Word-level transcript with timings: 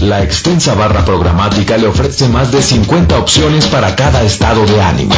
La 0.00 0.22
extensa 0.22 0.74
barra 0.74 1.04
programática 1.04 1.76
le 1.76 1.86
ofrece 1.86 2.28
más 2.28 2.50
de 2.50 2.62
50 2.62 3.18
opciones 3.18 3.66
para 3.66 3.94
cada 3.94 4.22
estado 4.22 4.66
de 4.66 4.82
ánimo. 4.82 5.14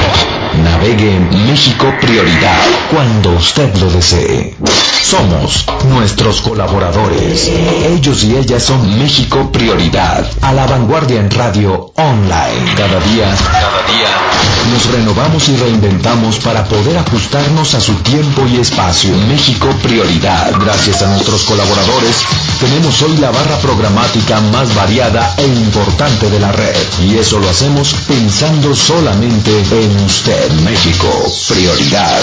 Navegue 0.63 1.17
en 1.17 1.47
México 1.47 1.93
Prioridad 2.01 2.61
cuando 2.91 3.31
usted 3.31 3.75
lo 3.77 3.91
desee. 3.91 4.55
Somos 5.03 5.67
nuestros 5.89 6.41
colaboradores. 6.41 7.51
Ellos 7.89 8.25
y 8.25 8.37
ellas 8.37 8.63
son 8.63 8.99
México 8.99 9.51
Prioridad. 9.53 10.27
A 10.43 10.53
la 10.53 10.67
vanguardia 10.67 11.21
en 11.21 11.31
radio 11.31 11.93
online. 11.95 12.75
Cada 12.77 13.01
día, 13.01 13.35
cada 13.53 13.83
día, 13.87 14.09
nos 14.73 14.87
renovamos 14.93 15.49
y 15.49 15.57
reinventamos 15.57 16.39
para 16.39 16.65
poder 16.65 16.99
ajustarnos 16.99 17.75
a 17.75 17.81
su 17.81 17.95
tiempo 17.97 18.43
y 18.47 18.57
espacio. 18.59 19.17
México 19.29 19.69
Prioridad. 19.83 20.53
Gracias 20.61 21.03
a 21.03 21.09
nuestros 21.09 21.43
colaboradores, 21.45 22.25
tenemos 22.61 23.01
hoy 23.03 23.17
la 23.19 23.31
barra 23.31 23.57
programática 23.59 24.41
más 24.53 24.66
variada 24.75 25.35
e 25.39 25.47
importante 25.47 26.31
de 26.31 26.41
la 26.41 26.53
red. 26.53 26.77
Y 27.05 27.19
eso 27.19 27.39
lo 27.39 27.49
hacemos 27.49 27.95
pensando 28.07 28.75
solamente 28.75 29.51
en 29.71 30.05
usted, 30.05 30.51
México. 30.63 31.09
Prioridad. 31.49 32.21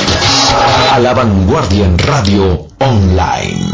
A 0.92 1.00
la 1.00 1.14
vanguardia 1.14 1.86
en 1.86 1.98
radio 1.98 2.68
online. 2.80 3.72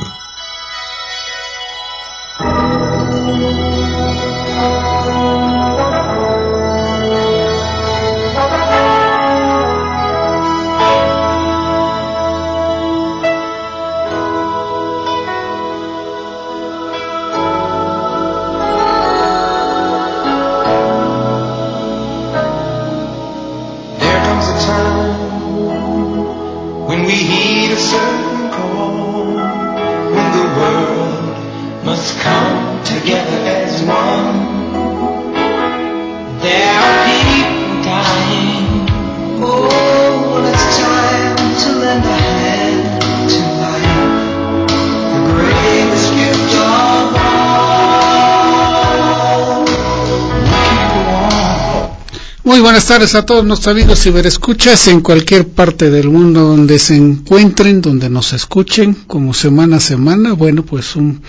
Buenas 52.79 52.87
tardes 52.97 53.15
a 53.15 53.25
todos 53.25 53.43
nuestros 53.43 53.75
amigos 53.75 53.99
ciberescuchas 54.01 54.87
en 54.87 55.01
cualquier 55.01 55.49
parte 55.49 55.89
del 55.91 56.09
mundo 56.09 56.39
donde 56.45 56.79
se 56.79 56.95
encuentren, 56.95 57.81
donde 57.81 58.09
nos 58.09 58.31
escuchen, 58.31 58.93
como 59.05 59.33
semana 59.33 59.75
a 59.77 59.79
semana. 59.81 60.31
Bueno, 60.31 60.63
pues 60.63 60.95
un- 60.95 61.21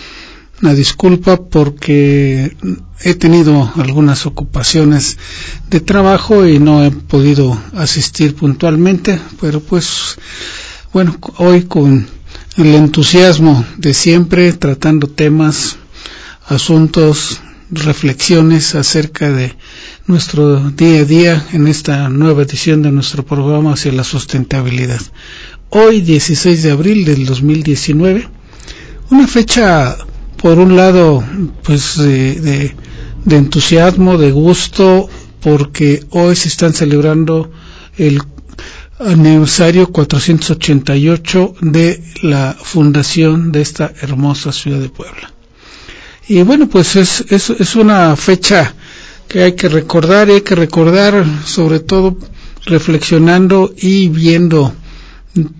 una 0.63 0.75
disculpa 0.75 1.39
porque 1.43 2.57
he 3.03 3.15
tenido 3.15 3.69
algunas 3.75 4.27
ocupaciones 4.27 5.19
de 5.69 5.81
trabajo 5.81 6.47
y 6.47 6.61
no 6.61 6.85
he 6.85 6.93
podido 6.93 7.61
asistir 7.75 8.37
puntualmente, 8.37 9.19
pero 9.41 9.59
pues 9.59 10.19
bueno, 10.93 11.19
hoy 11.39 11.65
con 11.65 12.07
el 12.59 12.75
entusiasmo 12.77 13.65
de 13.77 13.93
siempre, 13.93 14.53
tratando 14.53 15.09
temas, 15.09 15.79
asuntos, 16.47 17.41
reflexiones 17.71 18.75
acerca 18.75 19.31
de 19.31 19.55
nuestro 20.07 20.71
día 20.71 21.01
a 21.01 21.05
día 21.05 21.47
en 21.53 21.69
esta 21.69 22.09
nueva 22.09 22.43
edición 22.43 22.83
de 22.83 22.91
nuestro 22.93 23.25
programa 23.25 23.73
hacia 23.75 23.93
la 23.93 24.05
sustentabilidad. 24.05 25.01
Hoy, 25.71 26.01
16 26.01 26.63
de 26.65 26.71
abril 26.73 27.05
del 27.05 27.27
2019, 27.27 28.29
una 29.11 29.27
fecha, 29.29 29.97
por 30.37 30.59
un 30.59 30.77
lado, 30.77 31.23
pues 31.63 31.97
de, 31.99 32.75
de- 33.25 33.37
entusiasmo, 33.37 34.19
de 34.19 34.33
gusto, 34.33 35.09
porque 35.41 36.05
hoy 36.11 36.35
se 36.37 36.49
están 36.49 36.73
celebrando 36.73 37.51
el 37.99 38.21
aniversario 38.99 39.91
488 39.93 41.55
de 41.61 42.03
la 42.23 42.57
fundación 42.61 43.53
de 43.53 43.63
esta 43.63 43.93
hermosa 44.03 44.53
ciudad 44.53 44.79
de 44.81 44.89
Puebla. 44.91 45.33
Y 46.29 46.43
bueno, 46.43 46.69
pues 46.69 46.97
es, 46.97 47.25
es, 47.29 47.51
es 47.51 47.77
una 47.77 48.15
fecha 48.17 48.75
que 49.29 49.43
hay 49.43 49.53
que 49.53 49.69
recordar 49.69 50.29
y 50.29 50.33
hay 50.33 50.41
que 50.41 50.55
recordar 50.55 51.25
sobre 51.45 51.81
todo 51.81 52.17
reflexionando 52.67 53.73
y 53.77 54.09
viendo 54.09 54.75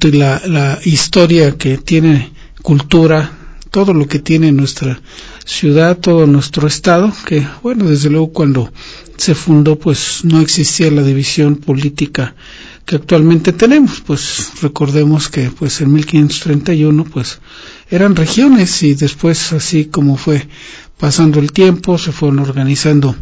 la, 0.01 0.43
la 0.47 0.79
historia 0.85 1.57
que 1.57 1.79
tiene 1.79 2.33
cultura, 2.63 3.33
todo 3.71 3.95
lo 3.95 4.07
que 4.07 4.19
tiene 4.19 4.53
nuestra 4.53 5.01
ciudad, 5.45 5.99
todo 5.99 6.27
nuestro 6.27 6.67
estado, 6.67 7.13
que 7.27 7.47
bueno, 7.63 7.89
desde 7.89 8.11
luego 8.11 8.33
cuando 8.33 8.73
se 9.17 9.35
fundó 9.35 9.79
pues 9.79 10.25
no 10.25 10.41
existía 10.41 10.91
la 10.91 11.03
división 11.03 11.57
política 11.57 12.35
que 12.91 12.97
actualmente 12.97 13.53
tenemos, 13.53 14.01
pues 14.05 14.51
recordemos 14.63 15.29
que 15.29 15.49
pues 15.49 15.81
en 15.81 15.93
1531 15.93 17.05
pues 17.05 17.39
eran 17.89 18.17
regiones 18.17 18.83
y 18.83 18.95
después 18.95 19.53
así 19.53 19.85
como 19.85 20.17
fue 20.17 20.49
pasando 20.99 21.39
el 21.39 21.53
tiempo 21.53 21.99
se 21.99 22.11
fueron 22.11 22.41
organizando 22.41 23.15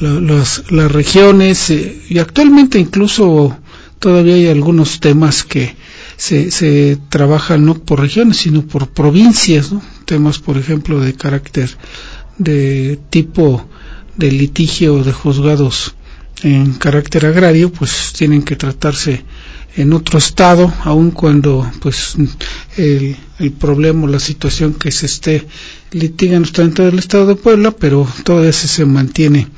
la- 0.00 0.20
las, 0.20 0.64
las 0.72 0.90
regiones 0.90 1.70
eh, 1.70 2.02
y 2.08 2.18
actualmente 2.18 2.80
incluso 2.80 3.56
todavía 4.00 4.34
hay 4.34 4.48
algunos 4.48 4.98
temas 4.98 5.44
que 5.44 5.76
se, 6.16 6.50
se 6.50 6.98
trabajan 7.08 7.64
no 7.64 7.74
por 7.74 8.00
regiones 8.00 8.38
sino 8.38 8.62
por 8.66 8.88
provincias, 8.88 9.70
¿no? 9.70 9.80
temas 10.06 10.40
por 10.40 10.58
ejemplo 10.58 10.98
de 10.98 11.14
carácter 11.14 11.70
de 12.36 12.98
tipo 13.10 13.64
de 14.16 14.32
litigio 14.32 15.04
de 15.04 15.12
juzgados 15.12 15.94
en 16.42 16.72
carácter 16.74 17.26
agrario 17.26 17.70
pues 17.72 18.12
tienen 18.16 18.42
que 18.42 18.56
tratarse 18.56 19.24
en 19.76 19.92
otro 19.92 20.18
estado 20.18 20.72
aun 20.84 21.10
cuando 21.10 21.70
pues 21.80 22.16
el, 22.76 23.16
el 23.38 23.52
problema 23.52 24.04
o 24.04 24.06
la 24.06 24.18
situación 24.18 24.74
que 24.74 24.90
se 24.90 25.06
esté 25.06 25.46
litigando 25.92 26.46
está 26.46 26.62
dentro 26.62 26.84
del 26.84 26.98
estado 26.98 27.26
de 27.26 27.36
Puebla 27.36 27.70
pero 27.70 28.06
todavía 28.24 28.52
se, 28.52 28.84
mantiene 28.84 29.48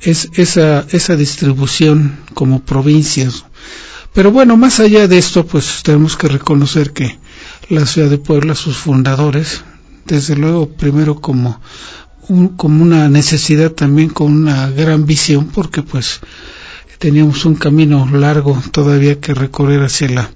es 0.00 0.30
esa 0.34 0.86
esa 0.90 1.16
distribución 1.16 2.18
como 2.34 2.62
provincias. 2.62 3.44
Pero 4.12 4.30
bueno 4.32 4.56
más 4.56 4.80
allá 4.80 5.08
de 5.08 5.18
esto 5.18 5.46
pues 5.46 5.82
tenemos 5.82 6.16
que 6.16 6.28
reconocer 6.28 6.92
que 6.92 7.18
la 7.68 7.86
ciudad 7.86 8.10
de 8.10 8.18
Puebla 8.18 8.54
sus 8.54 8.76
fundadores 8.76 9.64
desde 10.06 10.36
luego 10.36 10.68
primero 10.68 11.20
como 11.20 11.60
un- 12.32 12.48
como 12.56 12.82
una 12.82 13.08
necesidad 13.08 13.72
también 13.72 14.08
con 14.10 14.32
una 14.32 14.70
gran 14.70 15.06
visión 15.06 15.46
porque 15.48 15.82
pues 15.82 16.20
teníamos 16.98 17.44
un 17.44 17.54
camino 17.56 18.08
largo 18.12 18.60
todavía 18.70 19.20
que 19.20 19.34
recorrer 19.34 19.82
hacia 19.82 20.08
la, 20.08 20.30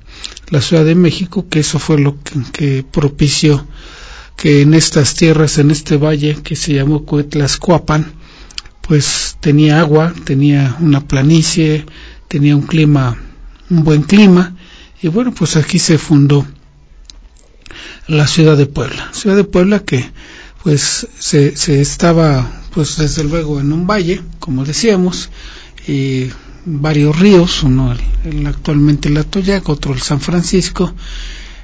la 0.51 0.61
Ciudad 0.61 0.85
de 0.85 0.95
México, 0.95 1.47
que 1.49 1.61
eso 1.61 1.79
fue 1.79 1.99
lo 1.99 2.17
que, 2.53 2.85
propició 2.91 3.67
que 4.37 4.63
en 4.63 4.75
estas 4.75 5.15
tierras, 5.15 5.59
en 5.59 5.71
este 5.71 5.97
valle 5.97 6.37
que 6.43 6.57
se 6.57 6.75
llamó 6.75 7.05
Coetlascuapan, 7.07 8.13
pues 8.83 9.37
tenía 9.41 9.81
agua, 9.81 10.13
tenía 10.25 10.77
una 10.81 11.07
planicie, 11.07 11.87
tenía 12.29 12.55
un 12.57 12.63
clima, 12.67 13.17
un 13.71 13.83
buen 13.85 14.03
clima, 14.03 14.55
y 15.03 15.09
bueno, 15.09 15.33
pues 15.33 15.57
aquí 15.57 15.79
se 15.79 15.99
fundó 15.99 16.47
la 18.09 18.27
ciudad 18.27 18.57
de 18.57 18.67
Puebla. 18.67 19.09
Ciudad 19.13 19.37
de 19.37 19.45
Puebla 19.45 19.81
que 19.81 20.11
pues 20.67 21.07
se, 21.21 21.55
se 21.55 21.81
estaba 21.81 22.51
pues 22.75 22.97
desde 22.97 23.23
luego 23.23 23.61
en 23.61 23.73
un 23.73 23.87
valle, 23.87 24.21
como 24.41 24.65
decíamos, 24.65 25.31
y 25.87 26.27
varios 26.65 27.17
ríos, 27.17 27.63
uno 27.63 27.95
el, 28.25 28.45
actualmente 28.49 29.09
el 29.09 29.17
Atoyac, 29.17 29.69
otro 29.69 29.95
el 29.95 30.03
San 30.03 30.21
Francisco, 30.21 30.93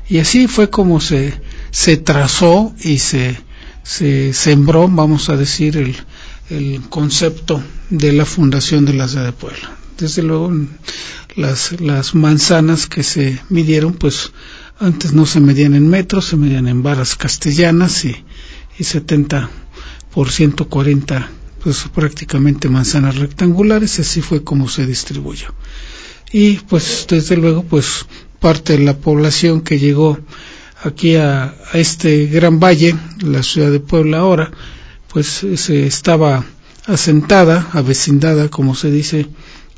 y 0.08 0.18
así 0.18 0.46
fue 0.46 0.70
como 0.70 1.00
se, 1.00 1.34
se 1.72 1.96
trazó 1.96 2.72
y 2.80 2.98
se 2.98 3.36
se 3.82 4.32
sembró, 4.34 4.86
vamos 4.86 5.30
a 5.30 5.36
decir, 5.36 5.76
el, 5.78 5.96
el 6.50 6.80
concepto 6.88 7.60
de 7.90 8.12
la 8.12 8.24
fundación 8.24 8.84
de 8.84 8.94
la 8.94 9.08
ciudad 9.08 9.24
de 9.24 9.32
Puebla. 9.32 9.76
Desde 9.98 10.22
luego, 10.22 10.52
las, 11.34 11.80
las 11.80 12.14
manzanas 12.14 12.86
que 12.86 13.02
se 13.02 13.40
midieron, 13.48 13.94
pues 13.94 14.30
antes 14.78 15.12
no 15.12 15.26
se 15.26 15.40
medían 15.40 15.74
en 15.74 15.88
metros, 15.88 16.26
se 16.26 16.36
medían 16.36 16.68
en 16.68 16.84
varas 16.84 17.16
castellanas 17.16 18.04
y, 18.04 18.24
y 18.82 18.84
70 18.84 19.48
por 20.12 20.32
140, 20.32 21.30
pues 21.62 21.84
prácticamente 21.94 22.68
manzanas 22.68 23.16
rectangulares, 23.16 24.00
así 24.00 24.20
fue 24.20 24.42
como 24.42 24.68
se 24.68 24.86
distribuyó. 24.86 25.54
Y 26.32 26.56
pues 26.68 27.06
desde 27.08 27.36
luego, 27.36 27.62
pues 27.62 28.06
parte 28.40 28.76
de 28.76 28.84
la 28.84 28.96
población 28.96 29.60
que 29.60 29.78
llegó 29.78 30.18
aquí 30.82 31.14
a, 31.14 31.54
este 31.74 32.26
gran 32.26 32.58
valle, 32.58 32.96
la 33.20 33.44
ciudad 33.44 33.70
de 33.70 33.78
Puebla 33.78 34.18
ahora, 34.18 34.50
pues 35.12 35.46
se 35.54 35.86
estaba 35.86 36.44
asentada, 36.86 37.68
avecindada, 37.74 38.48
como 38.48 38.74
se 38.74 38.90
dice, 38.90 39.28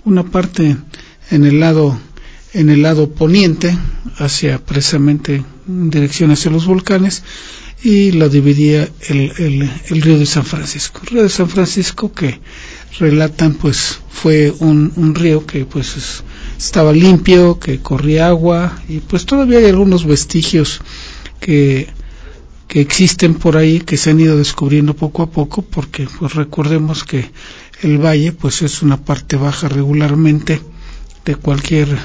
una 0.06 0.24
parte 0.24 0.78
en 1.30 1.44
el 1.44 1.60
lado 1.60 2.00
en 2.54 2.70
el 2.70 2.82
lado 2.82 3.10
poniente, 3.10 3.76
hacia 4.16 4.64
precisamente 4.64 5.44
en 5.68 5.90
dirección 5.90 6.30
hacia 6.30 6.52
los 6.52 6.66
volcanes, 6.66 7.24
y 7.82 8.12
la 8.12 8.28
dividía 8.28 8.88
el, 9.08 9.70
el, 9.88 10.02
río 10.02 10.18
de 10.18 10.26
San 10.26 10.44
Francisco. 10.44 11.00
El 11.02 11.08
río 11.08 11.22
de 11.22 11.28
San 11.28 11.48
Francisco 11.48 12.12
que 12.12 12.40
relatan 12.98 13.54
pues 13.54 14.00
fue 14.10 14.54
un, 14.58 14.92
un 14.96 15.14
río 15.14 15.44
que 15.44 15.64
pues 15.64 15.96
es, 15.96 16.24
estaba 16.58 16.92
limpio, 16.92 17.58
que 17.58 17.80
corría 17.80 18.28
agua 18.28 18.80
y 18.88 19.00
pues 19.00 19.26
todavía 19.26 19.58
hay 19.58 19.66
algunos 19.66 20.06
vestigios 20.06 20.80
que, 21.40 21.88
que 22.68 22.80
existen 22.80 23.34
por 23.34 23.56
ahí 23.56 23.80
que 23.80 23.96
se 23.96 24.10
han 24.10 24.20
ido 24.20 24.38
descubriendo 24.38 24.94
poco 24.94 25.22
a 25.22 25.30
poco 25.30 25.62
porque 25.62 26.08
pues 26.18 26.34
recordemos 26.34 27.04
que 27.04 27.30
el 27.82 27.98
valle 27.98 28.32
pues 28.32 28.62
es 28.62 28.82
una 28.82 28.96
parte 28.96 29.36
baja 29.36 29.68
regularmente 29.68 30.60
de 31.24 31.36
cualquier 31.36 31.98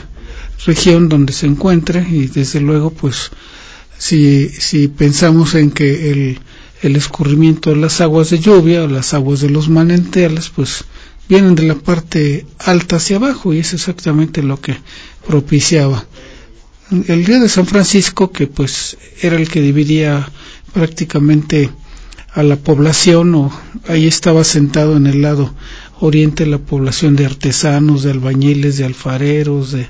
región 0.65 1.07
donde 1.07 1.33
se 1.33 1.47
encuentre 1.47 2.05
y 2.09 2.27
desde 2.27 2.59
luego 2.59 2.89
pues 2.89 3.31
si, 3.99 4.47
si 4.47 4.87
pensamos 4.87 5.53
en 5.55 5.71
que 5.71 6.09
el, 6.09 6.39
el 6.81 6.95
escurrimiento 6.95 7.69
de 7.69 7.75
las 7.75 7.99
aguas 8.01 8.29
de 8.29 8.39
lluvia 8.39 8.83
o 8.83 8.87
las 8.87 9.13
aguas 9.13 9.41
de 9.41 9.49
los 9.49 9.67
manantiales 9.69 10.49
pues 10.49 10.85
vienen 11.27 11.53
de 11.53 11.63
la 11.63 11.75
parte 11.75 12.45
alta 12.57 12.95
hacia 12.95 13.17
abajo 13.17 13.53
y 13.53 13.59
es 13.59 13.73
exactamente 13.73 14.41
lo 14.41 14.59
que 14.59 14.77
propiciaba. 15.27 16.05
El 16.89 17.25
río 17.25 17.41
de 17.41 17.49
San 17.49 17.67
Francisco 17.67 18.31
que 18.31 18.47
pues 18.47 18.97
era 19.21 19.35
el 19.35 19.49
que 19.49 19.61
dividía 19.61 20.31
prácticamente 20.73 21.69
a 22.33 22.41
la 22.41 22.55
población 22.55 23.35
o 23.35 23.51
ahí 23.87 24.07
estaba 24.07 24.45
sentado 24.45 24.95
en 24.95 25.07
el 25.07 25.21
lado 25.21 25.53
oriente 25.99 26.45
la 26.45 26.57
población 26.57 27.17
de 27.17 27.25
artesanos, 27.25 28.03
de 28.03 28.11
albañiles, 28.11 28.77
de 28.77 28.85
alfareros, 28.85 29.73
de 29.73 29.87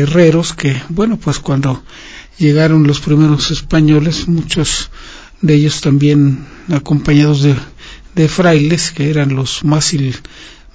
herreros 0.00 0.52
que 0.52 0.76
bueno 0.90 1.16
pues 1.16 1.38
cuando 1.38 1.82
llegaron 2.38 2.86
los 2.86 3.00
primeros 3.00 3.50
españoles 3.50 4.28
muchos 4.28 4.90
de 5.40 5.54
ellos 5.54 5.80
también 5.80 6.46
acompañados 6.72 7.42
de, 7.42 7.54
de 8.14 8.28
frailes 8.28 8.92
que 8.92 9.10
eran 9.10 9.34
los 9.34 9.64
más 9.64 9.92
il, 9.94 10.16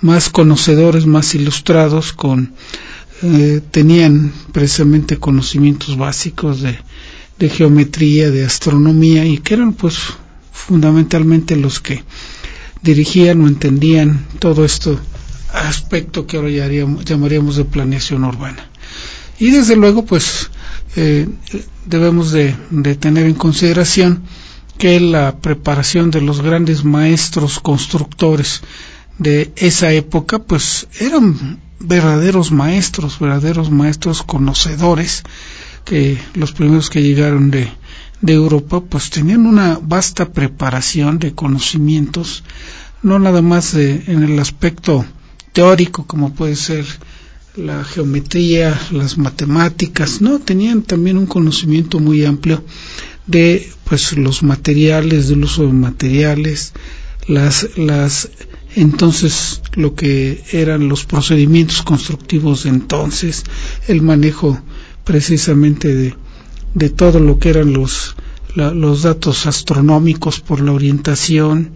más 0.01 0.29
conocedores 0.29 1.05
más 1.05 1.33
ilustrados 1.35 2.13
con 2.13 2.53
eh, 3.23 3.61
tenían 3.71 4.31
precisamente 4.51 5.17
conocimientos 5.17 5.97
básicos 5.97 6.61
de, 6.61 6.77
de 7.39 7.49
geometría 7.49 8.29
de 8.29 8.45
astronomía 8.45 9.25
y 9.25 9.39
que 9.39 9.55
eran 9.55 9.73
pues 9.73 9.97
fundamentalmente 10.51 11.55
los 11.55 11.79
que 11.79 12.03
dirigían 12.81 13.41
o 13.41 13.47
entendían 13.47 14.25
todo 14.39 14.65
esto 14.65 14.99
aspecto 15.51 16.27
que 16.27 16.37
ahora 16.37 16.49
llamaríamos 16.49 17.55
de 17.55 17.65
planeación 17.65 18.23
urbana. 18.23 18.69
Y 19.39 19.51
desde 19.51 19.75
luego 19.75 20.05
pues 20.05 20.49
eh, 20.95 21.27
debemos 21.85 22.31
de, 22.31 22.55
tener 22.99 23.25
en 23.25 23.33
consideración 23.33 24.23
que 24.77 24.99
la 24.99 25.37
preparación 25.37 26.11
de 26.11 26.21
los 26.21 26.41
grandes 26.41 26.83
maestros 26.83 27.59
constructores 27.59 28.61
de 29.17 29.51
esa 29.55 29.91
época 29.91 30.39
pues 30.39 30.87
eran 30.99 31.59
verdaderos 31.79 32.51
maestros, 32.51 33.19
verdaderos 33.19 33.71
maestros 33.71 34.23
conocedores 34.23 35.23
que 35.85 36.17
los 36.33 36.51
primeros 36.51 36.89
que 36.89 37.01
llegaron 37.01 37.49
de, 37.49 37.71
de 38.21 38.33
Europa 38.33 38.81
pues 38.81 39.09
tenían 39.09 39.45
una 39.45 39.79
vasta 39.81 40.31
preparación 40.31 41.19
de 41.19 41.33
conocimientos 41.33 42.43
no 43.01 43.19
nada 43.19 43.41
más 43.41 43.73
de, 43.73 44.03
en 44.07 44.23
el 44.23 44.39
aspecto 44.39 45.05
teórico 45.53 46.05
como 46.05 46.33
puede 46.33 46.55
ser 46.55 46.85
la 47.57 47.83
geometría, 47.83 48.79
las 48.91 49.17
matemáticas, 49.17 50.21
no, 50.21 50.39
tenían 50.39 50.83
también 50.83 51.17
un 51.17 51.25
conocimiento 51.25 51.99
muy 51.99 52.23
amplio 52.23 52.63
de 53.25 53.69
pues 53.83 54.15
los 54.17 54.43
materiales, 54.43 55.27
del 55.27 55.43
uso 55.43 55.65
de 55.65 55.73
materiales, 55.73 56.73
las 57.27 57.77
las 57.77 58.29
entonces 58.75 59.61
lo 59.73 59.95
que 59.95 60.43
eran 60.51 60.87
los 60.87 61.05
procedimientos 61.05 61.81
constructivos 61.81 62.63
de 62.63 62.69
entonces, 62.69 63.43
el 63.87 64.01
manejo 64.01 64.61
precisamente 65.03 65.93
de, 65.95 66.15
de 66.75 66.89
todo 66.89 67.19
lo 67.19 67.39
que 67.39 67.49
eran 67.49 67.73
los 67.73 68.15
los 68.55 69.03
datos 69.03 69.45
astronómicos 69.45 70.39
por 70.39 70.61
la 70.61 70.71
orientación, 70.71 71.73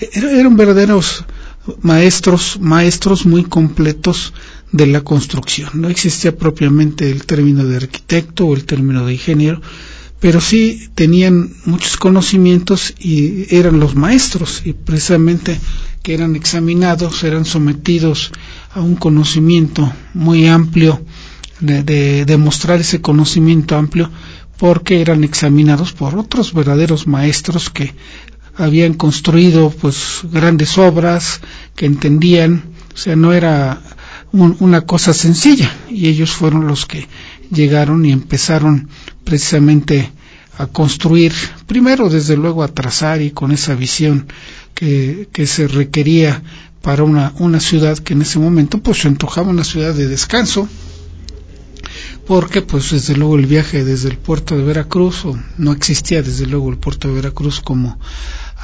eran 0.00 0.56
verdaderos 0.56 1.24
maestros, 1.80 2.58
maestros 2.60 3.26
muy 3.26 3.44
completos 3.44 4.32
de 4.72 4.86
la 4.86 5.02
construcción. 5.02 5.70
No 5.74 5.88
existía 5.88 6.36
propiamente 6.36 7.10
el 7.10 7.26
término 7.26 7.64
de 7.64 7.76
arquitecto 7.76 8.46
o 8.46 8.54
el 8.54 8.64
término 8.64 9.06
de 9.06 9.12
ingeniero, 9.12 9.60
pero 10.20 10.40
sí 10.40 10.88
tenían 10.94 11.50
muchos 11.64 11.96
conocimientos 11.96 12.94
y 12.98 13.54
eran 13.54 13.78
los 13.78 13.94
maestros 13.94 14.62
y 14.64 14.72
precisamente 14.72 15.60
que 16.02 16.14
eran 16.14 16.36
examinados, 16.36 17.24
eran 17.24 17.44
sometidos 17.44 18.32
a 18.74 18.80
un 18.80 18.96
conocimiento 18.96 19.92
muy 20.12 20.46
amplio, 20.46 21.04
de, 21.60 21.82
de 21.82 22.24
demostrar 22.24 22.80
ese 22.80 23.00
conocimiento 23.00 23.76
amplio, 23.76 24.10
porque 24.58 25.00
eran 25.00 25.24
examinados 25.24 25.92
por 25.92 26.16
otros 26.16 26.52
verdaderos 26.52 27.06
maestros 27.06 27.70
que 27.70 27.94
habían 28.56 28.94
construido 28.94 29.70
pues 29.70 30.20
grandes 30.24 30.78
obras, 30.78 31.40
que 31.74 31.86
entendían, 31.86 32.64
o 32.94 32.96
sea, 32.96 33.16
no 33.16 33.32
era 33.32 33.80
un, 34.32 34.56
una 34.60 34.82
cosa 34.82 35.12
sencilla. 35.12 35.70
Y 35.90 36.08
ellos 36.08 36.30
fueron 36.30 36.66
los 36.66 36.86
que 36.86 37.06
llegaron 37.50 38.04
y 38.04 38.12
empezaron 38.12 38.88
precisamente 39.24 40.12
a 40.56 40.66
construir, 40.66 41.32
primero 41.66 42.08
desde 42.08 42.36
luego 42.36 42.62
a 42.62 42.68
trazar 42.68 43.22
y 43.22 43.32
con 43.32 43.50
esa 43.50 43.74
visión 43.74 44.26
que, 44.74 45.28
que 45.32 45.46
se 45.46 45.66
requería 45.66 46.42
para 46.80 47.02
una, 47.02 47.32
una 47.38 47.60
ciudad 47.60 47.98
que 47.98 48.12
en 48.12 48.22
ese 48.22 48.38
momento 48.38 48.78
pues 48.78 49.00
se 49.00 49.08
antojaba 49.08 49.48
una 49.48 49.64
ciudad 49.64 49.94
de 49.94 50.06
descanso, 50.06 50.68
porque 52.26 52.62
pues 52.62 52.90
desde 52.90 53.16
luego 53.16 53.36
el 53.36 53.46
viaje 53.46 53.84
desde 53.84 54.10
el 54.10 54.18
puerto 54.18 54.56
de 54.56 54.64
Veracruz, 54.64 55.24
o 55.24 55.38
no 55.58 55.72
existía 55.72 56.22
desde 56.22 56.46
luego 56.46 56.70
el 56.70 56.78
puerto 56.78 57.08
de 57.08 57.14
Veracruz 57.14 57.60
como 57.60 57.98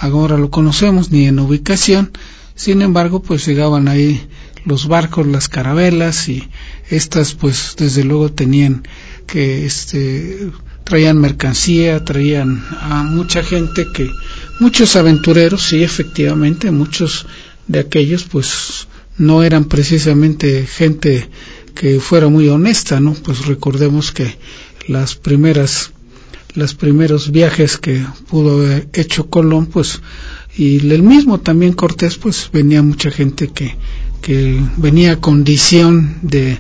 ahora 0.00 0.38
lo 0.38 0.50
conocemos, 0.50 1.10
ni 1.10 1.26
en 1.26 1.38
ubicación, 1.38 2.10
sin 2.54 2.82
embargo 2.82 3.22
pues 3.22 3.46
llegaban 3.46 3.88
ahí 3.88 4.26
los 4.64 4.88
barcos, 4.88 5.26
las 5.26 5.48
carabelas 5.48 6.28
y 6.28 6.48
estas 6.88 7.34
pues 7.34 7.74
desde 7.78 8.04
luego 8.04 8.32
tenían 8.32 8.86
que 9.26 9.64
este 9.64 10.50
traían 10.84 11.18
mercancía, 11.18 12.04
traían 12.04 12.64
a 12.80 13.04
mucha 13.04 13.42
gente 13.42 13.86
que 13.94 14.10
muchos 14.58 14.96
aventureros, 14.96 15.62
sí 15.62 15.82
efectivamente, 15.82 16.70
muchos 16.70 17.26
de 17.68 17.78
aquellos 17.78 18.24
pues 18.24 18.88
no 19.16 19.42
eran 19.42 19.66
precisamente 19.66 20.66
gente 20.66 21.28
que 21.74 22.00
fuera 22.00 22.28
muy 22.28 22.48
honesta, 22.48 23.00
¿no? 23.00 23.12
Pues 23.14 23.46
recordemos 23.46 24.10
que 24.12 24.36
las 24.88 25.14
primeras 25.14 25.92
los 26.54 26.74
primeros 26.74 27.30
viajes 27.30 27.78
que 27.78 28.04
pudo 28.28 28.56
haber 28.56 28.88
hecho 28.92 29.28
Colón, 29.28 29.66
pues 29.66 30.00
y 30.56 30.78
el 30.90 31.02
mismo 31.02 31.38
también 31.38 31.74
Cortés, 31.74 32.16
pues 32.16 32.50
venía 32.52 32.82
mucha 32.82 33.10
gente 33.10 33.48
que 33.48 33.76
que 34.20 34.60
venía 34.76 35.12
a 35.12 35.20
condición 35.20 36.16
de 36.22 36.58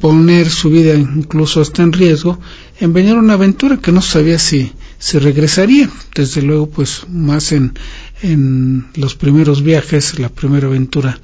poner 0.00 0.50
su 0.50 0.68
vida 0.70 0.94
incluso 0.94 1.60
hasta 1.60 1.82
en 1.82 1.92
riesgo 1.92 2.38
en 2.80 2.92
venir 2.92 3.14
a 3.14 3.20
una 3.20 3.34
aventura 3.34 3.78
que 3.78 3.92
no 3.92 4.02
sabía 4.02 4.38
si 4.38 4.72
se 4.98 5.20
regresaría. 5.20 5.88
Desde 6.14 6.42
luego 6.42 6.68
pues 6.68 7.06
más 7.08 7.52
en 7.52 7.74
en 8.22 8.86
los 8.94 9.14
primeros 9.14 9.62
viajes 9.62 10.18
la 10.18 10.28
primera 10.28 10.68
aventura 10.68 11.18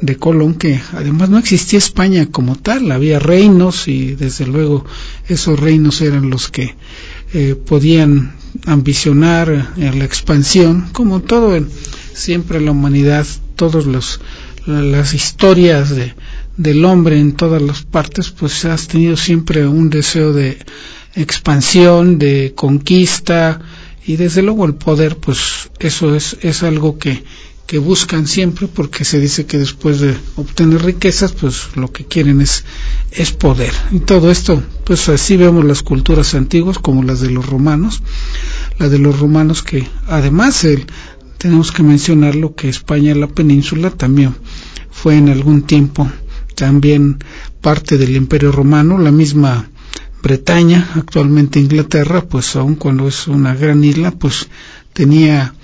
de 0.00 0.16
Colón 0.16 0.54
que 0.54 0.80
además 0.92 1.30
no 1.30 1.38
existía 1.38 1.78
España 1.78 2.26
como 2.26 2.56
tal 2.56 2.92
había 2.92 3.18
reinos 3.18 3.88
y 3.88 4.14
desde 4.14 4.46
luego 4.46 4.84
esos 5.28 5.58
reinos 5.58 6.00
eran 6.02 6.28
los 6.30 6.48
que 6.48 6.74
eh, 7.32 7.54
podían 7.54 8.34
ambicionar 8.64 9.74
la 9.76 10.04
expansión, 10.04 10.88
como 10.92 11.20
todo 11.20 11.58
siempre 12.14 12.60
la 12.60 12.70
humanidad, 12.70 13.26
todas 13.56 13.86
las 14.66 15.14
historias 15.14 15.90
de, 15.90 16.14
del 16.56 16.84
hombre 16.84 17.20
en 17.20 17.32
todas 17.32 17.60
las 17.60 17.82
partes, 17.82 18.30
pues 18.30 18.64
has 18.64 18.88
tenido 18.88 19.16
siempre 19.16 19.66
un 19.66 19.90
deseo 19.90 20.32
de 20.32 20.58
expansión, 21.14 22.18
de 22.18 22.52
conquista 22.54 23.60
y 24.06 24.16
desde 24.16 24.42
luego 24.42 24.64
el 24.64 24.74
poder, 24.74 25.16
pues 25.16 25.70
eso 25.78 26.14
es, 26.14 26.36
es 26.40 26.62
algo 26.62 26.98
que, 26.98 27.24
que 27.66 27.78
buscan 27.78 28.26
siempre 28.26 28.68
porque 28.68 29.04
se 29.04 29.18
dice 29.18 29.44
que 29.44 29.58
después 29.58 30.00
de 30.00 30.16
obtener 30.36 30.84
riquezas 30.84 31.32
pues 31.32 31.76
lo 31.76 31.90
que 31.90 32.04
quieren 32.04 32.40
es, 32.40 32.64
es 33.10 33.32
poder. 33.32 33.72
Y 33.90 34.00
todo 34.00 34.30
esto 34.30 34.62
pues 34.84 35.08
así 35.08 35.36
vemos 35.36 35.64
las 35.64 35.82
culturas 35.82 36.34
antiguas 36.34 36.78
como 36.78 37.02
las 37.02 37.20
de 37.20 37.30
los 37.30 37.46
romanos. 37.46 38.02
La 38.78 38.88
de 38.88 38.98
los 38.98 39.18
romanos 39.18 39.62
que 39.62 39.88
además 40.06 40.66
tenemos 41.38 41.72
que 41.72 41.82
mencionar 41.82 42.36
lo 42.36 42.54
que 42.54 42.68
España 42.68 43.14
la 43.14 43.28
península 43.28 43.90
también 43.90 44.34
fue 44.90 45.16
en 45.16 45.28
algún 45.28 45.62
tiempo 45.62 46.08
también 46.54 47.18
parte 47.60 47.98
del 47.98 48.14
imperio 48.14 48.52
romano. 48.52 48.96
La 48.96 49.10
misma 49.10 49.68
Bretaña 50.22 50.88
actualmente 50.94 51.58
Inglaterra 51.60 52.22
pues 52.22 52.54
aun 52.54 52.76
cuando 52.76 53.08
es 53.08 53.26
una 53.26 53.54
gran 53.54 53.82
isla 53.82 54.12
pues 54.12 54.48
tenía 54.92 55.54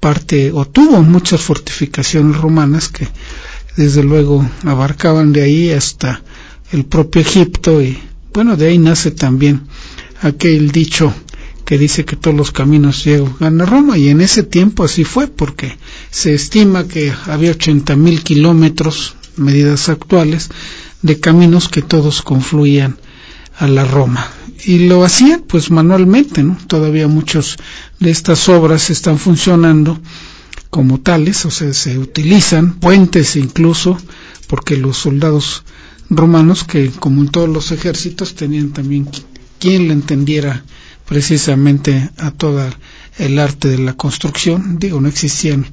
parte 0.00 0.50
o 0.52 0.64
tuvo 0.64 1.02
muchas 1.02 1.42
fortificaciones 1.42 2.36
romanas 2.38 2.88
que 2.88 3.06
desde 3.76 4.02
luego 4.02 4.44
abarcaban 4.64 5.32
de 5.32 5.42
ahí 5.42 5.70
hasta 5.70 6.22
el 6.72 6.86
propio 6.86 7.22
Egipto 7.22 7.82
y 7.82 7.98
bueno 8.32 8.56
de 8.56 8.68
ahí 8.68 8.78
nace 8.78 9.10
también 9.10 9.62
aquel 10.22 10.72
dicho 10.72 11.14
que 11.64 11.78
dice 11.78 12.04
que 12.04 12.16
todos 12.16 12.36
los 12.36 12.50
caminos 12.50 13.04
llegan 13.04 13.60
a 13.60 13.66
Roma 13.66 13.96
y 13.96 14.08
en 14.08 14.20
ese 14.20 14.42
tiempo 14.42 14.84
así 14.84 15.04
fue 15.04 15.28
porque 15.28 15.76
se 16.10 16.34
estima 16.34 16.88
que 16.88 17.12
había 17.26 17.52
80 17.52 17.94
mil 17.96 18.24
kilómetros 18.24 19.14
medidas 19.36 19.88
actuales 19.88 20.48
de 21.02 21.20
caminos 21.20 21.68
que 21.68 21.82
todos 21.82 22.22
confluían 22.22 22.96
a 23.56 23.68
la 23.68 23.84
Roma 23.84 24.39
y 24.64 24.86
lo 24.86 25.04
hacían 25.04 25.44
pues 25.46 25.70
manualmente, 25.70 26.42
¿no? 26.42 26.56
Todavía 26.66 27.08
muchos 27.08 27.56
de 27.98 28.10
estas 28.10 28.48
obras 28.48 28.90
están 28.90 29.18
funcionando 29.18 30.00
como 30.70 31.00
tales, 31.00 31.44
o 31.46 31.50
sea, 31.50 31.72
se 31.74 31.98
utilizan 31.98 32.74
puentes 32.74 33.36
incluso, 33.36 33.98
porque 34.46 34.76
los 34.76 34.98
soldados 34.98 35.64
romanos, 36.08 36.64
que 36.64 36.90
como 36.90 37.22
en 37.22 37.28
todos 37.28 37.48
los 37.48 37.72
ejércitos, 37.72 38.34
tenían 38.34 38.70
también 38.70 39.08
quien 39.58 39.88
le 39.88 39.94
entendiera 39.94 40.64
precisamente 41.06 42.10
a 42.18 42.30
toda 42.30 42.70
el 43.18 43.38
arte 43.38 43.68
de 43.68 43.78
la 43.78 43.94
construcción, 43.94 44.78
digo, 44.78 45.00
no 45.00 45.08
existían 45.08 45.66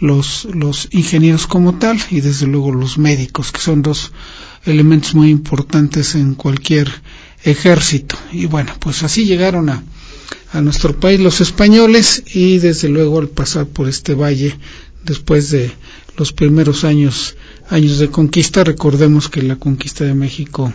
los, 0.00 0.46
los 0.52 0.88
ingenieros 0.92 1.46
como 1.46 1.74
tal 1.74 1.98
y 2.10 2.20
desde 2.20 2.46
luego 2.46 2.72
los 2.72 2.98
médicos, 2.98 3.52
que 3.52 3.60
son 3.60 3.82
dos 3.82 4.12
elementos 4.64 5.14
muy 5.14 5.30
importantes 5.30 6.14
en 6.14 6.34
cualquier 6.34 6.90
ejército. 7.44 8.16
Y 8.32 8.46
bueno, 8.46 8.72
pues 8.80 9.02
así 9.02 9.24
llegaron 9.24 9.68
a, 9.68 9.82
a 10.52 10.60
nuestro 10.60 10.98
país 10.98 11.20
los 11.20 11.40
españoles 11.40 12.22
y 12.32 12.58
desde 12.58 12.88
luego 12.88 13.18
al 13.18 13.28
pasar 13.28 13.66
por 13.66 13.88
este 13.88 14.14
valle 14.14 14.58
después 15.04 15.50
de 15.50 15.72
los 16.16 16.32
primeros 16.32 16.84
años 16.84 17.36
años 17.70 17.98
de 17.98 18.08
conquista 18.08 18.64
recordemos 18.64 19.28
que 19.28 19.42
la 19.42 19.56
conquista 19.56 20.04
de 20.04 20.14
México 20.14 20.72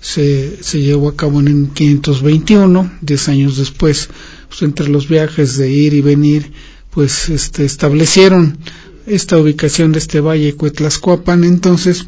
se, 0.00 0.62
se 0.62 0.80
llevó 0.80 1.08
a 1.08 1.16
cabo 1.16 1.40
en 1.40 1.68
521 1.68 2.92
diez 3.00 3.28
años 3.28 3.56
después 3.56 4.08
pues 4.48 4.62
entre 4.62 4.88
los 4.88 5.08
viajes 5.08 5.56
de 5.56 5.70
ir 5.70 5.94
y 5.94 6.00
venir 6.00 6.52
pues 6.90 7.28
este 7.28 7.64
establecieron 7.64 8.58
esta 9.06 9.38
ubicación 9.38 9.92
de 9.92 9.98
este 9.98 10.20
valle 10.20 10.54
Cuetlascuapan 10.54 11.44
entonces 11.44 12.06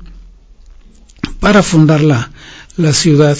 para 1.40 1.62
fundar 1.62 2.02
la, 2.02 2.30
la 2.76 2.92
ciudad 2.92 3.36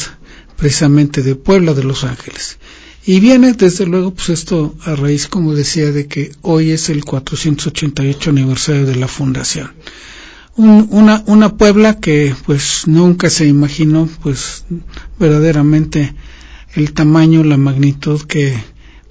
precisamente 0.57 1.23
de 1.23 1.35
Puebla 1.35 1.75
de 1.75 1.85
Los 1.85 2.05
Ángeles. 2.05 2.59
Y 3.05 3.21
viene 3.21 3.53
desde 3.53 3.87
luego 3.87 4.13
pues 4.13 4.31
esto 4.31 4.75
a 4.85 4.97
raíz 4.97 5.29
como 5.29 5.55
decía 5.55 5.93
de 5.93 6.09
que 6.09 6.33
hoy 6.43 6.73
es 6.73 6.89
el 6.89 7.05
488 7.05 8.31
aniversario 8.31 8.85
de 8.85 8.97
la 8.97 9.07
fundación. 9.07 9.73
Un, 10.57 10.89
una, 10.91 11.23
una 11.27 11.57
Puebla 11.57 12.01
que 12.01 12.35
pues 12.47 12.87
nunca 12.87 13.31
se 13.31 13.47
imaginó 13.47 14.09
pues 14.23 14.65
verdaderamente 15.21 16.15
el 16.75 16.93
tamaño, 16.93 17.45
la 17.45 17.57
magnitud 17.57 18.23
que 18.23 18.57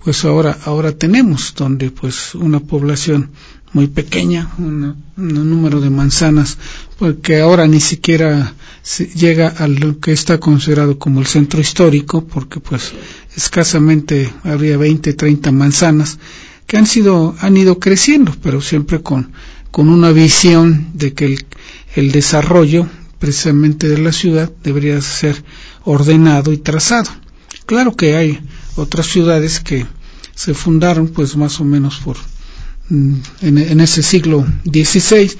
pues 0.03 0.25
ahora, 0.25 0.57
ahora 0.65 0.91
tenemos, 0.91 1.53
donde 1.55 1.89
pues 1.89 2.35
una 2.35 2.59
población 2.59 3.31
muy 3.73 3.87
pequeña, 3.87 4.51
un 4.57 5.03
número 5.17 5.81
de 5.81 5.89
manzanas, 5.89 6.57
porque 6.99 7.39
ahora 7.39 7.67
ni 7.67 7.79
siquiera 7.79 8.53
se 8.85 9.07
llega 9.07 9.47
a 9.47 9.67
lo 9.67 9.99
que 9.99 10.11
está 10.11 10.39
considerado 10.39 10.99
como 10.99 11.19
el 11.19 11.25
centro 11.25 11.59
histórico, 11.59 12.23
porque 12.23 12.59
pues 12.59 12.93
escasamente 13.35 14.31
habría 14.43 14.77
20, 14.77 15.13
30 15.13 15.51
manzanas 15.51 16.19
que 16.67 16.77
han 16.77 16.85
sido, 16.85 17.35
han 17.39 17.57
ido 17.57 17.79
creciendo, 17.79 18.35
pero 18.43 18.61
siempre 18.61 19.01
con, 19.01 19.31
con 19.71 19.89
una 19.89 20.11
visión 20.11 20.89
de 20.93 21.13
que 21.13 21.25
el, 21.25 21.45
el 21.95 22.11
desarrollo 22.11 22.87
precisamente 23.17 23.87
de 23.89 23.97
la 23.97 24.11
ciudad 24.11 24.51
debería 24.63 25.01
ser 25.01 25.43
ordenado 25.83 26.53
y 26.53 26.57
trazado. 26.57 27.09
Claro 27.65 27.95
que 27.95 28.15
hay 28.15 28.39
otras 28.75 29.07
ciudades 29.07 29.61
que 29.61 29.87
se 30.35 30.53
fundaron 30.53 31.07
pues 31.07 31.35
más 31.35 31.59
o 31.59 31.63
menos 31.63 31.97
por 32.01 32.17
mm, 32.89 33.13
en, 33.41 33.57
en 33.57 33.79
ese 33.79 34.03
siglo 34.03 34.45
XVI 34.63 35.35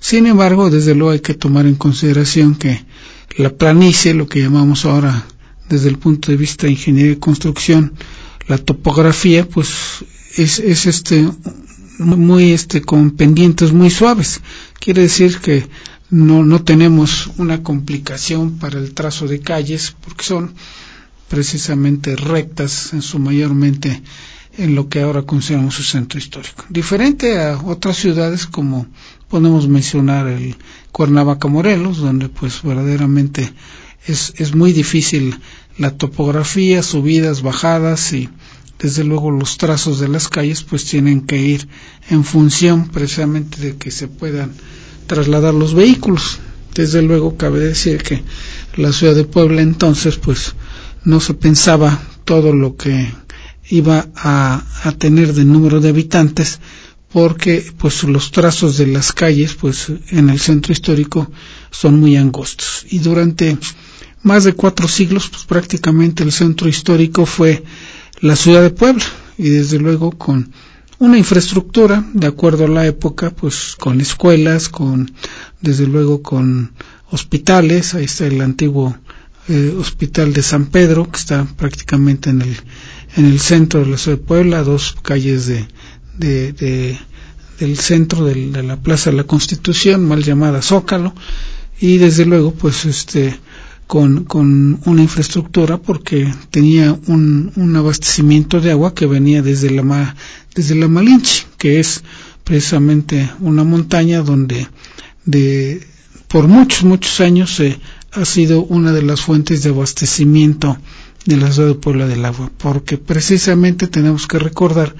sin 0.00 0.26
embargo, 0.26 0.70
desde 0.70 0.94
luego 0.94 1.10
hay 1.12 1.20
que 1.20 1.34
tomar 1.34 1.66
en 1.66 1.74
consideración 1.74 2.54
que 2.54 2.84
la 3.38 3.50
planicie, 3.50 4.14
lo 4.14 4.26
que 4.26 4.40
llamamos 4.42 4.84
ahora 4.84 5.24
desde 5.68 5.88
el 5.88 5.98
punto 5.98 6.30
de 6.30 6.36
vista 6.36 6.66
de 6.66 6.72
ingeniería 6.72 7.12
y 7.12 7.16
construcción, 7.16 7.94
la 8.48 8.58
topografía, 8.58 9.48
pues 9.48 10.04
es, 10.36 10.58
es 10.58 10.86
este 10.86 11.28
muy 11.98 12.52
este 12.52 12.80
con 12.82 13.12
pendientes 13.12 13.72
muy 13.72 13.90
suaves. 13.90 14.40
Quiere 14.80 15.02
decir 15.02 15.38
que 15.38 15.66
no, 16.10 16.44
no 16.44 16.62
tenemos 16.62 17.30
una 17.38 17.62
complicación 17.62 18.58
para 18.58 18.78
el 18.78 18.94
trazo 18.94 19.26
de 19.26 19.40
calles 19.40 19.94
porque 20.00 20.24
son 20.24 20.54
precisamente 21.28 22.16
rectas 22.16 22.92
en 22.92 23.02
su 23.02 23.18
mayormente 23.18 24.02
en 24.56 24.74
lo 24.74 24.88
que 24.88 25.02
ahora 25.02 25.22
consideramos 25.22 25.74
su 25.74 25.84
centro 25.84 26.18
histórico. 26.18 26.64
Diferente 26.68 27.40
a 27.40 27.58
otras 27.58 27.96
ciudades 27.96 28.46
como 28.46 28.86
podemos 29.28 29.68
mencionar 29.68 30.26
el 30.26 30.56
Cuernavaca 30.98 31.46
Morelos, 31.46 31.98
donde 31.98 32.28
pues 32.28 32.60
verdaderamente 32.64 33.52
es, 34.08 34.34
es 34.36 34.56
muy 34.56 34.72
difícil 34.72 35.38
la 35.78 35.92
topografía, 35.92 36.82
subidas, 36.82 37.40
bajadas 37.42 38.12
y 38.12 38.28
desde 38.80 39.04
luego 39.04 39.30
los 39.30 39.58
trazos 39.58 40.00
de 40.00 40.08
las 40.08 40.26
calles 40.26 40.64
pues 40.64 40.84
tienen 40.86 41.20
que 41.20 41.36
ir 41.40 41.68
en 42.10 42.24
función 42.24 42.88
precisamente 42.88 43.60
de 43.60 43.76
que 43.76 43.92
se 43.92 44.08
puedan 44.08 44.50
trasladar 45.06 45.54
los 45.54 45.72
vehículos. 45.72 46.40
Desde 46.74 47.00
luego 47.00 47.36
cabe 47.36 47.60
decir 47.60 48.02
que 48.02 48.24
la 48.74 48.92
ciudad 48.92 49.14
de 49.14 49.22
Puebla 49.22 49.62
entonces 49.62 50.16
pues 50.16 50.56
no 51.04 51.20
se 51.20 51.34
pensaba 51.34 52.02
todo 52.24 52.52
lo 52.52 52.74
que 52.74 53.08
iba 53.70 54.08
a, 54.16 54.64
a 54.82 54.92
tener 54.98 55.32
de 55.32 55.44
número 55.44 55.78
de 55.78 55.90
habitantes 55.90 56.58
porque 57.12 57.72
pues 57.78 58.04
los 58.04 58.30
trazos 58.30 58.76
de 58.76 58.86
las 58.86 59.12
calles 59.12 59.54
pues 59.54 59.90
en 60.08 60.30
el 60.30 60.38
centro 60.38 60.72
histórico 60.72 61.30
son 61.70 61.98
muy 61.98 62.16
angostos. 62.16 62.84
Y 62.90 62.98
durante 62.98 63.56
más 64.22 64.44
de 64.44 64.52
cuatro 64.52 64.88
siglos 64.88 65.28
pues 65.28 65.44
prácticamente 65.44 66.22
el 66.22 66.32
centro 66.32 66.68
histórico 66.68 67.24
fue 67.24 67.64
la 68.20 68.36
ciudad 68.36 68.62
de 68.62 68.70
Puebla. 68.70 69.04
Y 69.38 69.48
desde 69.50 69.78
luego 69.78 70.10
con 70.12 70.52
una 70.98 71.16
infraestructura 71.16 72.04
de 72.12 72.26
acuerdo 72.26 72.64
a 72.64 72.68
la 72.68 72.86
época 72.86 73.30
pues 73.30 73.76
con 73.78 74.00
escuelas 74.00 74.68
con 74.68 75.12
desde 75.60 75.86
luego 75.86 76.22
con 76.22 76.72
hospitales. 77.10 77.94
Ahí 77.94 78.04
está 78.04 78.26
el 78.26 78.40
antiguo 78.42 78.96
eh, 79.48 79.74
hospital 79.78 80.34
de 80.34 80.42
San 80.42 80.66
Pedro 80.66 81.10
que 81.10 81.18
está 81.18 81.46
prácticamente 81.56 82.28
en 82.30 82.42
el 82.42 82.56
en 83.16 83.24
el 83.24 83.40
centro 83.40 83.80
de 83.80 83.86
la 83.86 83.96
ciudad 83.96 84.18
de 84.18 84.24
Puebla 84.24 84.62
dos 84.62 84.94
calles 85.00 85.46
de 85.46 85.66
de, 86.18 86.52
de, 86.52 86.98
del 87.58 87.78
centro 87.78 88.24
de, 88.24 88.62
la 88.62 88.76
Plaza 88.76 89.10
de 89.10 89.16
la 89.16 89.24
Constitución, 89.24 90.06
mal 90.06 90.22
llamada 90.22 90.62
Zócalo, 90.62 91.14
y 91.80 91.98
desde 91.98 92.26
luego, 92.26 92.52
pues, 92.52 92.84
este, 92.84 93.38
con, 93.86 94.24
con 94.24 94.80
una 94.84 95.02
infraestructura 95.02 95.78
porque 95.78 96.32
tenía 96.50 96.98
un, 97.06 97.52
un 97.56 97.76
abastecimiento 97.76 98.60
de 98.60 98.72
agua 98.72 98.94
que 98.94 99.06
venía 99.06 99.42
desde 99.42 99.70
la, 99.70 100.14
desde 100.54 100.74
la 100.74 100.88
Malinche, 100.88 101.46
que 101.56 101.80
es 101.80 102.02
precisamente 102.44 103.30
una 103.40 103.64
montaña 103.64 104.20
donde 104.22 104.68
de, 105.24 105.86
por 106.28 106.48
muchos, 106.48 106.84
muchos 106.84 107.20
años 107.20 107.60
ha 108.12 108.24
sido 108.24 108.64
una 108.64 108.92
de 108.92 109.02
las 109.02 109.20
fuentes 109.20 109.62
de 109.62 109.70
abastecimiento 109.70 110.78
de 111.24 111.36
la 111.36 111.52
ciudad 111.52 111.68
de 111.68 111.74
Puebla 111.74 112.06
del 112.06 112.24
Agua, 112.24 112.50
porque 112.58 112.96
precisamente 112.96 113.86
tenemos 113.86 114.26
que 114.26 114.38
recordar 114.38 114.94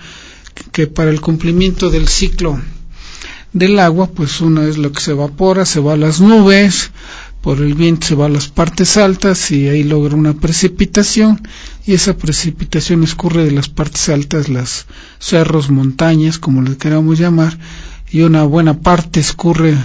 que 0.73 0.87
para 0.87 1.11
el 1.11 1.21
cumplimiento 1.21 1.91
del 1.91 2.09
ciclo 2.09 2.61
del 3.53 3.79
agua, 3.79 4.09
pues 4.09 4.41
una 4.41 4.65
es 4.65 4.79
lo 4.79 4.93
que 4.93 5.01
se 5.01 5.13
evapora, 5.13 5.65
se 5.65 5.81
va 5.81 5.95
a 5.95 5.97
las 5.97 6.21
nubes, 6.21 6.91
por 7.41 7.59
el 7.59 7.75
viento 7.75 8.07
se 8.07 8.15
va 8.15 8.27
a 8.27 8.31
las 8.31 8.49
partes 8.49 8.97
altas 8.97 9.51
y 9.51 9.69
ahí 9.69 9.85
logra 9.85 10.17
una 10.17 10.35
precipitación 10.35 11.41
y 11.87 11.95
esa 11.95 12.17
precipitación 12.17 13.05
escurre 13.05 13.45
de 13.45 13.53
las 13.53 13.69
partes 13.69 14.09
altas, 14.09 14.49
las 14.49 14.87
cerros, 15.19 15.71
montañas, 15.71 16.39
como 16.39 16.63
les 16.63 16.77
queramos 16.77 17.19
llamar, 17.19 17.59
y 18.11 18.21
una 18.21 18.45
buena 18.45 18.81
parte 18.81 19.21
escurre 19.21 19.77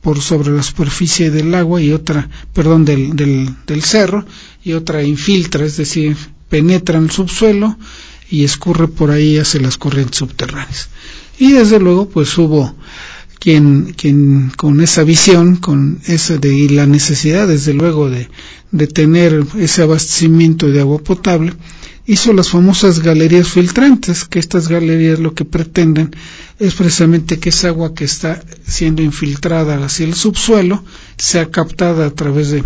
por 0.00 0.20
sobre 0.20 0.52
la 0.52 0.62
superficie 0.62 1.30
del 1.30 1.54
agua 1.54 1.82
y 1.82 1.92
otra, 1.92 2.28
perdón, 2.52 2.84
del, 2.84 3.16
del, 3.16 3.54
del 3.66 3.82
cerro 3.82 4.24
y 4.62 4.72
otra 4.72 5.02
infiltra, 5.02 5.64
es 5.64 5.76
decir, 5.76 6.16
penetra 6.48 6.98
en 6.98 7.04
el 7.04 7.10
subsuelo 7.10 7.76
y 8.30 8.44
escurre 8.44 8.88
por 8.88 9.10
ahí 9.10 9.38
hacia 9.38 9.60
las 9.60 9.78
corrientes 9.78 10.18
subterráneas. 10.18 10.88
Y 11.38 11.52
desde 11.52 11.78
luego, 11.78 12.08
pues 12.08 12.36
hubo 12.38 12.74
quien, 13.38 13.94
quien 13.96 14.50
con 14.56 14.80
esa 14.80 15.04
visión, 15.04 15.56
con 15.56 16.00
esa 16.06 16.38
de 16.38 16.68
la 16.70 16.86
necesidad, 16.86 17.46
desde 17.46 17.74
luego, 17.74 18.10
de, 18.10 18.28
de 18.72 18.86
tener 18.86 19.44
ese 19.58 19.82
abastecimiento 19.82 20.68
de 20.68 20.80
agua 20.80 20.98
potable, 20.98 21.52
hizo 22.06 22.32
las 22.32 22.50
famosas 22.50 23.00
galerías 23.00 23.48
filtrantes, 23.48 24.24
que 24.24 24.38
estas 24.38 24.68
galerías 24.68 25.18
lo 25.18 25.34
que 25.34 25.44
pretenden 25.44 26.14
es 26.58 26.74
precisamente 26.74 27.38
que 27.38 27.50
esa 27.50 27.68
agua 27.68 27.94
que 27.94 28.04
está 28.04 28.42
siendo 28.66 29.02
infiltrada 29.02 29.84
hacia 29.84 30.06
el 30.06 30.14
subsuelo 30.14 30.84
sea 31.16 31.50
captada 31.50 32.06
a 32.06 32.10
través 32.10 32.50
de, 32.50 32.64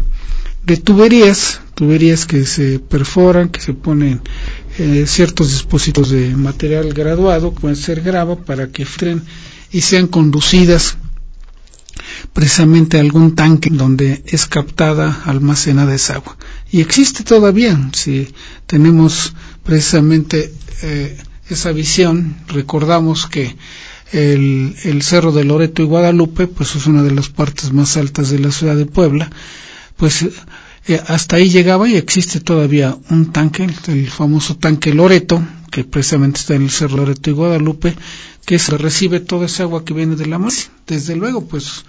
de 0.65 0.77
tuberías, 0.77 1.61
tuberías 1.75 2.27
que 2.27 2.45
se 2.45 2.79
perforan, 2.79 3.49
que 3.49 3.61
se 3.61 3.73
ponen 3.73 4.21
eh, 4.83 5.07
ciertos 5.07 5.51
dispositivos 5.51 6.09
de 6.09 6.35
material 6.35 6.95
graduado, 6.95 7.53
pueden 7.53 7.77
ser 7.77 8.01
grava, 8.01 8.35
para 8.37 8.69
que 8.69 8.87
filtren 8.87 9.23
y 9.71 9.83
sean 9.83 10.07
conducidas 10.07 10.97
precisamente 12.33 12.97
a 12.97 13.01
algún 13.01 13.35
tanque 13.35 13.69
donde 13.71 14.23
es 14.25 14.47
captada, 14.47 15.23
almacenada 15.27 15.95
esa 15.95 16.15
agua. 16.15 16.39
Y 16.73 16.81
existe 16.81 17.25
todavía, 17.25 17.79
si 17.93 18.33
tenemos 18.67 19.35
precisamente 19.65 20.51
eh, 20.81 21.19
esa 21.51 21.73
visión, 21.73 22.37
recordamos 22.49 23.27
que 23.27 23.55
el, 24.13 24.75
el, 24.85 25.03
Cerro 25.03 25.31
de 25.31 25.45
Loreto 25.45 25.83
y 25.83 25.85
Guadalupe, 25.85 26.47
pues 26.47 26.75
es 26.75 26.87
una 26.87 27.03
de 27.03 27.11
las 27.11 27.29
partes 27.29 27.71
más 27.75 27.99
altas 27.99 28.31
de 28.31 28.39
la 28.39 28.51
ciudad 28.51 28.77
de 28.77 28.87
Puebla, 28.87 29.31
pues 29.99 30.25
eh, 30.87 31.01
hasta 31.07 31.37
ahí 31.37 31.51
llegaba 31.51 31.89
y 31.89 31.97
existe 31.97 32.41
todavía 32.41 32.97
un 33.11 33.33
tanque, 33.33 33.69
el 33.89 34.11
famoso 34.11 34.57
tanque 34.57 34.95
Loreto, 34.95 35.43
que 35.71 35.85
precisamente 35.85 36.41
está 36.41 36.55
en 36.55 36.63
el 36.63 36.71
Cerro 36.71 36.99
Loreto 36.99 37.31
y 37.31 37.35
Guadalupe, 37.35 37.95
que 38.45 38.59
recibe 38.59 39.21
toda 39.21 39.47
esa 39.47 39.65
agua 39.65 39.85
que 39.85 39.95
viene 39.95 40.17
de 40.17 40.27
la 40.27 40.39
mar. 40.39 40.53
Desde 40.87 41.15
luego, 41.17 41.47
pues 41.47 41.85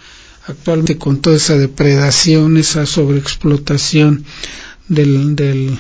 actualmente 0.48 0.98
con 0.98 1.21
toda 1.21 1.38
esa 1.38 1.57
depredación, 1.57 2.57
esa 2.57 2.86
sobreexplotación 2.86 4.25
del, 4.88 5.36
del, 5.36 5.77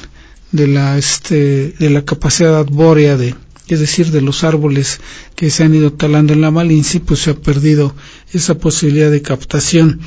de 0.51 0.67
la 0.67 0.97
este 0.97 1.73
de 1.77 1.89
la 1.89 2.03
capacidad 2.05 2.57
arbórea 2.57 3.17
de 3.17 3.35
es 3.67 3.79
decir 3.79 4.11
de 4.11 4.21
los 4.21 4.43
árboles 4.43 4.99
que 5.35 5.49
se 5.49 5.63
han 5.63 5.73
ido 5.73 5.93
talando 5.93 6.33
en 6.33 6.41
la 6.41 6.51
Malinci 6.51 6.99
pues 6.99 7.21
se 7.21 7.31
ha 7.31 7.35
perdido 7.35 7.95
esa 8.33 8.57
posibilidad 8.57 9.09
de 9.09 9.21
captación 9.21 10.01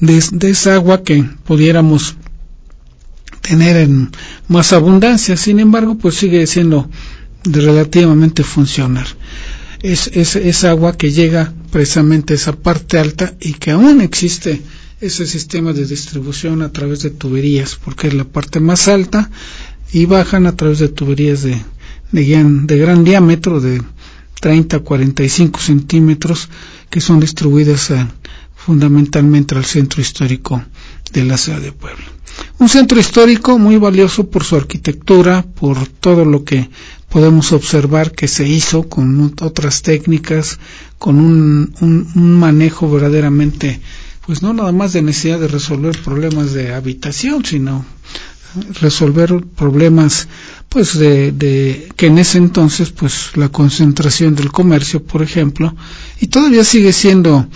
de, 0.00 0.24
de 0.32 0.50
esa 0.50 0.74
agua 0.74 1.02
que 1.02 1.24
pudiéramos 1.44 2.16
tener 3.40 3.76
en 3.76 4.10
más 4.48 4.72
abundancia. 4.72 5.36
Sin 5.36 5.60
embargo 5.60 5.96
pues 5.96 6.16
sigue 6.16 6.46
siendo 6.46 6.88
relativamente 7.44 8.42
funcional. 8.44 9.06
Es, 9.82 10.08
es, 10.08 10.36
es 10.36 10.64
agua 10.64 10.96
que 10.96 11.12
llega 11.12 11.52
precisamente 11.70 12.32
a 12.32 12.36
esa 12.36 12.52
parte 12.52 12.98
alta 12.98 13.34
y 13.40 13.54
que 13.54 13.72
aún 13.72 14.00
existe 14.00 14.62
ese 15.00 15.26
sistema 15.26 15.72
de 15.72 15.86
distribución 15.86 16.62
a 16.62 16.72
través 16.72 17.02
de 17.02 17.10
tuberías, 17.10 17.76
porque 17.76 18.08
es 18.08 18.14
la 18.14 18.24
parte 18.24 18.60
más 18.60 18.88
alta 18.88 19.30
y 19.92 20.06
bajan 20.06 20.46
a 20.46 20.56
través 20.56 20.78
de 20.78 20.88
tuberías 20.88 21.42
de, 21.42 21.60
de, 22.12 22.24
gran, 22.24 22.66
de 22.66 22.78
gran 22.78 23.04
diámetro, 23.04 23.60
de 23.60 23.82
30 24.40 24.78
a 24.78 24.80
45 24.80 25.60
centímetros, 25.60 26.48
que 26.88 27.00
son 27.00 27.20
distribuidas 27.20 27.90
a, 27.90 28.08
fundamentalmente 28.66 29.54
al 29.54 29.64
centro 29.64 30.00
histórico 30.02 30.60
de 31.12 31.24
la 31.24 31.38
ciudad 31.38 31.60
de 31.60 31.70
Puebla. 31.70 32.04
Un 32.58 32.68
centro 32.68 32.98
histórico 32.98 33.60
muy 33.60 33.76
valioso 33.76 34.28
por 34.28 34.42
su 34.42 34.56
arquitectura, 34.56 35.44
por 35.54 35.86
todo 35.86 36.24
lo 36.24 36.42
que 36.42 36.68
podemos 37.08 37.52
observar 37.52 38.10
que 38.10 38.26
se 38.26 38.48
hizo 38.48 38.88
con 38.88 39.32
otras 39.40 39.82
técnicas, 39.82 40.58
con 40.98 41.20
un, 41.20 41.72
un, 41.80 42.38
manejo 42.40 42.90
verdaderamente 42.90 43.80
pues 44.26 44.42
no 44.42 44.52
nada 44.52 44.72
más 44.72 44.92
de 44.92 45.02
necesidad 45.02 45.38
de 45.38 45.46
resolver 45.46 45.96
problemas 46.02 46.52
de 46.52 46.74
habitación, 46.74 47.44
sino 47.44 47.84
resolver 48.80 49.44
problemas 49.54 50.26
pues 50.68 50.98
de, 50.98 51.30
de, 51.30 51.88
que 51.94 52.06
en 52.06 52.18
ese 52.18 52.38
entonces 52.38 52.90
pues 52.90 53.36
la 53.36 53.48
concentración 53.48 54.34
del 54.34 54.50
comercio 54.50 55.04
por 55.04 55.22
ejemplo 55.22 55.76
y 56.20 56.26
todavía 56.26 56.64
sigue 56.64 56.92
siendo 56.92 57.46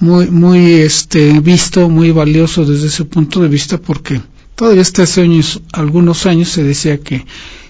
muy 0.00 0.30
muy 0.30 0.74
este 0.74 1.40
visto 1.40 1.88
muy 1.88 2.10
valioso 2.10 2.64
desde 2.64 2.86
ese 2.86 3.04
punto 3.04 3.40
de 3.40 3.48
vista 3.48 3.78
porque 3.78 4.20
todavía 4.54 4.82
hasta 4.82 5.02
hace 5.02 5.22
años, 5.22 5.60
algunos 5.72 6.26
años 6.26 6.48
se 6.48 6.62
decía 6.62 7.00
que 7.00 7.26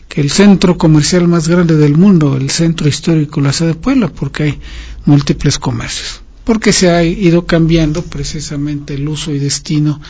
que 0.08 0.22
el 0.22 0.30
centro 0.30 0.78
comercial 0.78 1.28
más 1.28 1.48
grande 1.48 1.76
del 1.76 1.98
mundo, 1.98 2.38
el 2.38 2.48
centro 2.48 2.88
histórico, 2.88 3.42
la 3.42 3.52
ciudad 3.52 3.72
de 3.72 3.78
Puebla, 3.78 4.08
porque 4.08 4.42
hay 4.44 4.58
múltiples 5.04 5.58
comercios 5.58 6.22
porque 6.48 6.72
se 6.72 6.88
ha 6.88 7.04
ido 7.04 7.44
cambiando 7.44 8.02
precisamente 8.02 8.94
el 8.94 9.06
uso 9.06 9.32
y 9.32 9.38
destino 9.38 10.00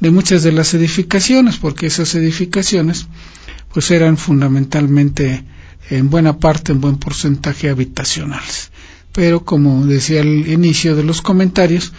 de 0.00 0.10
muchas 0.10 0.42
de 0.42 0.50
las 0.50 0.74
edificaciones, 0.74 1.58
porque 1.58 1.86
esas 1.86 2.12
edificaciones 2.16 3.06
pues 3.72 3.92
eran 3.92 4.16
fundamentalmente 4.16 5.44
en 5.88 6.10
buena 6.10 6.40
parte, 6.40 6.72
en 6.72 6.80
buen 6.80 6.96
porcentaje 6.96 7.68
habitacionales. 7.68 8.72
Pero 9.16 9.46
como 9.46 9.86
decía 9.86 10.20
al 10.20 10.46
inicio 10.46 10.94
de 10.94 11.02
los 11.02 11.22
comentarios, 11.22 11.90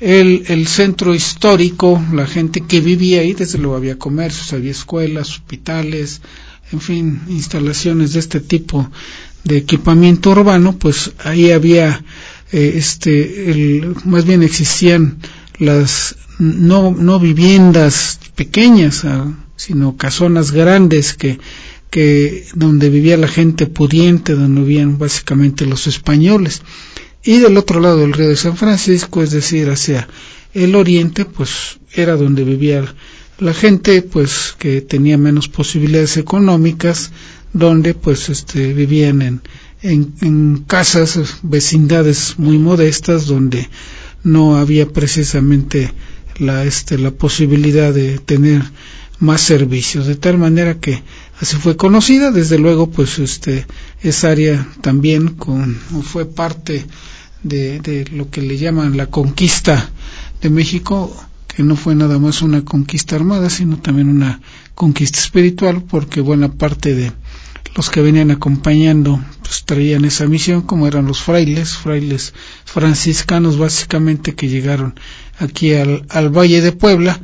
el, 0.00 0.68
centro 0.68 1.14
histórico, 1.14 1.98
la 2.12 2.26
gente 2.26 2.60
que 2.60 2.82
vivía 2.82 3.22
ahí, 3.22 3.32
desde 3.32 3.56
luego 3.56 3.76
había 3.76 3.96
comercios, 3.96 4.52
había 4.52 4.72
escuelas, 4.72 5.30
hospitales, 5.30 6.20
en 6.70 6.82
fin, 6.82 7.22
instalaciones 7.30 8.12
de 8.12 8.20
este 8.20 8.40
tipo 8.40 8.90
de 9.44 9.56
equipamiento 9.56 10.28
urbano, 10.28 10.76
pues 10.76 11.12
ahí 11.24 11.52
había 11.52 12.04
eh, 12.52 12.74
este, 12.76 13.50
el, 13.50 13.96
más 14.04 14.26
bien 14.26 14.42
existían 14.42 15.20
las 15.58 16.16
no, 16.38 16.90
no 16.90 17.18
viviendas 17.18 18.20
pequeñas, 18.34 19.06
ah, 19.06 19.32
sino 19.56 19.96
casonas 19.96 20.50
grandes 20.50 21.14
que, 21.14 21.38
que 21.90 22.46
donde 22.54 22.90
vivía 22.90 23.16
la 23.16 23.28
gente 23.28 23.66
pudiente, 23.66 24.34
donde 24.34 24.60
vivían 24.62 24.98
básicamente 24.98 25.66
los 25.66 25.86
españoles. 25.86 26.62
Y 27.24 27.38
del 27.38 27.56
otro 27.56 27.80
lado 27.80 27.98
del 27.98 28.12
río 28.12 28.28
de 28.28 28.36
San 28.36 28.56
Francisco, 28.56 29.22
es 29.22 29.30
decir, 29.30 29.68
hacia 29.70 30.08
el 30.54 30.74
oriente, 30.74 31.24
pues 31.24 31.78
era 31.92 32.16
donde 32.16 32.44
vivía 32.44 32.94
la 33.38 33.54
gente, 33.54 34.02
pues 34.02 34.54
que 34.58 34.80
tenía 34.80 35.18
menos 35.18 35.48
posibilidades 35.48 36.16
económicas, 36.16 37.10
donde 37.52 37.94
pues 37.94 38.28
este 38.28 38.72
vivían 38.72 39.22
en, 39.22 39.40
en, 39.82 40.14
en 40.20 40.64
casas, 40.66 41.38
vecindades 41.42 42.34
muy 42.38 42.58
modestas 42.58 43.26
donde 43.26 43.68
no 44.22 44.56
había 44.56 44.88
precisamente 44.88 45.92
la, 46.38 46.64
este, 46.64 46.98
la 46.98 47.10
posibilidad 47.10 47.92
de 47.92 48.18
tener 48.18 48.62
más 49.20 49.40
servicios, 49.40 50.06
de 50.06 50.14
tal 50.14 50.38
manera 50.38 50.78
que 50.78 51.02
así 51.40 51.56
fue 51.56 51.76
conocida, 51.76 52.30
desde 52.30 52.58
luego 52.58 52.90
pues 52.90 53.18
este 53.18 53.66
esa 54.02 54.30
área 54.30 54.66
también 54.80 55.28
con, 55.34 55.74
fue 55.74 56.26
parte 56.26 56.86
de, 57.42 58.06
lo 58.12 58.30
que 58.30 58.42
le 58.42 58.58
llaman 58.58 58.96
la 58.96 59.06
conquista 59.06 59.90
de 60.40 60.50
México, 60.50 61.14
que 61.46 61.62
no 61.62 61.76
fue 61.76 61.94
nada 61.94 62.18
más 62.18 62.42
una 62.42 62.64
conquista 62.64 63.16
armada, 63.16 63.50
sino 63.50 63.78
también 63.78 64.08
una 64.08 64.40
conquista 64.74 65.18
espiritual, 65.18 65.82
porque 65.82 66.20
buena 66.20 66.52
parte 66.52 66.94
de 66.94 67.12
los 67.74 67.90
que 67.90 68.00
venían 68.00 68.30
acompañando 68.30 69.22
pues 69.42 69.64
traían 69.64 70.04
esa 70.04 70.26
misión 70.26 70.62
como 70.62 70.86
eran 70.86 71.06
los 71.06 71.22
frailes, 71.22 71.76
frailes 71.76 72.34
franciscanos 72.64 73.58
básicamente 73.58 74.34
que 74.34 74.48
llegaron 74.48 74.98
aquí 75.38 75.74
al, 75.74 76.04
al 76.08 76.30
Valle 76.30 76.60
de 76.60 76.72
Puebla 76.72 77.20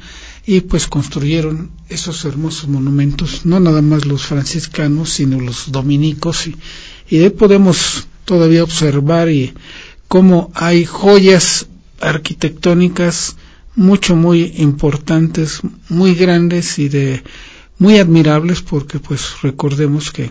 y 0.46 0.60
pues 0.62 0.86
construyeron 0.86 1.70
esos 1.88 2.24
hermosos 2.24 2.68
monumentos, 2.68 3.46
no 3.46 3.60
nada 3.60 3.80
más 3.80 4.04
los 4.04 4.26
franciscanos, 4.26 5.10
sino 5.10 5.40
los 5.40 5.72
dominicos. 5.72 6.46
Y, 6.46 7.16
de 7.16 7.24
ahí 7.24 7.30
podemos 7.30 8.06
todavía 8.24 8.62
observar 8.62 9.30
y 9.30 9.54
cómo 10.08 10.50
hay 10.54 10.84
joyas 10.84 11.66
arquitectónicas 12.00 13.36
mucho 13.74 14.16
muy 14.16 14.54
importantes, 14.58 15.60
muy 15.88 16.14
grandes 16.14 16.78
y 16.78 16.88
de 16.88 17.22
muy 17.78 17.98
admirables 17.98 18.60
porque 18.60 19.00
pues 19.00 19.42
recordemos 19.42 20.12
que 20.12 20.30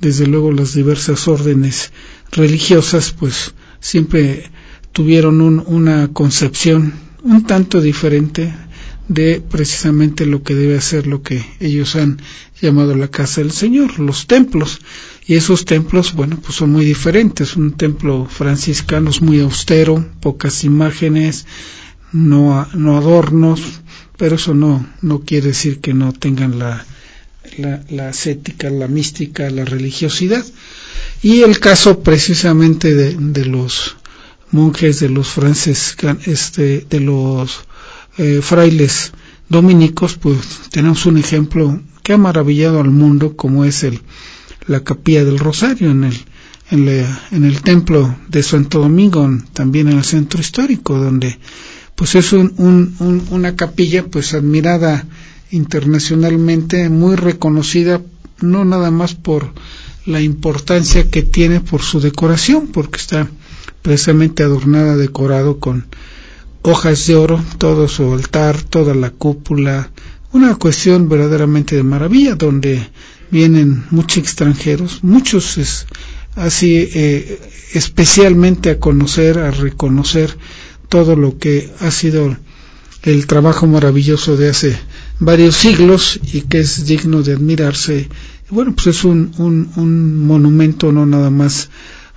desde 0.00 0.26
luego 0.26 0.52
las 0.52 0.72
diversas 0.74 1.28
órdenes 1.28 1.92
religiosas 2.30 3.12
pues 3.18 3.52
siempre 3.80 4.50
tuvieron 4.92 5.40
un, 5.40 5.62
una 5.66 6.08
concepción 6.08 6.94
un 7.22 7.44
tanto 7.44 7.80
diferente 7.80 8.54
de 9.08 9.40
precisamente 9.40 10.26
lo 10.26 10.42
que 10.42 10.54
debe 10.54 10.80
ser 10.80 11.06
lo 11.06 11.22
que 11.22 11.44
ellos 11.60 11.96
han 11.96 12.20
llamado 12.60 12.94
la 12.94 13.08
casa 13.08 13.40
del 13.40 13.52
Señor, 13.52 13.98
los 13.98 14.26
templos. 14.26 14.80
Y 15.26 15.34
esos 15.34 15.64
templos, 15.64 16.14
bueno, 16.14 16.38
pues 16.42 16.56
son 16.56 16.70
muy 16.70 16.84
diferentes. 16.84 17.56
Un 17.56 17.72
templo 17.72 18.26
franciscano 18.26 19.10
es 19.10 19.22
muy 19.22 19.40
austero, 19.40 20.06
pocas 20.20 20.64
imágenes, 20.64 21.46
no, 22.12 22.66
no 22.74 22.96
adornos, 22.96 23.60
pero 24.16 24.36
eso 24.36 24.54
no, 24.54 24.86
no 25.00 25.20
quiere 25.20 25.48
decir 25.48 25.80
que 25.80 25.94
no 25.94 26.12
tengan 26.12 26.58
la, 26.58 26.84
la, 27.56 27.82
la 27.88 28.08
ascética, 28.10 28.70
la 28.70 28.88
mística, 28.88 29.48
la 29.50 29.64
religiosidad. 29.64 30.44
Y 31.22 31.42
el 31.42 31.58
caso 31.60 32.00
precisamente 32.00 32.94
de, 32.94 33.16
de 33.18 33.46
los 33.46 33.96
monjes, 34.50 35.00
de 35.00 35.08
los 35.08 35.28
franciscanos, 35.28 36.26
este, 36.26 36.86
de 36.88 37.00
los 37.00 37.67
eh, 38.18 38.40
frailes 38.42 39.12
dominicos, 39.48 40.16
pues 40.16 40.38
tenemos 40.70 41.06
un 41.06 41.18
ejemplo 41.18 41.80
que 42.02 42.12
ha 42.12 42.18
maravillado 42.18 42.80
al 42.80 42.90
mundo, 42.90 43.36
como 43.36 43.64
es 43.64 43.84
el, 43.84 44.00
la 44.66 44.80
capilla 44.84 45.24
del 45.24 45.38
Rosario 45.38 45.90
en 45.90 46.04
el, 46.04 46.18
en, 46.70 47.06
en 47.30 47.44
el 47.44 47.62
templo 47.62 48.16
de 48.28 48.42
Santo 48.42 48.80
Domingo, 48.80 49.28
también 49.52 49.88
en 49.88 49.98
el 49.98 50.04
centro 50.04 50.40
histórico, 50.40 50.98
donde 50.98 51.38
pues 51.94 52.14
es 52.14 52.32
un, 52.32 52.54
un, 52.58 53.26
una 53.30 53.56
capilla 53.56 54.06
pues 54.06 54.34
admirada 54.34 55.06
internacionalmente, 55.50 56.88
muy 56.88 57.16
reconocida, 57.16 58.00
no 58.40 58.64
nada 58.64 58.90
más 58.90 59.14
por 59.14 59.52
la 60.06 60.20
importancia 60.20 61.10
que 61.10 61.22
tiene 61.22 61.60
por 61.60 61.82
su 61.82 62.00
decoración, 62.00 62.68
porque 62.68 62.98
está 62.98 63.28
precisamente 63.82 64.42
adornada, 64.42 64.96
decorado 64.96 65.58
con 65.58 65.86
hojas 66.62 67.06
de 67.06 67.16
oro, 67.16 67.42
todo 67.58 67.88
su 67.88 68.12
altar, 68.12 68.60
toda 68.62 68.94
la 68.94 69.10
cúpula, 69.10 69.90
una 70.32 70.56
cuestión 70.56 71.08
verdaderamente 71.08 71.76
de 71.76 71.82
maravilla, 71.82 72.34
donde 72.34 72.90
vienen 73.30 73.84
muchos 73.90 74.18
extranjeros, 74.18 75.02
muchos 75.02 75.58
es, 75.58 75.86
así 76.36 76.88
eh, 76.92 77.40
especialmente 77.72 78.70
a 78.70 78.78
conocer, 78.78 79.38
a 79.38 79.50
reconocer 79.50 80.36
todo 80.88 81.16
lo 81.16 81.38
que 81.38 81.70
ha 81.80 81.90
sido 81.90 82.36
el 83.02 83.26
trabajo 83.26 83.66
maravilloso 83.66 84.36
de 84.36 84.50
hace 84.50 84.78
varios 85.18 85.56
siglos 85.56 86.20
y 86.32 86.42
que 86.42 86.60
es 86.60 86.86
digno 86.86 87.22
de 87.22 87.32
admirarse. 87.34 88.08
Bueno, 88.50 88.74
pues 88.74 88.88
es 88.88 89.04
un, 89.04 89.32
un, 89.38 90.26
monumento 90.26 90.90
no 90.92 91.06
nada 91.06 91.30
más 91.30 91.70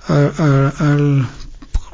a, 0.08 0.72
al 0.78 1.28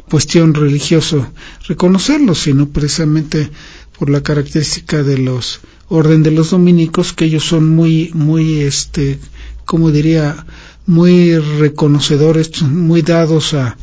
cuestión 0.09 0.55
religioso 0.55 1.27
reconocerlo, 1.67 2.35
sino 2.35 2.69
precisamente 2.69 3.51
por 3.99 4.11
la 4.11 4.23
característica 4.23 5.03
de 5.03 5.19
los 5.19 5.61
orden 5.89 6.23
de 6.23 6.31
los 6.31 6.51
dominicos 6.51 7.13
que 7.13 7.25
ellos 7.25 7.45
son 7.45 7.69
muy 7.75 8.11
muy 8.15 8.61
este 8.61 9.19
como 9.65 9.91
diría 9.91 10.47
muy 10.87 11.37
reconocedores 11.37 12.63
muy 12.63 13.03
dados 13.03 13.55
a, 13.55 13.77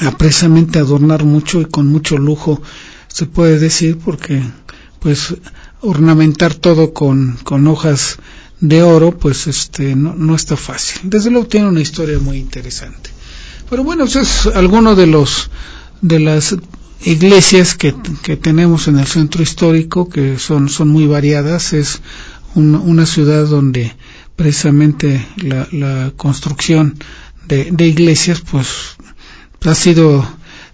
a 0.00 0.18
precisamente 0.18 0.78
adornar 0.78 1.24
mucho 1.24 1.60
y 1.60 1.66
con 1.66 1.88
mucho 1.88 2.16
lujo 2.16 2.62
se 3.08 3.26
puede 3.26 3.58
decir 3.58 3.98
porque 4.04 4.42
pues 5.00 5.34
ornamentar 5.80 6.54
todo 6.54 6.94
con, 6.94 7.36
con 7.44 7.66
hojas 7.66 8.18
de 8.60 8.82
oro 8.82 9.18
pues 9.18 9.46
este 9.46 9.94
no, 9.94 10.14
no 10.14 10.34
está 10.34 10.56
fácil. 10.56 11.02
Desde 11.04 11.30
luego 11.30 11.46
tiene 11.46 11.68
una 11.68 11.80
historia 11.82 12.18
muy 12.18 12.38
interesante 12.38 13.13
pero 13.74 13.82
bueno, 13.82 14.04
es 14.04 14.46
alguno 14.46 14.94
de 14.94 15.08
los 15.08 15.50
de 16.00 16.20
las 16.20 16.54
iglesias 17.02 17.74
que, 17.74 17.92
que 18.22 18.36
tenemos 18.36 18.86
en 18.86 19.00
el 19.00 19.06
centro 19.08 19.42
histórico, 19.42 20.08
que 20.08 20.38
son, 20.38 20.68
son 20.68 20.90
muy 20.90 21.08
variadas. 21.08 21.72
Es 21.72 22.00
un, 22.54 22.76
una 22.76 23.04
ciudad 23.04 23.46
donde 23.46 23.92
precisamente 24.36 25.26
la, 25.38 25.66
la 25.72 26.12
construcción 26.16 27.00
de, 27.48 27.72
de, 27.72 27.88
iglesias 27.88 28.42
pues 28.48 28.68
ha 29.64 29.74
sido 29.74 30.24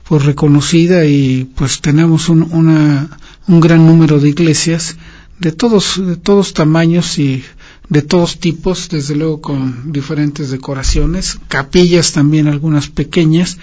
pues 0.07 0.23
reconocida 0.27 1.07
y 1.07 1.45
pues 1.57 1.81
tenemos 1.81 2.29
un, 2.29 2.43
una, 2.53 3.19
un 3.47 3.61
gran 3.61 3.87
número 3.87 4.21
de 4.21 4.29
iglesias 4.29 4.99
de 5.39 5.53
todos 5.53 6.07
de 6.07 6.17
todos 6.17 6.53
tamaños 6.53 7.19
y 7.19 7.43
de 7.91 8.03
todos 8.03 8.39
tipos, 8.39 8.89
desde 8.89 9.17
luego 9.17 9.41
con 9.41 9.93
diferentes 9.93 10.51
decoraciones, 10.51 11.39
capillas 11.49 12.13
también 12.13 12.47
algunas 12.47 12.89
pequeñas, 12.89 13.59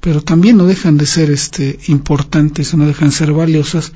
pero 0.00 0.22
también 0.22 0.56
no 0.56 0.64
dejan 0.64 0.96
de 0.96 1.04
ser 1.06 1.30
este 1.30 1.78
importantes, 1.88 2.74
no 2.74 2.86
dejan 2.86 3.10
de 3.10 3.14
ser 3.14 3.32
valiosas, 3.32 3.92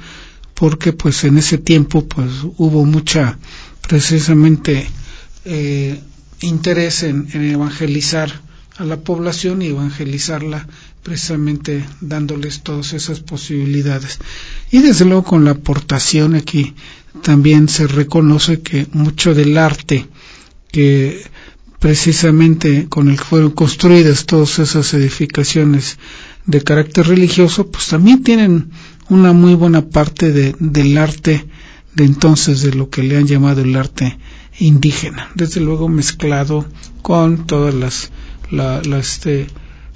porque 0.55 0.93
pues 0.93 1.25
en 1.25 1.38
ese 1.38 1.57
tiempo 1.57 2.07
pues 2.07 2.31
hubo 2.59 2.85
mucha 2.85 3.38
precisamente 3.81 4.87
eh, 5.47 5.99
interés 6.43 7.03
en, 7.03 7.29
en 7.33 7.51
evangelizar 7.51 8.43
a 8.77 8.85
la 8.85 9.01
población 9.01 9.62
y 9.62 9.69
evangelizarla 9.69 10.66
precisamente 11.03 11.87
dándoles 12.03 12.62
todas 12.62 12.93
esas 12.93 13.21
posibilidades. 13.21 14.19
Y 14.71 14.81
desde 14.81 15.07
luego 15.07 15.25
con 15.25 15.45
la 15.45 15.53
aportación 15.53 16.35
aquí 16.35 16.75
también 17.23 17.68
se 17.68 17.87
reconoce 17.87 18.61
que 18.61 18.87
mucho 18.92 19.35
del 19.35 19.59
arte 19.59 20.07
que 20.70 21.23
precisamente 21.79 22.87
con 22.88 23.09
el 23.09 23.16
que 23.16 23.25
fueron 23.25 23.51
construidas 23.51 24.27
todas 24.27 24.59
esas 24.59 24.92
edificaciones 24.94 25.99
de 26.46 26.62
carácter 26.62 27.09
religioso, 27.09 27.70
pues 27.70 27.88
también 27.88 28.23
tienen 28.23 28.70
una 29.09 29.33
muy 29.33 29.55
buena 29.55 29.88
parte 29.88 30.31
de, 30.33 30.55
del 30.59 30.96
arte 30.99 31.46
de 31.94 32.05
entonces, 32.05 32.62
de 32.62 32.73
lo 32.73 32.88
que 32.88 33.03
le 33.03 33.16
han 33.16 33.27
llamado 33.27 33.62
el 33.62 33.75
arte 33.75 34.18
indígena, 34.59 35.31
desde 35.35 35.61
luego 35.61 35.88
mezclado 35.88 36.66
con 37.03 37.46
todas 37.46 37.75
las, 37.75 38.12
la, 38.51 38.81
este, 38.99 39.49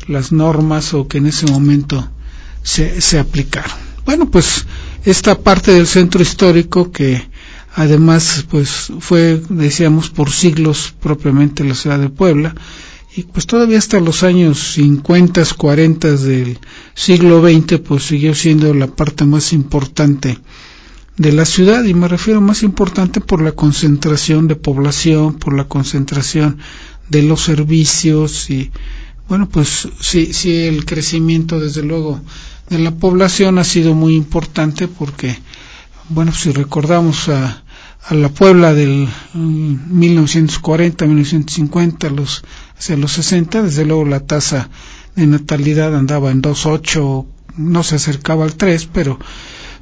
las 0.08 0.32
normas 0.32 0.94
o 0.94 1.06
que 1.06 1.18
en 1.18 1.26
ese 1.26 1.46
momento 1.46 2.10
se, 2.62 3.00
se 3.00 3.18
aplicaron. 3.18 3.70
Bueno, 4.04 4.30
pues 4.30 4.66
esta 5.04 5.38
parte 5.38 5.72
del 5.72 5.86
centro 5.86 6.22
histórico 6.22 6.90
que 6.90 7.22
además 7.74 8.46
pues 8.50 8.92
fue 9.00 9.40
decíamos 9.48 10.10
por 10.10 10.30
siglos 10.30 10.94
propiamente 11.00 11.64
la 11.64 11.74
ciudad 11.74 11.98
de 11.98 12.08
Puebla 12.08 12.54
y 13.16 13.24
pues 13.24 13.46
todavía 13.46 13.78
hasta 13.78 14.00
los 14.00 14.22
años 14.22 14.72
50, 14.74 15.44
40 15.56 16.16
del 16.16 16.58
siglo 16.94 17.42
XX 17.42 17.78
pues 17.80 18.04
siguió 18.04 18.34
siendo 18.34 18.72
la 18.74 18.88
parte 18.88 19.24
más 19.24 19.52
importante 19.52 20.38
de 21.16 21.32
la 21.32 21.44
ciudad 21.44 21.84
y 21.84 21.94
me 21.94 22.08
refiero 22.08 22.40
más 22.40 22.62
importante 22.62 23.20
por 23.20 23.40
la 23.40 23.52
concentración 23.52 24.48
de 24.48 24.56
población, 24.56 25.34
por 25.34 25.54
la 25.54 25.64
concentración 25.64 26.58
de 27.08 27.22
los 27.22 27.42
servicios 27.42 28.50
y 28.50 28.70
bueno 29.28 29.48
pues 29.48 29.88
sí, 30.00 30.32
sí 30.32 30.62
el 30.62 30.84
crecimiento 30.84 31.60
desde 31.60 31.82
luego 31.82 32.20
de 32.68 32.78
la 32.78 32.90
población 32.92 33.58
ha 33.58 33.64
sido 33.64 33.94
muy 33.94 34.14
importante 34.14 34.88
porque, 34.88 35.38
bueno, 36.08 36.32
si 36.32 36.50
recordamos 36.52 37.28
a, 37.28 37.62
a 38.06 38.14
la 38.14 38.28
Puebla 38.28 38.74
del 38.74 39.08
1940, 39.34 41.06
1950, 41.06 42.10
los, 42.10 42.42
hacia 42.78 42.96
los 42.96 43.12
60, 43.12 43.62
desde 43.62 43.84
luego 43.84 44.04
la 44.04 44.20
tasa 44.20 44.68
de 45.16 45.26
natalidad 45.26 45.94
andaba 45.96 46.30
en 46.30 46.42
2.8, 46.42 47.26
no 47.56 47.82
se 47.82 47.96
acercaba 47.96 48.44
al 48.44 48.56
3, 48.56 48.88
pero 48.92 49.18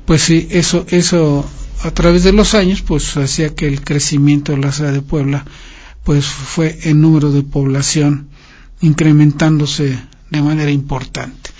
pues 0.04 0.22
sí, 0.22 0.46
eso, 0.50 0.84
eso 0.88 1.48
a 1.82 1.90
través 1.90 2.22
de 2.22 2.32
los 2.32 2.54
años 2.54 2.82
pues 2.82 3.16
hacía 3.16 3.54
que 3.54 3.66
el 3.66 3.82
crecimiento 3.82 4.52
de 4.52 4.58
la 4.58 4.72
ciudad 4.72 4.92
de 4.92 5.02
Puebla 5.02 5.44
pues 6.04 6.26
fue 6.26 6.78
el 6.82 7.00
número 7.00 7.32
de 7.32 7.42
población 7.42 8.28
incrementándose 8.80 9.98
de 10.30 10.42
manera 10.42 10.70
importante. 10.70 11.50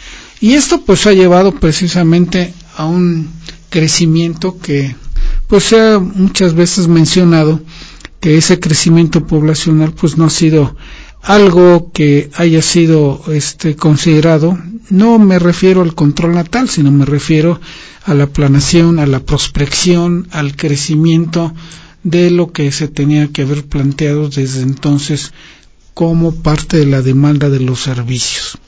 Y 0.43 0.55
esto 0.55 0.81
pues 0.81 1.07
ha 1.07 1.13
llevado 1.13 1.55
precisamente 1.55 2.53
a 2.77 2.87
un 2.87 3.31
crecimiento 3.71 4.59
que 4.59 4.97
pues 5.47 5.63
se 5.63 5.81
ha 5.81 6.01
muchas 6.01 6.55
veces 6.55 6.89
mencionado 6.89 7.61
que 8.19 8.37
ese 8.37 8.59
crecimiento 8.59 9.25
poblacional 9.25 9.93
pues 9.93 10.19
no 10.19 10.25
ha 10.25 10.31
sido 10.31 10.77
algo 11.23 11.93
que 11.93 12.29
haya 12.35 12.61
sido 12.61 13.23
este 13.29 13.77
considerado. 13.77 14.59
No 14.91 15.21
me 15.21 15.39
refiero 15.39 15.81
al 15.81 15.95
control 15.95 16.35
natal 16.35 16.69
sino 16.69 16.91
me 16.91 17.05
refiero 17.05 17.61
a 18.05 18.13
la 18.13 18.27
planación 18.27 18.99
a 18.99 19.07
la 19.07 19.21
prospección 19.21 20.27
al 20.33 20.57
crecimiento 20.57 21.55
de 22.03 22.33
lo 22.33 22.51
que 22.51 22.73
se 22.73 22.89
tenía 22.89 23.29
que 23.29 23.43
haber 23.43 23.65
planteado 23.65 24.29
desde 24.29 24.63
entonces 24.63 25.33
como 25.95 26.35
parte 26.35 26.79
de 26.79 26.87
la 26.87 27.01
demanda 27.01 27.49
de 27.49 27.61
los 27.61 27.81
servicios 27.81 28.59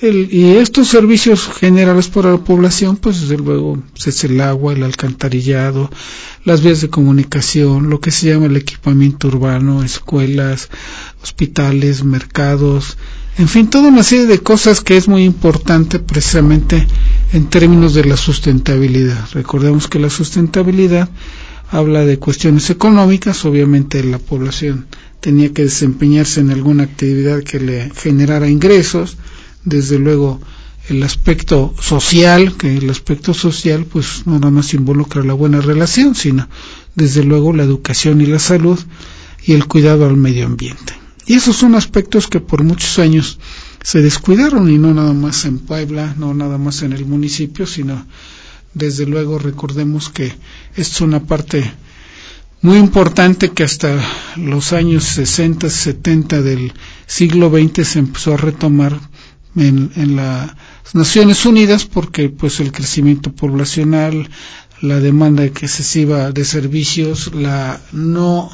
El, 0.00 0.32
y 0.32 0.56
estos 0.56 0.88
servicios 0.88 1.48
generales 1.58 2.08
para 2.08 2.30
la 2.30 2.38
población, 2.38 2.96
pues 2.96 3.20
desde 3.22 3.36
luego 3.36 3.82
es 3.96 4.24
el 4.24 4.40
agua, 4.40 4.72
el 4.72 4.84
alcantarillado, 4.84 5.90
las 6.44 6.62
vías 6.62 6.80
de 6.80 6.88
comunicación, 6.88 7.90
lo 7.90 8.00
que 8.00 8.12
se 8.12 8.28
llama 8.28 8.46
el 8.46 8.56
equipamiento 8.56 9.26
urbano, 9.26 9.82
escuelas, 9.82 10.68
hospitales, 11.20 12.04
mercados, 12.04 12.96
en 13.38 13.46
fin, 13.46 13.70
toda 13.70 13.88
una 13.88 14.02
serie 14.02 14.26
de 14.26 14.40
cosas 14.40 14.80
que 14.80 14.96
es 14.96 15.06
muy 15.06 15.22
importante 15.22 16.00
precisamente 16.00 16.84
en 17.32 17.46
términos 17.46 17.94
de 17.94 18.04
la 18.04 18.16
sustentabilidad. 18.16 19.28
Recordemos 19.32 19.86
que 19.86 20.00
la 20.00 20.10
sustentabilidad 20.10 21.08
habla 21.70 22.04
de 22.04 22.18
cuestiones 22.18 22.68
económicas, 22.70 23.44
obviamente 23.44 24.02
la 24.02 24.18
población 24.18 24.86
tenía 25.20 25.52
que 25.52 25.62
desempeñarse 25.62 26.40
en 26.40 26.50
alguna 26.50 26.82
actividad 26.82 27.44
que 27.44 27.60
le 27.60 27.90
generara 27.94 28.48
ingresos, 28.48 29.16
desde 29.68 29.98
luego 29.98 30.40
el 30.88 31.02
aspecto 31.02 31.74
social, 31.80 32.56
que 32.56 32.78
el 32.78 32.88
aspecto 32.88 33.34
social 33.34 33.84
pues 33.84 34.22
no 34.26 34.34
nada 34.34 34.50
más 34.50 34.72
involucra 34.74 35.22
la 35.22 35.34
buena 35.34 35.60
relación, 35.60 36.14
sino 36.14 36.48
desde 36.94 37.24
luego 37.24 37.52
la 37.52 37.64
educación 37.64 38.20
y 38.20 38.26
la 38.26 38.38
salud 38.38 38.78
y 39.44 39.52
el 39.52 39.66
cuidado 39.66 40.06
al 40.06 40.16
medio 40.16 40.46
ambiente. 40.46 40.94
Y 41.26 41.34
esos 41.34 41.56
son 41.56 41.74
aspectos 41.74 42.26
que 42.26 42.40
por 42.40 42.64
muchos 42.64 42.98
años 42.98 43.38
se 43.82 44.00
descuidaron 44.00 44.70
y 44.70 44.78
no 44.78 44.94
nada 44.94 45.12
más 45.12 45.44
en 45.44 45.58
Puebla, 45.58 46.14
no 46.18 46.32
nada 46.32 46.56
más 46.56 46.82
en 46.82 46.94
el 46.94 47.04
municipio, 47.04 47.66
sino 47.66 48.06
desde 48.72 49.06
luego 49.06 49.38
recordemos 49.38 50.08
que 50.08 50.26
esto 50.74 50.94
es 50.94 51.00
una 51.02 51.20
parte 51.24 51.70
muy 52.60 52.78
importante 52.78 53.50
que 53.50 53.62
hasta 53.62 54.02
los 54.36 54.72
años 54.72 55.04
60, 55.04 55.70
70 55.70 56.42
del 56.42 56.72
siglo 57.06 57.50
XX 57.50 57.86
se 57.86 57.98
empezó 57.98 58.34
a 58.34 58.36
retomar 58.36 58.98
en, 59.56 60.16
las 60.16 60.54
Naciones 60.94 61.44
Unidas 61.46 61.84
porque 61.84 62.28
pues 62.28 62.60
el 62.60 62.72
crecimiento 62.72 63.32
poblacional, 63.32 64.28
la 64.80 65.00
demanda 65.00 65.44
excesiva 65.44 66.30
de 66.30 66.44
servicios, 66.44 67.32
la 67.34 67.80
no 67.92 68.50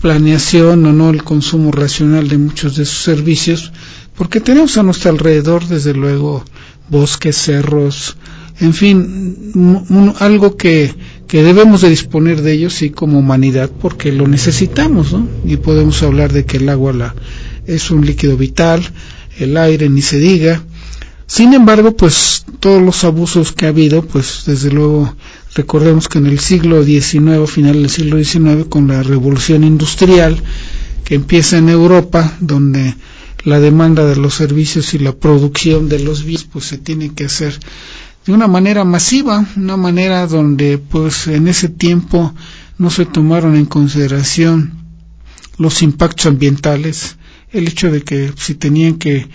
planeación 0.00 0.84
o 0.86 0.92
no 0.92 1.10
el 1.10 1.24
consumo 1.24 1.72
racional 1.72 2.28
de 2.28 2.38
muchos 2.38 2.76
de 2.76 2.84
esos 2.84 3.02
servicios, 3.02 3.72
porque 4.16 4.40
tenemos 4.40 4.76
a 4.76 4.82
nuestro 4.82 5.10
alrededor 5.10 5.66
desde 5.66 5.94
luego 5.94 6.44
bosques, 6.88 7.36
cerros, 7.36 8.16
en 8.60 8.72
fin, 8.72 9.52
un, 9.54 10.14
algo 10.20 10.56
que, 10.56 10.94
que 11.26 11.42
debemos 11.42 11.80
de 11.80 11.90
disponer 11.90 12.42
de 12.42 12.52
ellos 12.52 12.74
sí 12.74 12.90
como 12.90 13.18
humanidad 13.18 13.70
porque 13.80 14.12
lo 14.12 14.28
necesitamos, 14.28 15.12
¿no? 15.12 15.26
Y 15.44 15.56
podemos 15.56 16.02
hablar 16.02 16.32
de 16.32 16.44
que 16.44 16.58
el 16.58 16.68
agua 16.68 16.92
la, 16.92 17.14
es 17.66 17.90
un 17.90 18.06
líquido 18.06 18.36
vital, 18.36 18.82
el 19.38 19.56
aire 19.56 19.88
ni 19.88 20.02
se 20.02 20.18
diga. 20.18 20.62
Sin 21.26 21.54
embargo, 21.54 21.96
pues 21.96 22.44
todos 22.60 22.82
los 22.82 23.02
abusos 23.04 23.52
que 23.52 23.66
ha 23.66 23.70
habido, 23.70 24.02
pues 24.02 24.42
desde 24.46 24.70
luego 24.70 25.14
recordemos 25.54 26.08
que 26.08 26.18
en 26.18 26.26
el 26.26 26.38
siglo 26.38 26.84
XIX, 26.84 27.48
final 27.50 27.74
del 27.74 27.90
siglo 27.90 28.22
XIX, 28.22 28.66
con 28.68 28.88
la 28.88 29.02
revolución 29.02 29.64
industrial 29.64 30.42
que 31.04 31.14
empieza 31.14 31.58
en 31.58 31.68
Europa, 31.68 32.36
donde 32.40 32.94
la 33.44 33.60
demanda 33.60 34.06
de 34.06 34.16
los 34.16 34.34
servicios 34.34 34.94
y 34.94 34.98
la 34.98 35.12
producción 35.12 35.88
de 35.88 35.98
los 36.00 36.24
bienes, 36.24 36.44
pues 36.44 36.64
se 36.66 36.78
tiene 36.78 37.14
que 37.14 37.26
hacer 37.26 37.58
de 38.26 38.32
una 38.32 38.46
manera 38.48 38.84
masiva, 38.84 39.44
una 39.56 39.76
manera 39.76 40.26
donde 40.26 40.78
pues 40.78 41.26
en 41.26 41.46
ese 41.48 41.68
tiempo 41.68 42.34
no 42.78 42.90
se 42.90 43.04
tomaron 43.04 43.54
en 43.54 43.66
consideración 43.66 44.72
los 45.58 45.82
impactos 45.82 46.26
ambientales, 46.26 47.16
el 47.54 47.68
hecho 47.68 47.90
de 47.90 48.02
que 48.02 48.32
si 48.36 48.54
tenían 48.54 48.96
que, 48.98 49.28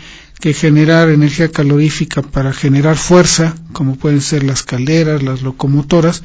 generar 0.54 1.10
energía 1.10 1.52
calorífica 1.52 2.22
para 2.22 2.54
generar 2.54 2.96
fuerza, 2.96 3.56
como 3.74 3.96
pueden 3.96 4.22
ser 4.22 4.44
las 4.44 4.64
calderas, 4.64 5.22
las 5.22 5.42
locomotoras, 5.42 6.24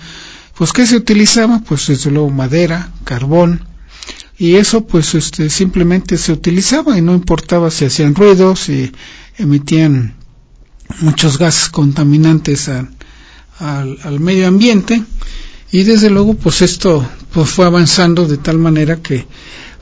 pues 0.57 0.73
¿qué 0.73 0.87
se 0.87 0.97
utilizaba? 0.97 1.63
Pues 1.67 1.89
desde 1.89 2.13
luego 2.13 2.31
madera, 2.31 2.93
carbón, 3.03 3.67
y 4.39 4.55
eso 4.55 4.85
pues 4.87 5.15
este 5.15 5.51
simplemente 5.51 6.17
se 6.19 6.33
utilizaba 6.33 6.99
y 6.99 7.03
no 7.03 7.15
importaba 7.15 7.71
si 7.71 7.85
hacían 7.85 8.15
ruidos, 8.15 8.61
si 8.61 8.93
emitían 9.37 10.15
muchos 11.01 11.39
gases 11.39 11.69
contaminantes 11.69 12.69
al, 12.69 14.21
medio 14.21 14.49
ambiente 14.49 15.03
y 15.71 15.85
desde 15.85 16.11
luego 16.11 16.35
pues 16.35 16.63
esto 16.63 17.09
pues 17.33 17.51
fue 17.51 17.67
avanzando 17.67 18.27
de 18.27 18.39
tal 18.39 18.59
manera 18.59 18.97
que 18.97 19.27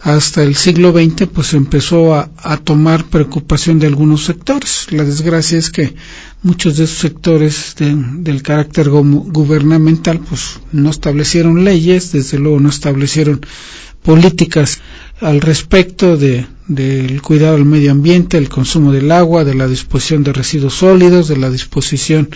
hasta 0.03 0.43
el 0.43 0.57
siglo 0.57 0.93
XX 0.93 1.29
pues 1.33 1.55
empezó 1.55 2.15
a, 2.15 2.29
tomar 2.65 3.05
preocupación 3.05 3.79
de 3.79 3.87
algunos 3.87 4.25
sectores. 4.25 4.89
La 4.91 5.05
desgracia 5.05 5.59
es 5.59 5.71
que 5.71 5.95
muchos 6.43 6.77
de 6.77 6.85
esos 6.85 6.99
sectores 6.99 7.77
de, 7.79 7.95
del 7.95 8.43
carácter 8.43 8.91
gubernamental 8.91 10.19
pues 10.19 10.59
no 10.73 10.91
establecieron 10.91 11.65
leyes, 11.65 12.11
desde 12.11 12.39
luego 12.39 12.59
no 12.59 12.69
establecieron 12.69 13.43
políticas 14.03 14.81
al 15.21 15.41
respecto 15.41 16.17
de, 16.17 16.47
del 16.67 17.23
cuidado 17.23 17.55
del 17.55 17.65
medio 17.65 17.93
ambiente, 17.93 18.39
el 18.39 18.49
consumo 18.49 18.91
del 18.91 19.13
agua, 19.13 19.45
de 19.45 19.55
la 19.55 19.69
disposición 19.69 20.25
de 20.25 20.33
residuos 20.33 20.75
sólidos, 20.75 21.29
de 21.29 21.37
la 21.37 21.49
disposición 21.49 22.29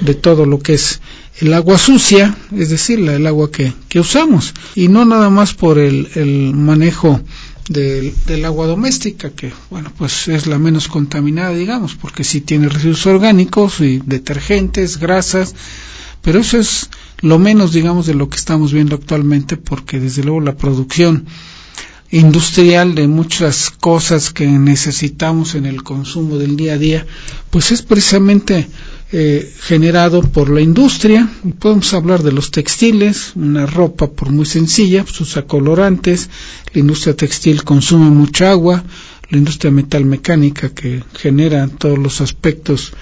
de 0.00 0.14
todo 0.14 0.46
lo 0.46 0.58
que 0.58 0.74
es 0.74 1.00
el 1.40 1.52
agua 1.54 1.78
sucia, 1.78 2.36
es 2.56 2.70
decir, 2.70 3.00
la, 3.00 3.16
el 3.16 3.26
agua 3.26 3.50
que, 3.50 3.72
que, 3.88 4.00
usamos, 4.00 4.54
y 4.74 4.88
no 4.88 5.04
nada 5.04 5.30
más 5.30 5.54
por 5.54 5.78
el, 5.78 6.08
el 6.14 6.54
manejo 6.54 7.20
del, 7.68 8.14
del, 8.26 8.44
agua 8.44 8.66
doméstica, 8.66 9.30
que 9.30 9.52
bueno, 9.70 9.92
pues 9.96 10.28
es 10.28 10.46
la 10.46 10.58
menos 10.58 10.88
contaminada, 10.88 11.54
digamos, 11.54 11.94
porque 11.94 12.24
sí 12.24 12.40
tiene 12.40 12.68
residuos 12.68 13.06
orgánicos 13.06 13.80
y 13.80 14.00
detergentes, 14.04 14.98
grasas, 14.98 15.54
pero 16.22 16.40
eso 16.40 16.58
es 16.58 16.88
lo 17.20 17.38
menos, 17.38 17.72
digamos, 17.72 18.06
de 18.06 18.14
lo 18.14 18.28
que 18.28 18.36
estamos 18.36 18.72
viendo 18.72 18.96
actualmente, 18.96 19.56
porque 19.56 19.98
desde 19.98 20.22
luego 20.22 20.40
la 20.40 20.56
producción 20.56 21.26
industrial 22.10 22.94
de 22.94 23.08
muchas 23.08 23.70
cosas 23.70 24.32
que 24.32 24.46
necesitamos 24.46 25.54
en 25.54 25.66
el 25.66 25.82
consumo 25.82 26.38
del 26.38 26.56
día 26.56 26.74
a 26.74 26.78
día, 26.78 27.06
pues 27.50 27.72
es 27.72 27.82
precisamente 27.82 28.68
eh, 29.16 29.48
generado 29.60 30.22
por 30.22 30.50
la 30.50 30.60
industria. 30.60 31.30
Podemos 31.60 31.94
hablar 31.94 32.24
de 32.24 32.32
los 32.32 32.50
textiles, 32.50 33.30
una 33.36 33.64
ropa 33.64 34.10
por 34.10 34.32
muy 34.32 34.44
sencilla, 34.44 35.06
sus 35.06 35.34
pues, 35.34 35.44
colorantes, 35.44 36.28
la 36.72 36.80
industria 36.80 37.14
textil 37.14 37.62
consume 37.62 38.10
mucha 38.10 38.50
agua, 38.50 38.82
la 39.30 39.38
industria 39.38 39.70
metalmecánica 39.70 40.70
que 40.70 41.04
genera 41.14 41.68
todos 41.68 41.96
los 41.96 42.20
aspectos, 42.20 42.92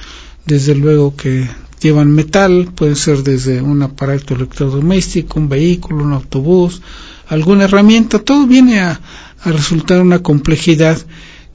desde 0.44 0.74
luego 0.74 1.16
que 1.16 1.48
llevan 1.80 2.10
metal, 2.10 2.70
puede 2.74 2.94
ser 2.94 3.22
desde 3.22 3.62
un 3.62 3.80
aparato 3.80 4.34
electrodoméstico, 4.34 5.40
un 5.40 5.48
vehículo, 5.48 6.04
un 6.04 6.12
autobús, 6.12 6.82
alguna 7.26 7.64
herramienta, 7.64 8.18
todo 8.18 8.46
viene 8.46 8.80
a, 8.80 9.00
a 9.44 9.50
resultar 9.50 10.02
una 10.02 10.18
complejidad 10.18 10.98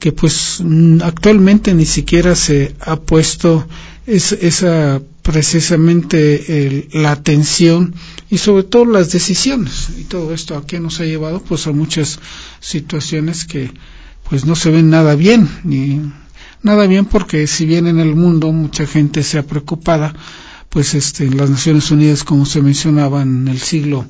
que 0.00 0.10
pues 0.10 0.58
mm, 0.60 1.00
actualmente 1.02 1.74
ni 1.74 1.86
siquiera 1.86 2.34
se 2.34 2.74
ha 2.80 2.96
puesto 2.96 3.68
es, 4.08 4.32
esa 4.32 5.02
precisamente 5.22 6.66
el, 6.66 6.88
la 6.92 7.12
atención 7.12 7.94
y 8.30 8.38
sobre 8.38 8.64
todo 8.64 8.86
las 8.86 9.12
decisiones 9.12 9.90
y 9.98 10.04
todo 10.04 10.32
esto 10.32 10.56
a 10.56 10.66
qué 10.66 10.80
nos 10.80 11.00
ha 11.00 11.04
llevado 11.04 11.40
pues 11.42 11.66
a 11.66 11.72
muchas 11.72 12.18
situaciones 12.60 13.44
que 13.44 13.70
pues 14.28 14.46
no 14.46 14.56
se 14.56 14.70
ven 14.70 14.88
nada 14.88 15.14
bien 15.14 15.48
ni 15.62 16.00
nada 16.62 16.86
bien 16.86 17.04
porque 17.04 17.46
si 17.46 17.66
bien 17.66 17.86
en 17.86 17.98
el 17.98 18.14
mundo 18.14 18.50
mucha 18.52 18.86
gente 18.86 19.22
se 19.22 19.38
ha 19.38 19.46
preocupada 19.46 20.14
pues 20.70 20.94
este 20.94 21.24
en 21.24 21.36
las 21.36 21.50
Naciones 21.50 21.90
Unidas 21.90 22.24
como 22.24 22.46
se 22.46 22.62
mencionaba 22.62 23.20
en 23.22 23.46
el 23.48 23.60
siglo 23.60 24.06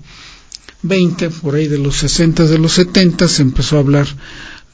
20, 0.82 1.30
por 1.30 1.56
ahí 1.56 1.66
de 1.66 1.78
los 1.78 1.96
60, 1.96 2.44
de 2.44 2.58
los 2.58 2.72
70, 2.74 3.26
se 3.26 3.42
empezó 3.42 3.76
a 3.76 3.80
hablar 3.80 4.06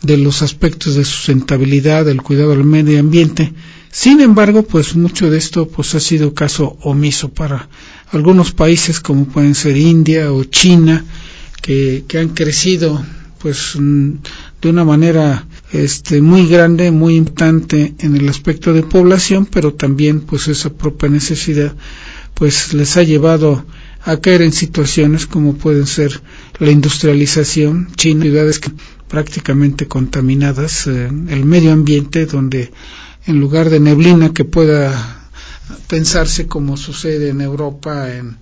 de 0.03 0.19
los 0.19 0.43
aspectos 0.43 0.97
de 0.97 1.05
sustentabilidad, 1.07 2.05
del 2.05 2.21
cuidado 2.21 2.51
del 2.51 2.65
medio 2.65 3.01
ambiente. 3.01 3.55
Sin 3.97 4.21
embargo, 4.21 4.65
pues 4.65 4.97
mucho 4.97 5.31
de 5.31 5.39
esto 5.39 5.69
pues 5.69 5.95
ha 5.95 6.01
sido 6.01 6.35
caso 6.35 6.77
omiso 6.83 7.29
para 7.29 7.69
algunos 8.11 8.51
países 8.51 8.99
como 8.99 9.27
pueden 9.27 9.55
ser 9.55 9.77
India 9.77 10.33
o 10.33 10.43
China, 10.43 11.05
que, 11.63 12.03
que 12.09 12.19
han 12.19 12.31
crecido 12.31 13.01
pues 13.39 13.77
mm, 13.79 14.15
de 14.61 14.69
una 14.69 14.85
manera 14.85 15.47
este 15.71 16.21
muy 16.21 16.49
grande, 16.49 16.91
muy 16.91 17.15
importante 17.15 17.95
en 18.01 18.17
el 18.17 18.29
aspecto 18.29 18.73
de 18.73 18.83
población, 18.83 19.47
pero 19.47 19.75
también 19.75 20.23
pues 20.23 20.49
esa 20.49 20.71
propia 20.71 21.09
necesidad 21.09 21.73
pues 22.35 22.75
les 22.75 22.97
ha 22.97 23.05
llevado 23.05 23.65
a 24.03 24.17
caer 24.17 24.43
en 24.43 24.53
situaciones 24.53 25.29
como 25.29 25.55
pueden 25.55 25.87
ser 25.87 26.21
la 26.59 26.73
industrialización, 26.73 27.93
China, 27.95 28.25
ciudades 28.25 28.59
que 28.59 28.73
prácticamente 29.07 29.87
contaminadas, 29.87 30.89
eh, 30.89 31.09
el 31.29 31.45
medio 31.45 31.73
ambiente 31.73 32.27
donde 32.27 32.73
en 33.27 33.41
lugar 33.41 33.71
de 33.71 33.81
neblina 33.81 34.33
que 34.33 34.45
pueda 34.45 35.29
pensarse 35.89 36.47
como 36.47 36.77
sucede 36.77 37.31
en 37.31 37.41
Europa, 37.41 38.15
en, 38.15 38.37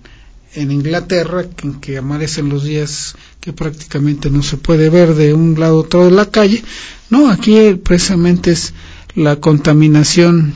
en 0.55 0.71
Inglaterra, 0.71 1.45
en 1.63 1.79
que 1.79 1.97
amanecen 1.97 2.49
los 2.49 2.63
días 2.63 3.15
que 3.39 3.53
prácticamente 3.53 4.29
no 4.29 4.43
se 4.43 4.57
puede 4.57 4.89
ver 4.89 5.15
de 5.15 5.33
un 5.33 5.59
lado 5.59 5.77
a 5.77 5.79
otro 5.79 6.05
de 6.05 6.11
la 6.11 6.29
calle, 6.29 6.63
no, 7.09 7.29
aquí 7.29 7.75
precisamente 7.83 8.51
es 8.51 8.73
la 9.15 9.37
contaminación 9.37 10.53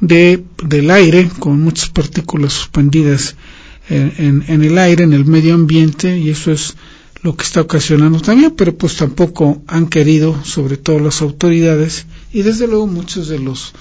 de, 0.00 0.42
del 0.64 0.90
aire 0.90 1.30
con 1.38 1.60
muchas 1.60 1.88
partículas 1.90 2.52
suspendidas 2.52 3.36
en, 3.88 4.12
en, 4.18 4.44
en 4.48 4.64
el 4.64 4.78
aire, 4.78 5.04
en 5.04 5.12
el 5.12 5.24
medio 5.24 5.54
ambiente 5.54 6.18
y 6.18 6.30
eso 6.30 6.52
es 6.52 6.74
lo 7.22 7.36
que 7.36 7.44
está 7.44 7.60
ocasionando 7.60 8.20
también, 8.20 8.52
pero 8.56 8.76
pues 8.76 8.96
tampoco 8.96 9.62
han 9.68 9.86
querido, 9.86 10.42
sobre 10.44 10.76
todo 10.76 10.98
las 10.98 11.22
autoridades 11.22 12.06
y 12.32 12.42
desde 12.42 12.66
luego 12.66 12.86
muchos 12.86 13.28
de 13.28 13.38
los 13.38 13.72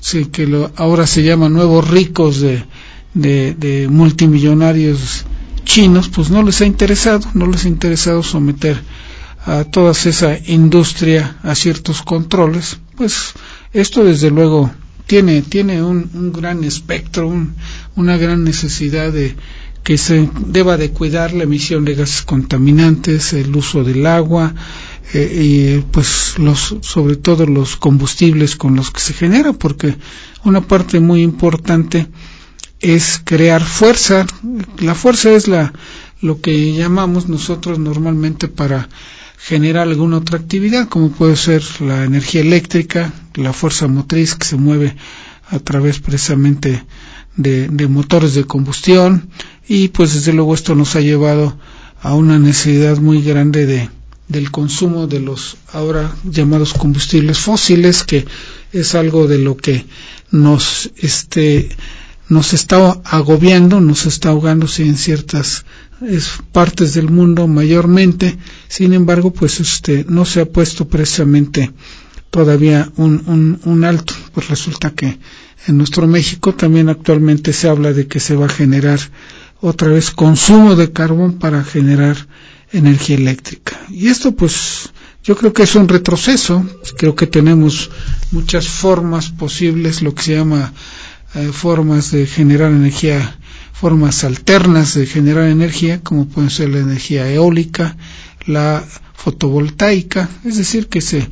sí, 0.00 0.26
que 0.26 0.46
lo, 0.46 0.70
ahora 0.76 1.06
se 1.06 1.22
llaman 1.22 1.54
nuevos 1.54 1.88
ricos 1.88 2.40
de, 2.40 2.62
de, 3.14 3.54
de, 3.54 3.88
multimillonarios 3.88 5.24
chinos, 5.64 6.08
pues 6.08 6.30
no 6.30 6.42
les 6.42 6.60
ha 6.60 6.66
interesado, 6.66 7.26
no 7.32 7.46
les 7.46 7.64
ha 7.64 7.68
interesado 7.68 8.22
someter 8.22 8.78
a 9.46 9.64
toda 9.64 9.92
esa 9.92 10.38
industria 10.46 11.38
a 11.42 11.54
ciertos 11.54 12.02
controles, 12.02 12.78
pues 12.96 13.32
esto 13.72 14.04
desde 14.04 14.30
luego 14.30 14.70
tiene, 15.06 15.42
tiene 15.42 15.82
un, 15.82 16.10
un 16.14 16.32
gran 16.32 16.64
espectro, 16.64 17.28
un, 17.28 17.54
una 17.96 18.16
gran 18.18 18.44
necesidad 18.44 19.12
de 19.12 19.34
que 19.82 19.98
se 19.98 20.30
deba 20.46 20.78
de 20.78 20.90
cuidar 20.90 21.34
la 21.34 21.44
emisión 21.44 21.84
de 21.84 21.94
gases 21.94 22.22
contaminantes, 22.22 23.34
el 23.34 23.54
uso 23.54 23.84
del 23.84 24.06
agua, 24.06 24.54
eh, 25.12 25.82
pues 25.90 26.38
los, 26.38 26.76
sobre 26.80 27.16
todo 27.16 27.46
los 27.46 27.76
combustibles 27.76 28.56
con 28.56 28.74
los 28.74 28.90
que 28.90 29.00
se 29.00 29.12
genera, 29.12 29.52
porque 29.52 29.96
una 30.44 30.62
parte 30.62 31.00
muy 31.00 31.22
importante 31.22 32.08
es 32.80 33.20
crear 33.22 33.62
fuerza. 33.62 34.26
La 34.78 34.94
fuerza 34.94 35.30
es 35.32 35.48
la, 35.48 35.72
lo 36.20 36.40
que 36.40 36.72
llamamos 36.72 37.28
nosotros 37.28 37.78
normalmente 37.78 38.48
para 38.48 38.88
generar 39.38 39.88
alguna 39.88 40.18
otra 40.18 40.38
actividad, 40.38 40.88
como 40.88 41.10
puede 41.10 41.36
ser 41.36 41.62
la 41.80 42.04
energía 42.04 42.40
eléctrica, 42.40 43.12
la 43.34 43.52
fuerza 43.52 43.88
motriz 43.88 44.34
que 44.34 44.46
se 44.46 44.56
mueve 44.56 44.96
a 45.50 45.58
través 45.58 45.98
precisamente 45.98 46.84
de 47.36 47.88
motores 47.88 48.34
de 48.34 48.44
combustión, 48.44 49.28
y 49.68 49.88
pues 49.88 50.14
desde 50.14 50.32
luego 50.32 50.54
esto 50.54 50.74
nos 50.74 50.94
ha 50.96 51.00
llevado 51.00 51.58
a 52.00 52.14
una 52.14 52.38
necesidad 52.38 52.98
muy 52.98 53.22
grande 53.22 53.66
de 53.66 53.90
del 54.28 54.50
consumo 54.50 55.06
de 55.06 55.20
los 55.20 55.56
ahora 55.72 56.14
llamados 56.24 56.72
combustibles 56.72 57.38
fósiles 57.38 58.04
que 58.04 58.24
es 58.72 58.94
algo 58.94 59.26
de 59.26 59.38
lo 59.38 59.56
que 59.56 59.84
nos 60.30 60.90
este 60.96 61.68
nos 62.28 62.54
está 62.54 63.00
agobiando, 63.04 63.80
nos 63.80 64.06
está 64.06 64.30
ahogando 64.30 64.66
sí, 64.66 64.84
en 64.84 64.96
ciertas 64.96 65.66
es, 66.00 66.30
partes 66.52 66.94
del 66.94 67.10
mundo 67.10 67.46
mayormente, 67.46 68.36
sin 68.68 68.94
embargo, 68.94 69.32
pues 69.32 69.60
este 69.60 70.04
no 70.08 70.24
se 70.24 70.40
ha 70.40 70.46
puesto 70.46 70.88
precisamente 70.88 71.70
todavía 72.30 72.90
un, 72.96 73.60
un 73.64 73.84
alto, 73.84 74.14
pues 74.32 74.48
resulta 74.48 74.90
que 74.90 75.18
en 75.66 75.78
nuestro 75.78 76.06
México 76.06 76.54
también 76.54 76.88
actualmente 76.88 77.52
se 77.52 77.68
habla 77.68 77.92
de 77.92 78.06
que 78.06 78.20
se 78.20 78.36
va 78.36 78.46
a 78.46 78.50
generar 78.50 78.98
otra 79.60 79.88
vez 79.88 80.10
consumo 80.10 80.76
de 80.76 80.92
carbón 80.92 81.38
para 81.38 81.62
generar 81.64 82.16
energía 82.74 83.16
eléctrica. 83.16 83.80
Y 83.88 84.08
esto 84.08 84.34
pues 84.34 84.90
yo 85.22 85.36
creo 85.36 85.52
que 85.52 85.62
es 85.62 85.74
un 85.74 85.88
retroceso, 85.88 86.66
creo 86.98 87.14
que 87.14 87.26
tenemos 87.26 87.90
muchas 88.30 88.68
formas 88.68 89.30
posibles, 89.30 90.02
lo 90.02 90.14
que 90.14 90.22
se 90.22 90.34
llama 90.36 90.72
eh, 91.34 91.50
formas 91.52 92.10
de 92.10 92.26
generar 92.26 92.72
energía, 92.72 93.38
formas 93.72 94.24
alternas 94.24 94.94
de 94.94 95.06
generar 95.06 95.48
energía, 95.48 96.00
como 96.02 96.26
pueden 96.26 96.50
ser 96.50 96.70
la 96.70 96.80
energía 96.80 97.30
eólica, 97.30 97.96
la 98.46 98.84
fotovoltaica, 99.14 100.28
es 100.44 100.58
decir, 100.58 100.88
que 100.88 101.00
se 101.00 101.28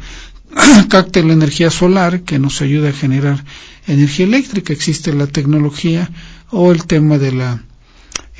capte 0.89 1.23
la 1.23 1.35
energía 1.35 1.71
solar 1.71 2.23
que 2.23 2.39
nos 2.39 2.63
ayuda 2.63 2.91
a 2.91 2.93
generar 2.93 3.45
energía 3.87 4.27
eléctrica, 4.27 4.73
existe 4.73 5.13
la 5.13 5.27
tecnología 5.27 6.11
o 6.51 6.73
el 6.73 6.87
tema 6.87 7.19
de 7.19 7.33
la 7.33 7.63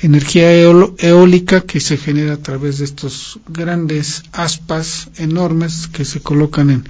energía 0.03 0.51
eólica 0.53 1.61
que 1.61 1.79
se 1.79 1.97
genera 1.97 2.33
a 2.33 2.37
través 2.37 2.77
de 2.79 2.85
estos 2.85 3.39
grandes 3.47 4.23
aspas 4.33 5.09
enormes 5.17 5.87
que 5.87 6.03
se 6.03 6.19
colocan 6.19 6.69
en 6.69 6.83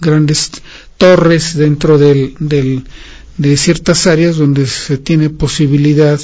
grandes 0.00 0.50
torres 0.98 1.56
dentro 1.56 1.96
del, 1.96 2.34
del, 2.40 2.84
de 3.38 3.56
ciertas 3.56 4.06
áreas 4.08 4.36
donde 4.36 4.66
se 4.66 4.98
tiene 4.98 5.30
posibilidad 5.30 6.20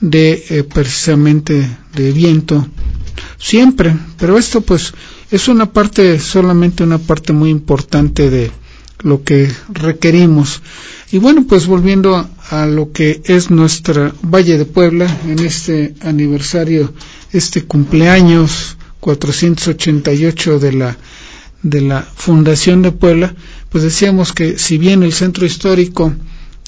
de 0.00 0.44
eh, 0.48 0.64
precisamente 0.64 1.76
de 1.94 2.12
viento 2.12 2.66
siempre. 3.38 3.94
Pero 4.18 4.38
esto 4.38 4.62
pues 4.62 4.94
es 5.30 5.48
una 5.48 5.72
parte 5.72 6.18
solamente 6.18 6.82
una 6.82 6.98
parte 6.98 7.34
muy 7.34 7.50
importante 7.50 8.30
de 8.30 8.50
lo 9.00 9.22
que 9.24 9.52
requerimos. 9.68 10.62
Y 11.10 11.18
bueno 11.18 11.44
pues 11.46 11.66
volviendo 11.66 12.28
a, 12.52 12.66
lo 12.66 12.92
que 12.92 13.22
es 13.24 13.50
nuestra 13.50 14.14
Valle 14.22 14.58
de 14.58 14.64
Puebla 14.64 15.06
en 15.26 15.38
este 15.40 15.94
aniversario, 16.00 16.92
este 17.32 17.64
cumpleaños 17.64 18.76
488 19.00 20.58
de 20.58 20.72
la 20.72 20.96
de 21.62 21.80
la 21.80 22.02
Fundación 22.02 22.82
de 22.82 22.90
Puebla, 22.92 23.34
pues 23.70 23.84
decíamos 23.84 24.32
que 24.32 24.58
si 24.58 24.78
bien 24.78 25.02
el 25.02 25.12
centro 25.12 25.46
histórico 25.46 26.12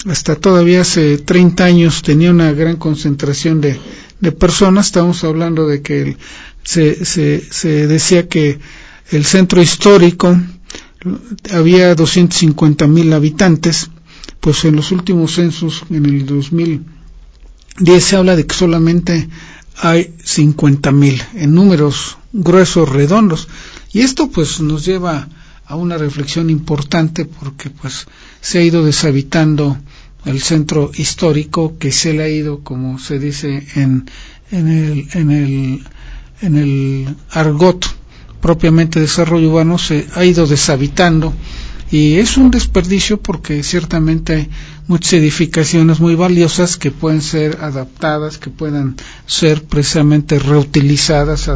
hasta 0.06 0.36
todavía 0.36 0.82
hace 0.82 1.18
30 1.18 1.64
años 1.64 2.02
tenía 2.02 2.30
una 2.30 2.52
gran 2.52 2.76
concentración 2.76 3.60
de, 3.60 3.78
de 4.20 4.32
personas, 4.32 4.86
estamos 4.86 5.24
hablando 5.24 5.66
de 5.66 5.82
que 5.82 6.02
el, 6.02 6.16
se, 6.62 7.04
se, 7.04 7.42
se 7.50 7.86
decía 7.86 8.28
que 8.28 8.58
el 9.10 9.24
centro 9.24 9.60
histórico 9.60 10.36
había 11.52 11.94
250 11.94 12.86
mil 12.86 13.12
habitantes, 13.12 13.90
pues 14.44 14.66
en 14.66 14.76
los 14.76 14.92
últimos 14.92 15.36
censos, 15.36 15.84
en 15.88 16.04
el 16.04 16.26
2010 16.26 18.04
se 18.04 18.14
habla 18.14 18.36
de 18.36 18.46
que 18.46 18.54
solamente 18.54 19.26
hay 19.78 20.12
50 20.22 20.92
mil 20.92 21.22
en 21.32 21.54
números 21.54 22.18
gruesos, 22.30 22.86
redondos. 22.86 23.48
Y 23.94 24.00
esto 24.00 24.28
pues 24.28 24.60
nos 24.60 24.84
lleva 24.84 25.30
a 25.64 25.76
una 25.76 25.96
reflexión 25.96 26.50
importante 26.50 27.24
porque 27.24 27.70
pues 27.70 28.06
se 28.42 28.58
ha 28.58 28.62
ido 28.62 28.84
deshabitando 28.84 29.78
el 30.26 30.42
centro 30.42 30.90
histórico 30.94 31.78
que 31.78 31.90
se 31.90 32.12
le 32.12 32.24
ha 32.24 32.28
ido, 32.28 32.60
como 32.60 32.98
se 32.98 33.18
dice 33.18 33.66
en, 33.76 34.10
en, 34.50 34.68
el, 34.68 35.08
en, 35.14 35.30
el, 35.30 35.84
en 36.42 36.56
el 36.56 37.16
argot 37.30 37.86
propiamente 38.42 39.00
desarrollo 39.00 39.48
urbano, 39.48 39.78
se 39.78 40.06
ha 40.14 40.22
ido 40.22 40.46
deshabitando 40.46 41.32
y 41.94 42.18
es 42.18 42.36
un 42.38 42.50
desperdicio 42.50 43.20
porque 43.20 43.62
ciertamente 43.62 44.34
hay 44.34 44.50
muchas 44.88 45.12
edificaciones 45.12 46.00
muy 46.00 46.16
valiosas 46.16 46.76
que 46.76 46.90
pueden 46.90 47.22
ser 47.22 47.58
adaptadas, 47.60 48.36
que 48.36 48.50
puedan 48.50 48.96
ser 49.26 49.62
precisamente 49.62 50.40
reutilizadas, 50.40 51.48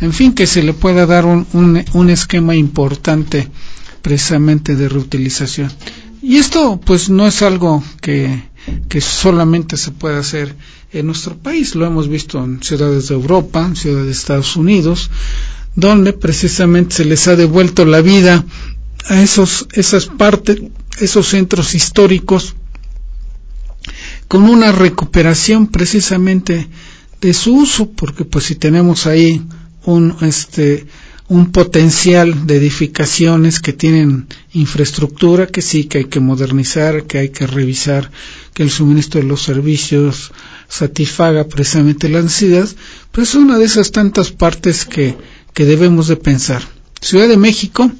en 0.00 0.12
fin, 0.12 0.32
que 0.32 0.46
se 0.46 0.62
le 0.62 0.74
pueda 0.74 1.06
dar 1.06 1.26
un, 1.26 1.44
un, 1.92 2.08
esquema 2.08 2.54
importante 2.54 3.48
precisamente 4.00 4.76
de 4.76 4.88
reutilización. 4.88 5.72
Y 6.22 6.36
esto 6.36 6.80
pues 6.80 7.10
no 7.10 7.26
es 7.26 7.42
algo 7.42 7.82
que, 8.00 8.44
que 8.88 9.00
solamente 9.00 9.76
se 9.76 9.90
puede 9.90 10.18
hacer 10.18 10.54
en 10.92 11.06
nuestro 11.06 11.36
país, 11.36 11.74
lo 11.74 11.84
hemos 11.84 12.06
visto 12.06 12.44
en 12.44 12.62
ciudades 12.62 13.08
de 13.08 13.14
Europa, 13.16 13.66
en 13.66 13.74
ciudades 13.74 14.06
de 14.06 14.12
Estados 14.12 14.54
Unidos, 14.54 15.10
donde 15.74 16.12
precisamente 16.12 16.94
se 16.94 17.04
les 17.04 17.26
ha 17.26 17.34
devuelto 17.34 17.84
la 17.84 18.02
vida 18.02 18.44
a 19.08 19.22
esos, 19.22 19.66
esas 19.72 20.06
partes, 20.06 20.60
esos 21.00 21.28
centros 21.28 21.74
históricos, 21.74 22.54
con 24.28 24.44
una 24.44 24.72
recuperación 24.72 25.66
precisamente 25.68 26.68
de 27.20 27.34
su 27.34 27.56
uso, 27.56 27.90
porque 27.90 28.24
pues 28.24 28.44
si 28.44 28.54
tenemos 28.54 29.06
ahí 29.06 29.42
un, 29.84 30.14
este, 30.20 30.86
un 31.28 31.50
potencial 31.50 32.46
de 32.46 32.56
edificaciones 32.56 33.60
que 33.60 33.72
tienen 33.72 34.26
infraestructura, 34.52 35.46
que 35.46 35.62
sí, 35.62 35.84
que 35.84 35.98
hay 35.98 36.04
que 36.04 36.20
modernizar, 36.20 37.04
que 37.04 37.18
hay 37.18 37.28
que 37.30 37.46
revisar, 37.46 38.10
que 38.52 38.62
el 38.62 38.70
suministro 38.70 39.20
de 39.20 39.26
los 39.26 39.42
servicios 39.42 40.32
satisfaga 40.68 41.44
precisamente 41.44 42.10
las 42.10 42.24
necesidades, 42.24 42.76
pues 43.10 43.30
es 43.30 43.34
una 43.36 43.58
de 43.58 43.64
esas 43.64 43.90
tantas 43.90 44.30
partes 44.30 44.84
que, 44.84 45.16
que 45.54 45.64
debemos 45.64 46.08
de 46.08 46.16
pensar. 46.16 46.62
Ciudad 47.00 47.28
de 47.28 47.36
México, 47.36 47.90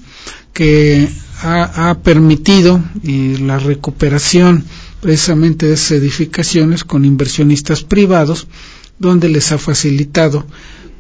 que 0.53 1.09
ha, 1.43 1.91
ha 1.91 1.99
permitido 2.01 2.83
y 3.03 3.37
la 3.37 3.59
recuperación 3.59 4.65
precisamente 5.01 5.67
de 5.67 5.75
esas 5.75 5.93
edificaciones 5.93 6.85
con 6.85 7.05
inversionistas 7.05 7.85
privados, 7.85 8.47
donde 8.99 9.29
les 9.29 9.53
ha 9.53 9.59
facilitado 9.59 10.45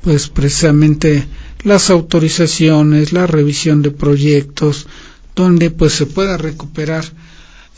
pues 0.02 0.28
precisamente 0.28 1.26
las 1.64 1.90
autorizaciones, 1.90 3.12
la 3.12 3.26
revisión 3.26 3.82
de 3.82 3.90
proyectos, 3.90 4.86
donde 5.34 5.70
pues 5.70 5.92
se 5.94 6.06
pueda 6.06 6.36
recuperar 6.36 7.04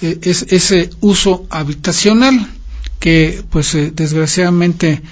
eh, 0.01 0.19
es, 0.23 0.47
ese 0.51 0.91
uso 1.01 1.47
habitacional 1.51 2.47
que 2.99 3.43
pues 3.51 3.75
eh, 3.75 3.93
desgraciadamente 3.95 5.03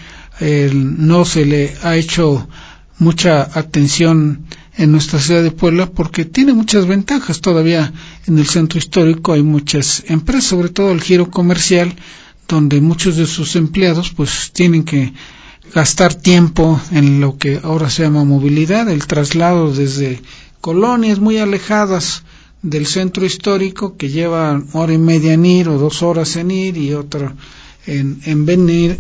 eh, 0.41 0.71
no 0.73 1.25
se 1.25 1.45
le 1.45 1.75
ha 1.83 1.97
hecho 1.97 2.49
mucha 2.99 3.43
atención 3.59 4.45
en 4.79 4.93
nuestra 4.93 5.21
ciudad 5.21 5.43
de 5.43 5.51
Puebla 5.51 5.91
porque 5.91 6.25
tiene 6.25 6.55
muchas 6.55 6.87
ventajas. 6.87 7.41
Todavía 7.41 7.93
en 8.27 8.39
el 8.39 8.47
centro 8.47 8.79
histórico 8.79 9.33
hay 9.33 9.43
muchas 9.43 10.05
empresas, 10.07 10.45
sobre 10.45 10.69
todo 10.71 10.93
el 10.93 11.03
giro 11.03 11.31
comercial, 11.31 11.95
donde 12.47 12.81
muchos 12.81 13.17
de 13.17 13.27
sus 13.27 13.57
empleados 13.57 14.11
pues 14.11 14.53
tienen 14.53 14.85
que 14.85 15.13
gastar 15.75 16.15
tiempo 16.15 16.81
en 16.93 17.21
lo 17.21 17.37
que 17.37 17.61
ahora 17.63 17.91
se 17.91 18.05
llama 18.05 18.25
movilidad, 18.25 18.89
el 18.89 19.07
traslado 19.07 19.75
desde 19.75 20.23
colonias 20.61 21.19
muy 21.19 21.39
alejadas 21.39 22.23
del 22.63 22.87
centro 22.87 23.27
histórico 23.27 23.97
que 23.97 24.09
llevan 24.09 24.67
hora 24.73 24.93
y 24.93 24.99
media 24.99 25.35
en 25.35 25.45
ir 25.45 25.69
o 25.69 25.79
dos 25.79 26.03
horas 26.03 26.37
en 26.37 26.51
ir 26.51 26.77
y 26.77 26.95
otra 26.95 27.35
en, 27.87 28.21
en 28.25 28.47
venir 28.47 28.99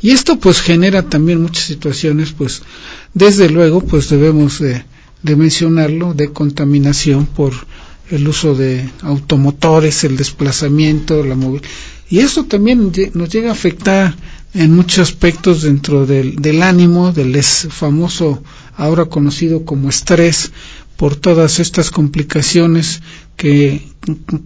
y 0.00 0.12
esto 0.12 0.38
pues 0.38 0.60
genera 0.62 1.02
también 1.02 1.42
muchas 1.42 1.64
situaciones 1.64 2.32
pues 2.32 2.62
desde 3.12 3.50
luego 3.50 3.82
pues 3.82 4.08
debemos 4.08 4.58
de, 4.60 4.84
de 5.22 5.36
mencionarlo 5.36 6.14
de 6.14 6.32
contaminación 6.32 7.26
por 7.26 7.52
el 8.10 8.28
uso 8.28 8.54
de 8.54 8.88
automotores 9.02 10.04
el 10.04 10.16
desplazamiento 10.16 11.24
la 11.24 11.34
movilidad 11.34 11.68
y 12.08 12.20
eso 12.20 12.44
también 12.44 12.92
nos 13.14 13.28
llega 13.30 13.50
a 13.50 13.52
afectar 13.52 14.14
en 14.54 14.74
muchos 14.74 15.00
aspectos 15.10 15.62
dentro 15.62 16.06
del, 16.06 16.36
del 16.36 16.62
ánimo, 16.62 17.12
del 17.12 17.42
famoso 17.42 18.42
ahora 18.76 19.06
conocido 19.06 19.64
como 19.64 19.88
estrés, 19.88 20.52
por 20.96 21.14
todas 21.14 21.60
estas 21.60 21.90
complicaciones 21.90 23.02
que, 23.36 23.86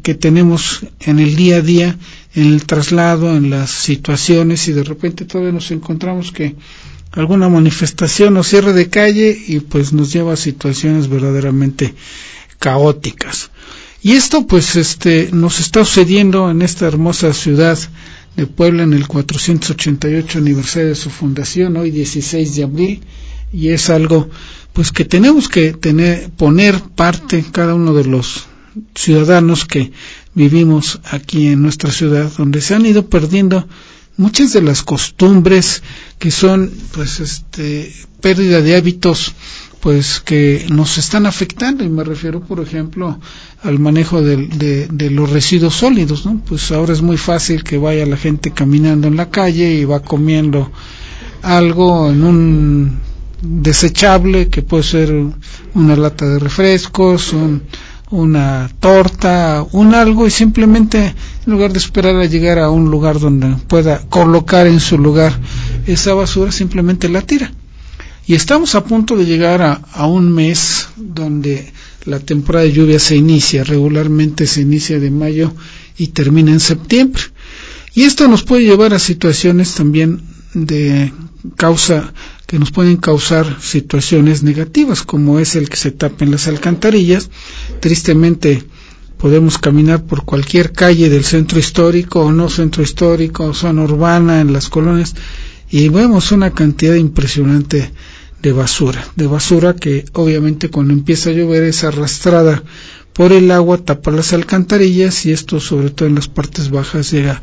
que 0.02 0.14
tenemos 0.14 0.80
en 0.98 1.20
el 1.20 1.36
día 1.36 1.58
a 1.58 1.60
día, 1.62 1.96
en 2.34 2.46
el 2.48 2.66
traslado, 2.66 3.36
en 3.36 3.50
las 3.50 3.70
situaciones 3.70 4.66
y 4.66 4.72
de 4.72 4.82
repente 4.82 5.24
todavía 5.24 5.52
nos 5.52 5.70
encontramos 5.70 6.32
que 6.32 6.56
alguna 7.12 7.48
manifestación 7.48 8.36
o 8.36 8.42
cierre 8.42 8.72
de 8.72 8.88
calle 8.88 9.36
y 9.46 9.60
pues 9.60 9.92
nos 9.92 10.12
lleva 10.12 10.34
a 10.34 10.36
situaciones 10.36 11.08
verdaderamente 11.08 11.94
caóticas. 12.58 13.50
Y 14.02 14.12
esto 14.12 14.46
pues 14.46 14.76
este 14.76 15.30
nos 15.32 15.60
está 15.60 15.84
sucediendo 15.84 16.50
en 16.50 16.62
esta 16.62 16.86
hermosa 16.86 17.32
ciudad 17.34 17.78
de 18.36 18.46
Puebla 18.46 18.84
en 18.84 18.92
el 18.92 19.06
488 19.08 20.38
aniversario 20.38 20.88
de 20.90 20.94
su 20.94 21.10
fundación, 21.10 21.76
hoy 21.76 21.90
16 21.90 22.54
de 22.54 22.62
abril, 22.62 23.00
y 23.52 23.68
es 23.68 23.90
algo 23.90 24.30
pues 24.72 24.92
que 24.92 25.04
tenemos 25.04 25.48
que 25.48 25.72
tener 25.72 26.30
poner 26.30 26.80
parte 26.80 27.44
cada 27.50 27.74
uno 27.74 27.92
de 27.92 28.04
los 28.04 28.46
ciudadanos 28.94 29.64
que 29.64 29.90
vivimos 30.34 31.00
aquí 31.04 31.48
en 31.48 31.62
nuestra 31.62 31.90
ciudad 31.90 32.30
donde 32.38 32.60
se 32.60 32.74
han 32.74 32.86
ido 32.86 33.06
perdiendo 33.06 33.66
muchas 34.20 34.52
de 34.52 34.60
las 34.60 34.82
costumbres 34.82 35.82
que 36.18 36.30
son 36.30 36.70
pues 36.92 37.20
este 37.20 37.90
pérdida 38.20 38.60
de 38.60 38.76
hábitos 38.76 39.34
pues 39.80 40.20
que 40.20 40.66
nos 40.68 40.98
están 40.98 41.24
afectando 41.24 41.82
y 41.84 41.88
me 41.88 42.04
refiero 42.04 42.40
por 42.40 42.60
ejemplo 42.60 43.18
al 43.62 43.78
manejo 43.78 44.20
de, 44.20 45.10
los 45.10 45.30
residuos 45.30 45.74
sólidos 45.74 46.26
no 46.26 46.38
pues 46.46 46.70
ahora 46.70 46.92
es 46.92 47.00
muy 47.00 47.16
fácil 47.16 47.64
que 47.64 47.78
vaya 47.78 48.04
la 48.04 48.18
gente 48.18 48.50
caminando 48.50 49.08
en 49.08 49.16
la 49.16 49.30
calle 49.30 49.72
y 49.72 49.86
va 49.86 50.00
comiendo 50.00 50.70
algo 51.40 52.10
en 52.10 52.22
un 52.22 52.98
desechable 53.40 54.50
que 54.50 54.60
puede 54.60 54.82
ser 54.82 55.14
una 55.72 55.96
lata 55.96 56.26
de 56.26 56.38
refrescos 56.38 57.32
un, 57.32 57.62
una 58.10 58.70
torta 58.80 59.64
un 59.72 59.94
algo 59.94 60.26
y 60.26 60.30
simplemente 60.30 61.14
en 61.46 61.52
lugar 61.52 61.72
de 61.72 61.78
esperar 61.78 62.16
a 62.16 62.26
llegar 62.26 62.58
a 62.58 62.70
un 62.70 62.90
lugar 62.90 63.18
donde 63.18 63.56
pueda 63.66 64.06
colocar 64.08 64.66
en 64.66 64.80
su 64.80 64.98
lugar 64.98 65.38
esa 65.86 66.14
basura 66.14 66.52
simplemente 66.52 67.08
la 67.08 67.22
tira 67.22 67.52
y 68.30 68.34
estamos 68.34 68.76
a 68.76 68.84
punto 68.84 69.16
de 69.16 69.26
llegar 69.26 69.60
a, 69.60 70.06
un 70.06 70.32
mes 70.32 70.86
donde 70.96 71.72
la 72.04 72.20
temporada 72.20 72.64
de 72.64 72.70
lluvia 72.70 73.00
se 73.00 73.16
inicia, 73.16 73.64
regularmente 73.64 74.46
se 74.46 74.60
inicia 74.60 75.00
de 75.00 75.10
mayo 75.10 75.52
y 75.98 76.08
termina 76.08 76.52
en 76.52 76.60
septiembre. 76.60 77.22
Y 77.92 78.02
esto 78.02 78.28
nos 78.28 78.44
puede 78.44 78.62
llevar 78.62 78.94
a 78.94 79.00
situaciones 79.00 79.74
también 79.74 80.22
de 80.54 81.12
causa 81.56 82.12
que 82.46 82.60
nos 82.60 82.70
pueden 82.70 82.98
causar 82.98 83.60
situaciones 83.60 84.44
negativas, 84.44 85.02
como 85.02 85.40
es 85.40 85.56
el 85.56 85.68
que 85.68 85.76
se 85.76 85.90
tapen 85.90 86.30
las 86.30 86.46
alcantarillas. 86.46 87.30
Tristemente 87.80 88.62
podemos 89.20 89.58
caminar 89.58 90.04
por 90.04 90.24
cualquier 90.24 90.72
calle 90.72 91.10
del 91.10 91.24
centro 91.24 91.58
histórico 91.58 92.20
o 92.20 92.32
no 92.32 92.48
centro 92.48 92.82
histórico, 92.82 93.52
zona 93.52 93.82
urbana, 93.82 94.40
en 94.40 94.52
las 94.52 94.70
colonias, 94.70 95.14
y 95.70 95.88
vemos 95.90 96.32
una 96.32 96.52
cantidad 96.52 96.94
impresionante 96.94 97.92
de 98.40 98.52
basura, 98.52 99.06
de 99.16 99.26
basura 99.26 99.76
que 99.76 100.06
obviamente 100.14 100.70
cuando 100.70 100.94
empieza 100.94 101.28
a 101.28 101.34
llover 101.34 101.64
es 101.64 101.84
arrastrada 101.84 102.62
por 103.12 103.32
el 103.32 103.50
agua, 103.50 103.76
tapa 103.76 104.10
las 104.10 104.32
alcantarillas 104.32 105.26
y 105.26 105.32
esto 105.32 105.60
sobre 105.60 105.90
todo 105.90 106.08
en 106.08 106.14
las 106.14 106.28
partes 106.28 106.70
bajas 106.70 107.10
llega 107.10 107.42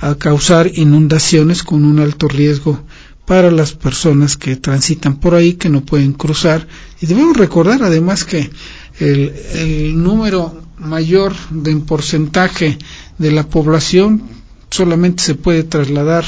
a 0.00 0.16
causar 0.16 0.68
inundaciones 0.74 1.62
con 1.62 1.84
un 1.84 2.00
alto 2.00 2.26
riesgo 2.26 2.82
para 3.26 3.52
las 3.52 3.72
personas 3.72 4.36
que 4.36 4.56
transitan 4.56 5.20
por 5.20 5.34
ahí, 5.34 5.54
que 5.54 5.68
no 5.68 5.84
pueden 5.84 6.12
cruzar. 6.12 6.66
Y 7.00 7.06
debemos 7.06 7.36
recordar 7.36 7.82
además 7.82 8.24
que 8.24 8.50
el, 8.98 9.32
el 9.54 10.02
número 10.02 10.65
mayor 10.78 11.34
de 11.50 11.74
porcentaje 11.76 12.78
de 13.18 13.32
la 13.32 13.48
población 13.48 14.22
solamente 14.70 15.22
se 15.22 15.34
puede 15.34 15.62
trasladar 15.62 16.24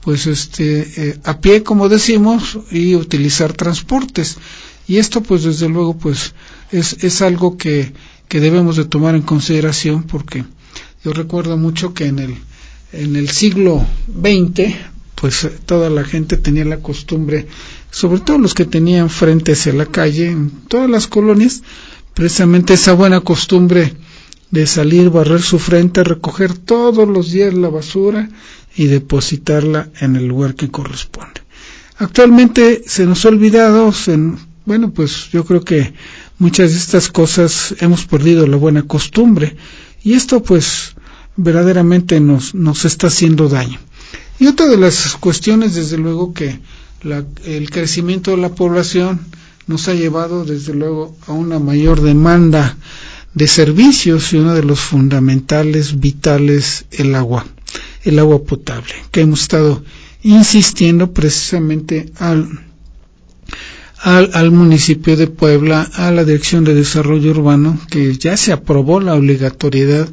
pues 0.00 0.26
este 0.26 1.08
eh, 1.10 1.20
a 1.24 1.40
pie 1.40 1.62
como 1.62 1.88
decimos 1.88 2.58
y 2.70 2.94
utilizar 2.94 3.52
transportes. 3.52 4.38
Y 4.86 4.96
esto 4.96 5.22
pues 5.22 5.42
desde 5.44 5.68
luego 5.68 5.98
pues 5.98 6.34
es, 6.70 7.04
es 7.04 7.20
algo 7.22 7.56
que, 7.56 7.92
que 8.28 8.40
debemos 8.40 8.76
de 8.76 8.84
tomar 8.84 9.14
en 9.14 9.22
consideración 9.22 10.04
porque 10.04 10.44
yo 11.04 11.12
recuerdo 11.12 11.56
mucho 11.56 11.94
que 11.94 12.06
en 12.06 12.18
el 12.18 12.36
en 12.92 13.16
el 13.16 13.28
siglo 13.28 13.84
XX 14.08 14.74
pues 15.14 15.48
toda 15.66 15.90
la 15.90 16.04
gente 16.04 16.36
tenía 16.36 16.64
la 16.64 16.78
costumbre 16.78 17.46
sobre 17.90 18.20
todo 18.20 18.38
los 18.38 18.54
que 18.54 18.64
tenían 18.64 19.10
frente 19.10 19.52
hacia 19.52 19.72
la 19.72 19.86
calle 19.86 20.30
en 20.30 20.50
todas 20.68 20.88
las 20.88 21.06
colonias 21.06 21.62
precisamente 22.18 22.74
esa 22.74 22.94
buena 22.94 23.20
costumbre 23.20 23.94
de 24.50 24.66
salir, 24.66 25.08
barrer 25.08 25.40
su 25.40 25.60
frente, 25.60 26.02
recoger 26.02 26.52
todos 26.52 27.06
los 27.08 27.30
días 27.30 27.54
la 27.54 27.68
basura 27.68 28.28
y 28.74 28.86
depositarla 28.86 29.90
en 30.00 30.16
el 30.16 30.26
lugar 30.26 30.56
que 30.56 30.68
corresponde. 30.68 31.42
Actualmente 31.96 32.82
se 32.84 33.06
nos 33.06 33.24
ha 33.24 33.28
olvidado, 33.28 33.94
bueno, 34.66 34.90
pues 34.90 35.28
yo 35.32 35.44
creo 35.44 35.60
que 35.60 35.94
muchas 36.40 36.72
de 36.72 36.78
estas 36.78 37.06
cosas 37.06 37.76
hemos 37.78 38.04
perdido 38.04 38.48
la 38.48 38.56
buena 38.56 38.82
costumbre 38.82 39.56
y 40.02 40.14
esto 40.14 40.42
pues 40.42 40.96
verdaderamente 41.36 42.18
nos, 42.18 42.52
nos 42.52 42.84
está 42.84 43.06
haciendo 43.06 43.48
daño. 43.48 43.78
Y 44.40 44.48
otra 44.48 44.66
de 44.66 44.76
las 44.76 45.16
cuestiones, 45.20 45.76
desde 45.76 45.98
luego, 45.98 46.34
que 46.34 46.58
la, 47.04 47.24
el 47.44 47.70
crecimiento 47.70 48.32
de 48.32 48.38
la 48.38 48.48
población 48.48 49.20
nos 49.68 49.88
ha 49.88 49.94
llevado, 49.94 50.44
desde 50.44 50.74
luego, 50.74 51.16
a 51.26 51.32
una 51.32 51.58
mayor 51.60 52.00
demanda 52.00 52.76
de 53.34 53.46
servicios 53.46 54.32
y 54.32 54.38
uno 54.38 54.54
de 54.54 54.64
los 54.64 54.80
fundamentales, 54.80 56.00
vitales, 56.00 56.86
el 56.90 57.14
agua 57.14 57.46
el 58.04 58.18
agua 58.18 58.42
potable, 58.42 58.94
que 59.10 59.20
hemos 59.20 59.42
estado 59.42 59.82
insistiendo 60.22 61.12
precisamente 61.12 62.10
al, 62.18 62.48
al, 63.98 64.30
al, 64.34 64.50
municipio 64.50 65.16
de 65.16 65.26
Puebla, 65.26 65.82
a 65.94 66.10
la 66.10 66.24
Dirección 66.24 66.64
de 66.64 66.74
Desarrollo 66.74 67.30
Urbano, 67.30 67.78
que 67.90 68.16
ya 68.16 68.36
se 68.36 68.52
aprobó 68.52 69.00
la 69.00 69.14
obligatoriedad 69.14 70.08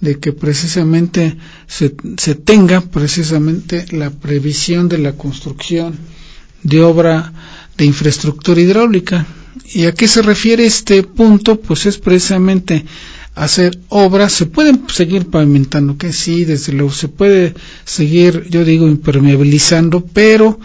de 0.00 0.18
que 0.18 0.32
precisamente 0.32 1.36
se, 1.66 1.94
se 2.18 2.34
tenga 2.34 2.80
precisamente 2.82 3.86
la 3.90 4.10
previsión 4.10 4.88
de 4.88 4.98
la 4.98 5.14
construcción 5.14 5.96
de 6.62 6.82
obra 6.82 7.32
de 7.78 7.84
infraestructura 7.86 8.60
hidráulica. 8.60 9.26
¿Y 9.72 9.86
a 9.86 9.92
qué 9.92 10.08
se 10.08 10.20
refiere 10.20 10.66
este 10.66 11.02
punto? 11.02 11.60
Pues 11.60 11.86
es 11.86 11.98
precisamente 11.98 12.84
hacer 13.34 13.78
obras, 13.88 14.32
se 14.32 14.46
pueden 14.46 14.82
seguir 14.88 15.26
pavimentando, 15.26 15.96
que 15.96 16.12
sí, 16.12 16.44
desde 16.44 16.72
luego 16.72 16.92
se 16.92 17.08
puede 17.08 17.54
seguir, 17.84 18.46
yo 18.50 18.64
digo, 18.64 18.88
impermeabilizando, 18.88 20.04
pero 20.04 20.58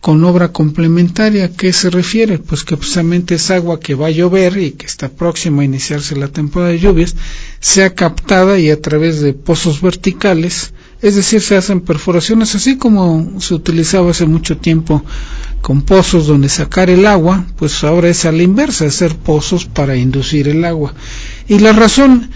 con 0.00 0.24
obra 0.24 0.52
complementaria, 0.52 1.46
¿a 1.46 1.48
qué 1.48 1.72
se 1.72 1.90
refiere? 1.90 2.38
Pues 2.38 2.64
que 2.64 2.76
precisamente 2.76 3.34
es 3.34 3.50
agua 3.50 3.80
que 3.80 3.94
va 3.94 4.08
a 4.08 4.10
llover 4.10 4.56
y 4.56 4.72
que 4.72 4.86
está 4.86 5.08
próxima 5.08 5.62
a 5.62 5.64
iniciarse 5.64 6.16
la 6.16 6.28
temporada 6.28 6.72
de 6.72 6.78
lluvias, 6.78 7.14
sea 7.60 7.94
captada 7.94 8.58
y 8.58 8.70
a 8.70 8.80
través 8.80 9.20
de 9.20 9.32
pozos 9.32 9.80
verticales, 9.80 10.72
es 11.00 11.14
decir, 11.14 11.40
se 11.40 11.56
hacen 11.56 11.80
perforaciones 11.80 12.54
así 12.54 12.76
como 12.76 13.40
se 13.40 13.54
utilizaba 13.54 14.10
hace 14.10 14.26
mucho 14.26 14.56
tiempo 14.56 15.04
con 15.62 15.82
pozos 15.82 16.26
donde 16.26 16.48
sacar 16.48 16.90
el 16.90 17.06
agua, 17.06 17.46
pues 17.56 17.82
ahora 17.84 18.08
es 18.08 18.24
a 18.24 18.32
la 18.32 18.42
inversa, 18.42 18.86
hacer 18.86 19.16
pozos 19.16 19.64
para 19.66 19.96
inducir 19.96 20.48
el 20.48 20.64
agua. 20.64 20.94
Y 21.48 21.58
la 21.58 21.72
razón 21.72 22.30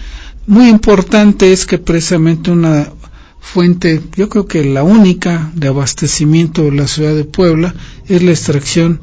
muy 0.45 0.67
importante 0.67 1.53
es 1.53 1.65
que 1.65 1.77
precisamente 1.77 2.51
una 2.51 2.91
fuente, 3.39 4.01
yo 4.15 4.29
creo 4.29 4.45
que 4.45 4.63
la 4.63 4.83
única 4.83 5.51
de 5.55 5.67
abastecimiento 5.67 6.63
de 6.63 6.71
la 6.71 6.87
ciudad 6.87 7.15
de 7.15 7.25
Puebla 7.25 7.75
es 8.07 8.23
la 8.23 8.31
extracción 8.31 9.01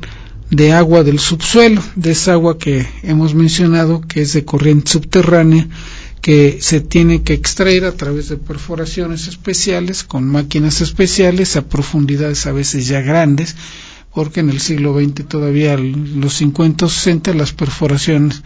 de 0.51 0.73
agua 0.73 1.05
del 1.05 1.21
subsuelo, 1.21 1.83
de 1.95 2.11
esa 2.11 2.33
agua 2.33 2.59
que 2.59 2.87
hemos 3.03 3.35
mencionado 3.35 4.01
que 4.01 4.23
es 4.23 4.33
de 4.33 4.45
corriente 4.45 4.91
subterránea 4.91 5.69
que 6.21 6.59
se 6.61 6.81
tiene 6.81 7.23
que 7.23 7.33
extraer 7.33 7.85
a 7.85 7.93
través 7.93 8.29
de 8.29 8.37
perforaciones 8.37 9.27
especiales 9.27 10.05
con 10.05 10.29
máquinas 10.29 10.81
especiales 10.81 11.57
a 11.57 11.63
profundidades 11.63 12.47
a 12.47 12.53
veces 12.53 12.87
ya 12.87 13.01
grandes 13.01 13.57
porque 14.15 14.41
en 14.41 14.51
el 14.51 14.61
siglo 14.61 14.99
XX 14.99 15.27
todavía 15.27 15.77
los 15.77 16.35
50 16.35 16.87
o 16.87 16.89
60 16.89 17.35
las 17.35 17.53
perforaciones 17.53 18.43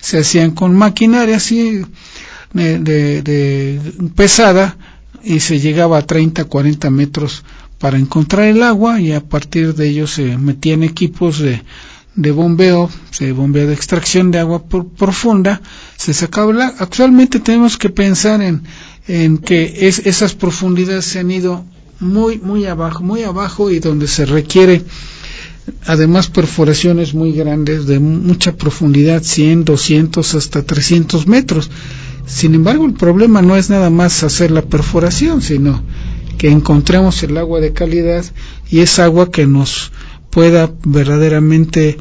se 0.00 0.18
hacían 0.18 0.52
con 0.52 0.76
maquinaria 0.76 1.36
así 1.36 1.82
de, 2.52 2.78
de, 2.78 3.80
pesada 4.14 4.76
y 5.22 5.40
se 5.40 5.60
llegaba 5.60 5.98
a 5.98 6.06
30, 6.06 6.44
40 6.44 6.90
metros 6.90 7.44
para 7.78 7.98
encontrar 7.98 8.46
el 8.46 8.62
agua 8.62 9.00
y 9.00 9.12
a 9.12 9.20
partir 9.20 9.74
de 9.74 9.88
ello 9.88 10.06
se 10.06 10.36
metían 10.36 10.82
equipos 10.82 11.38
de, 11.38 11.62
bombeo, 12.32 12.90
de 13.20 13.32
bombeo 13.32 13.66
de 13.66 13.74
extracción 13.74 14.30
de 14.30 14.38
agua 14.38 14.64
profunda, 14.66 15.60
se 15.96 16.14
sacaba 16.14 16.50
el 16.52 16.60
Actualmente 16.60 17.40
tenemos 17.40 17.76
que 17.76 17.90
pensar 17.90 18.40
en, 18.42 19.38
que 19.38 19.88
es, 19.88 20.00
esas 20.06 20.34
profundidades 20.34 21.04
se 21.04 21.20
han 21.20 21.30
ido 21.30 21.64
muy, 22.00 22.38
muy 22.38 22.66
abajo, 22.66 23.02
muy 23.02 23.22
abajo 23.22 23.70
y 23.70 23.80
donde 23.80 24.08
se 24.08 24.26
requiere 24.26 24.82
además 25.86 26.28
perforaciones 26.28 27.14
muy 27.14 27.32
grandes 27.32 27.86
de 27.86 27.98
mucha 27.98 28.56
profundidad, 28.56 29.22
100, 29.22 29.64
200 29.64 30.34
hasta 30.34 30.62
300 30.62 31.26
metros. 31.26 31.70
Sin 32.26 32.54
embargo, 32.54 32.86
el 32.86 32.94
problema 32.94 33.42
no 33.42 33.56
es 33.56 33.70
nada 33.70 33.90
más 33.90 34.22
hacer 34.22 34.50
la 34.50 34.62
perforación, 34.62 35.42
sino 35.42 35.82
que 36.36 36.50
encontremos 36.50 37.22
el 37.22 37.36
agua 37.36 37.60
de 37.60 37.72
calidad 37.72 38.24
y 38.70 38.80
es 38.80 38.98
agua 38.98 39.30
que 39.30 39.46
nos 39.46 39.92
pueda 40.30 40.70
verdaderamente 40.84 41.98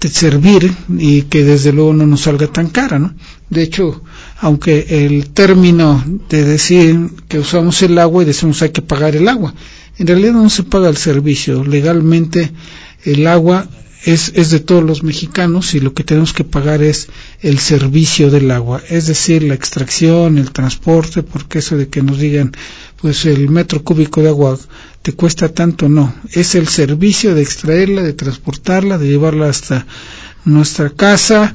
servir 0.00 0.72
y 0.98 1.22
que 1.22 1.42
desde 1.42 1.72
luego 1.72 1.92
no 1.92 2.06
nos 2.06 2.22
salga 2.22 2.46
tan 2.46 2.68
cara, 2.68 2.98
¿no? 2.98 3.14
De 3.48 3.62
hecho, 3.62 4.02
aunque 4.40 5.04
el 5.06 5.30
término 5.30 6.04
de 6.28 6.44
decir 6.44 7.10
que 7.28 7.38
usamos 7.38 7.80
el 7.82 7.98
agua 7.98 8.22
y 8.22 8.26
decimos 8.26 8.62
hay 8.62 8.70
que 8.70 8.82
pagar 8.82 9.14
el 9.14 9.28
agua, 9.28 9.54
en 9.98 10.06
realidad 10.06 10.32
no 10.32 10.50
se 10.50 10.64
paga 10.64 10.88
el 10.88 10.96
servicio. 10.96 11.64
Legalmente 11.64 12.52
el 13.04 13.26
agua 13.26 13.68
es, 14.04 14.32
es 14.34 14.50
de 14.50 14.60
todos 14.60 14.84
los 14.84 15.02
mexicanos 15.02 15.74
y 15.74 15.80
lo 15.80 15.94
que 15.94 16.04
tenemos 16.04 16.32
que 16.32 16.44
pagar 16.44 16.82
es 16.82 17.08
el 17.40 17.58
servicio 17.58 18.30
del 18.30 18.50
agua, 18.50 18.80
es 18.88 19.06
decir, 19.06 19.42
la 19.42 19.54
extracción, 19.54 20.38
el 20.38 20.52
transporte, 20.52 21.22
porque 21.22 21.58
eso 21.58 21.76
de 21.76 21.88
que 21.88 22.02
nos 22.02 22.18
digan, 22.18 22.52
pues 23.00 23.26
el 23.26 23.48
metro 23.48 23.82
cúbico 23.82 24.22
de 24.22 24.28
agua 24.28 24.58
te 25.02 25.12
cuesta 25.12 25.48
tanto, 25.48 25.88
no, 25.88 26.14
es 26.32 26.54
el 26.54 26.68
servicio 26.68 27.34
de 27.34 27.42
extraerla, 27.42 28.02
de 28.02 28.12
transportarla, 28.12 28.98
de 28.98 29.08
llevarla 29.08 29.48
hasta 29.48 29.86
nuestra 30.46 30.88
casa, 30.90 31.54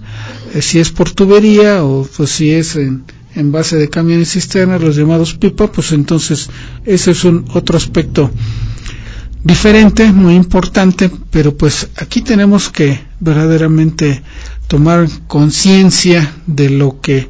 eh, 0.54 0.62
si 0.62 0.80
es 0.80 0.92
por 0.92 1.10
tubería 1.10 1.84
o 1.84 2.08
pues 2.16 2.30
si 2.30 2.52
es 2.52 2.76
en, 2.76 3.04
en 3.34 3.52
base 3.52 3.78
de 3.78 3.90
camiones 3.90 4.34
cisternas, 4.34 4.82
los 4.82 4.96
llamados 4.96 5.34
pipa, 5.34 5.72
pues 5.72 5.92
entonces 5.94 6.50
ese 6.86 7.12
es 7.12 7.24
un 7.24 7.46
otro 7.54 7.78
aspecto 7.78 8.30
diferente, 9.44 10.12
muy 10.12 10.36
importante, 10.36 11.10
pero 11.32 11.56
pues 11.56 11.88
aquí 11.96 12.22
tenemos 12.22 12.70
que 12.70 13.00
verdaderamente 13.20 14.22
tomar 14.68 15.08
conciencia 15.28 16.36
de 16.46 16.70
lo 16.70 17.02
que 17.02 17.30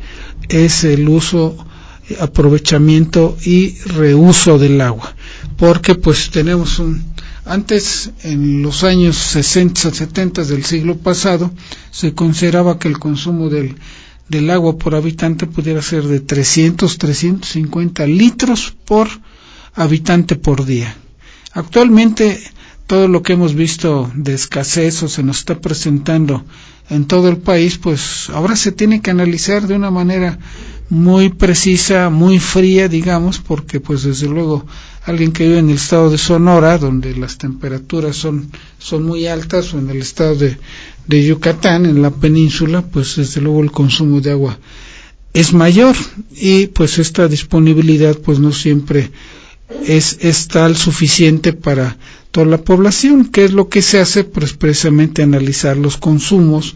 es 0.50 0.84
el 0.84 1.08
uso, 1.08 1.56
aprovechamiento 2.20 3.38
y 3.46 3.78
reuso 3.86 4.58
del 4.58 4.82
agua, 4.82 5.16
porque 5.58 5.96
pues 5.96 6.30
tenemos 6.32 6.80
un 6.80 7.04
antes, 7.52 8.12
en 8.24 8.62
los 8.62 8.84
años 8.84 9.18
60, 9.18 9.94
70 9.94 10.46
del 10.46 10.64
siglo 10.64 10.98
pasado, 10.98 11.52
se 11.92 12.14
consideraba 12.14 12.80
que 12.80 12.88
el 12.88 12.98
consumo 12.98 13.50
del, 13.50 13.76
del 14.30 14.50
agua 14.50 14.78
por 14.78 14.96
habitante 14.96 15.48
pudiera 15.48 15.82
ser 15.82 16.04
de 16.04 16.22
300, 16.22 16.98
350 16.98 18.08
litros 18.08 18.74
por 18.86 19.10
habitante 19.76 20.38
por 20.38 20.66
día. 20.66 20.96
Actualmente 21.54 22.42
todo 22.88 23.08
lo 23.08 23.22
que 23.22 23.34
hemos 23.34 23.54
visto 23.54 24.10
de 24.16 24.34
escasez 24.34 25.04
o 25.04 25.10
se 25.10 25.24
nos 25.24 25.40
está 25.40 25.60
presentando 25.60 26.44
en 26.90 27.06
todo 27.06 27.30
el 27.30 27.38
país, 27.38 27.78
pues 27.78 28.30
ahora 28.30 28.56
se 28.56 28.72
tiene 28.72 29.02
que 29.02 29.12
analizar 29.12 29.68
de 29.68 29.76
una 29.76 29.92
manera 29.92 30.40
muy 30.90 31.30
precisa, 31.30 32.10
muy 32.10 32.40
fría, 32.40 32.90
digamos, 32.90 33.40
porque 33.40 33.80
pues 33.80 34.04
desde 34.04 34.28
luego 34.28 34.66
alguien 35.04 35.32
que 35.32 35.46
vive 35.48 35.60
en 35.60 35.70
el 35.70 35.76
estado 35.76 36.10
de 36.10 36.18
Sonora, 36.18 36.78
donde 36.78 37.16
las 37.16 37.38
temperaturas 37.38 38.16
son, 38.16 38.52
son 38.78 39.04
muy 39.04 39.28
altas, 39.28 39.74
o 39.74 39.80
en 39.80 39.90
el 39.90 40.02
estado 40.02 40.36
de, 40.36 40.58
Yucatán, 41.26 41.86
en 41.86 42.02
la 42.02 42.12
península, 42.12 42.82
pues 42.84 43.16
desde 43.16 43.42
luego 43.42 43.62
el 43.64 43.72
consumo 43.72 44.22
de 44.22 44.32
agua 44.32 44.58
es 45.34 45.54
mayor 45.54 45.96
y 46.36 46.68
pues 46.68 47.00
esta 47.00 47.28
disponibilidad 47.28 48.18
pues 48.18 48.40
no 48.40 48.52
siempre 48.52 49.12
es, 49.86 50.18
es 50.20 50.50
tal 50.50 50.76
suficiente 50.76 51.54
para 51.54 51.98
toda 52.32 52.46
la 52.48 52.58
población. 52.60 53.26
¿Qué 53.26 53.46
es 53.46 53.54
lo 53.54 53.70
que 53.70 53.82
se 53.82 54.00
hace? 54.00 54.24
Pues 54.24 54.54
precisamente 54.54 55.24
analizar 55.24 55.78
los 55.78 55.98
consumos 55.98 56.76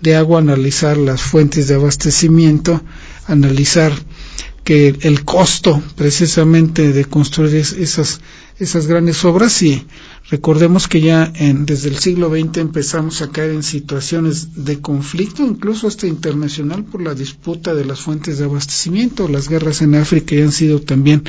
de 0.00 0.14
agua, 0.14 0.40
analizar 0.40 0.96
las 0.96 1.22
fuentes 1.22 1.68
de 1.68 1.74
abastecimiento, 1.74 2.80
analizar 3.26 3.92
que 4.66 4.96
el 5.02 5.24
costo 5.24 5.80
precisamente 5.94 6.92
de 6.92 7.04
construir 7.04 7.54
esas, 7.54 8.20
esas 8.58 8.88
grandes 8.88 9.24
obras 9.24 9.62
y 9.62 9.86
recordemos 10.28 10.88
que 10.88 11.00
ya 11.00 11.32
en, 11.36 11.66
desde 11.66 11.88
el 11.88 11.98
siglo 11.98 12.30
XX 12.30 12.56
empezamos 12.56 13.22
a 13.22 13.30
caer 13.30 13.52
en 13.52 13.62
situaciones 13.62 14.64
de 14.64 14.80
conflicto, 14.80 15.46
incluso 15.46 15.86
hasta 15.86 16.08
internacional, 16.08 16.82
por 16.82 17.00
la 17.00 17.14
disputa 17.14 17.74
de 17.74 17.84
las 17.84 18.00
fuentes 18.00 18.38
de 18.38 18.46
abastecimiento. 18.46 19.28
Las 19.28 19.48
guerras 19.48 19.82
en 19.82 19.94
África 19.94 20.34
ya 20.34 20.42
han 20.42 20.50
sido 20.50 20.80
también 20.80 21.22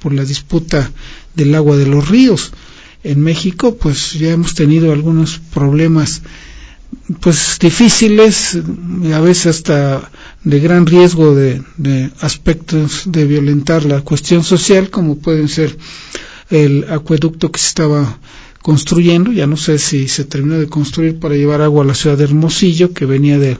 por 0.00 0.12
la 0.12 0.24
disputa 0.24 0.90
del 1.36 1.54
agua 1.54 1.76
de 1.76 1.86
los 1.86 2.08
ríos. 2.08 2.50
En 3.04 3.20
México, 3.20 3.76
pues 3.76 4.14
ya 4.14 4.32
hemos 4.32 4.56
tenido 4.56 4.92
algunos 4.92 5.38
problemas 5.38 6.22
pues 7.20 7.58
difíciles, 7.60 8.58
a 9.12 9.20
veces 9.20 9.46
hasta 9.46 10.10
de 10.44 10.60
gran 10.60 10.86
riesgo 10.86 11.34
de, 11.34 11.62
de, 11.76 12.10
aspectos 12.20 13.02
de 13.06 13.24
violentar 13.24 13.84
la 13.84 14.00
cuestión 14.02 14.44
social, 14.44 14.90
como 14.90 15.18
pueden 15.18 15.48
ser 15.48 15.76
el 16.50 16.86
acueducto 16.90 17.50
que 17.50 17.58
se 17.58 17.68
estaba 17.68 18.18
construyendo, 18.62 19.32
ya 19.32 19.46
no 19.46 19.56
sé 19.56 19.78
si 19.78 20.08
se 20.08 20.24
terminó 20.24 20.58
de 20.58 20.68
construir 20.68 21.18
para 21.18 21.34
llevar 21.34 21.62
agua 21.62 21.82
a 21.84 21.86
la 21.86 21.94
ciudad 21.94 22.18
de 22.18 22.24
Hermosillo, 22.24 22.92
que 22.92 23.06
venía 23.06 23.38
de, 23.38 23.58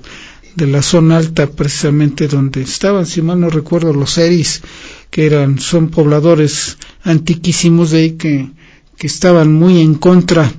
de 0.56 0.66
la 0.66 0.82
zona 0.82 1.16
alta 1.16 1.48
precisamente 1.48 2.28
donde 2.28 2.62
estaban, 2.62 3.06
si 3.06 3.22
mal 3.22 3.40
no 3.40 3.50
recuerdo, 3.50 3.92
los 3.92 4.18
Eris, 4.18 4.62
que 5.10 5.26
eran, 5.26 5.58
son 5.58 5.88
pobladores 5.88 6.78
antiquísimos 7.02 7.90
de 7.90 7.98
ahí 7.98 8.10
que, 8.12 8.50
que 8.96 9.06
estaban 9.06 9.52
muy 9.52 9.80
en 9.80 9.94
contra 9.94 10.52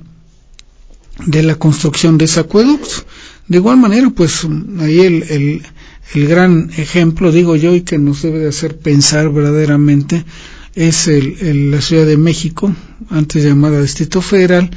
de 1.26 1.42
la 1.42 1.54
construcción 1.56 2.18
de 2.18 2.26
ese 2.26 2.40
acueducto. 2.40 3.04
De 3.48 3.58
igual 3.58 3.76
manera, 3.76 4.10
pues 4.10 4.46
ahí 4.80 5.00
el, 5.00 5.22
el, 5.24 5.62
el, 6.14 6.28
gran 6.28 6.70
ejemplo, 6.76 7.32
digo 7.32 7.56
yo, 7.56 7.74
y 7.74 7.82
que 7.82 7.98
nos 7.98 8.22
debe 8.22 8.38
de 8.38 8.48
hacer 8.48 8.78
pensar 8.78 9.30
verdaderamente, 9.32 10.24
es 10.74 11.08
el, 11.08 11.70
la 11.70 11.80
Ciudad 11.80 12.06
de 12.06 12.16
México, 12.16 12.74
antes 13.10 13.44
llamada 13.44 13.82
Distrito 13.82 14.22
Federal, 14.22 14.70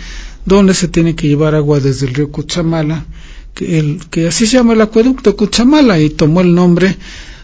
donde 0.46 0.74
se 0.74 0.88
tiene 0.88 1.16
que 1.16 1.28
llevar 1.28 1.56
agua 1.56 1.80
desde 1.80 2.08
el 2.08 2.16
río 2.16 2.32
Cuchamala, 2.32 3.06
que, 3.54 4.00
que 4.10 4.28
así 4.28 4.46
se 4.46 4.58
llama 4.58 4.74
el 4.74 4.82
acueducto 4.82 5.36
Cuchamala, 5.36 6.00
y 6.00 6.10
tomó 6.10 6.42
el 6.42 6.54
nombre 6.54 6.98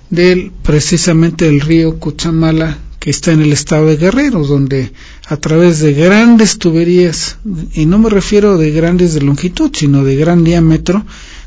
del 0.09 0.51
precisamente 0.63 1.47
el 1.47 1.61
río 1.61 1.97
Cuchamala 1.97 2.77
que 3.01 3.09
está 3.09 3.31
en 3.31 3.41
el 3.41 3.51
estado 3.51 3.87
de 3.87 3.97
Guerrero, 3.97 4.45
donde 4.45 4.93
a 5.25 5.35
través 5.37 5.79
de 5.79 5.91
grandes 5.93 6.59
tuberías, 6.59 7.37
y 7.73 7.87
no 7.87 7.97
me 7.97 8.11
refiero 8.11 8.59
de 8.59 8.69
grandes 8.69 9.15
de 9.15 9.21
longitud, 9.21 9.71
sino 9.73 10.03
de 10.03 10.15
gran 10.15 10.43
diámetro, 10.43 11.03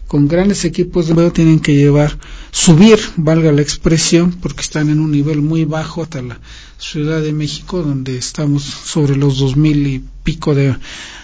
con 0.09 0.27
grandes 0.27 0.65
equipos 0.65 1.07
de 1.07 1.31
tienen 1.31 1.61
que 1.61 1.77
llevar, 1.77 2.19
subir, 2.51 2.99
valga 3.17 3.53
la 3.53 3.63
expresión, 3.63 4.33
porque 4.33 4.63
están 4.63 4.91
en 4.91 4.99
un 4.99 5.13
nivel 5.13 5.43
muy 5.43 5.65
bajo 5.65 6.03
hasta 6.03 6.23
la 6.23 6.41
Ciudad 6.77 7.23
de 7.23 7.33
México, 7.33 7.85
donde 7.85 8.19
estamos 8.19 8.65
sobre 8.65 9.15
los 9.15 9.39
dos 9.39 9.57
mil 9.57 9.87
y 9.87 10.03
pico 10.25 10.57
de 10.57 10.75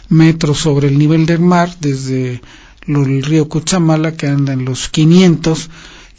metros 0.08 0.58
sobre 0.58 0.86
el 0.86 0.96
nivel 0.96 1.26
del 1.26 1.40
mar, 1.40 1.76
desde 1.80 2.40
el 2.86 3.22
río 3.24 3.48
Cuchamala, 3.48 4.16
que 4.16 4.28
anda 4.28 4.52
en 4.52 4.64
los 4.64 4.88
500, 4.90 5.70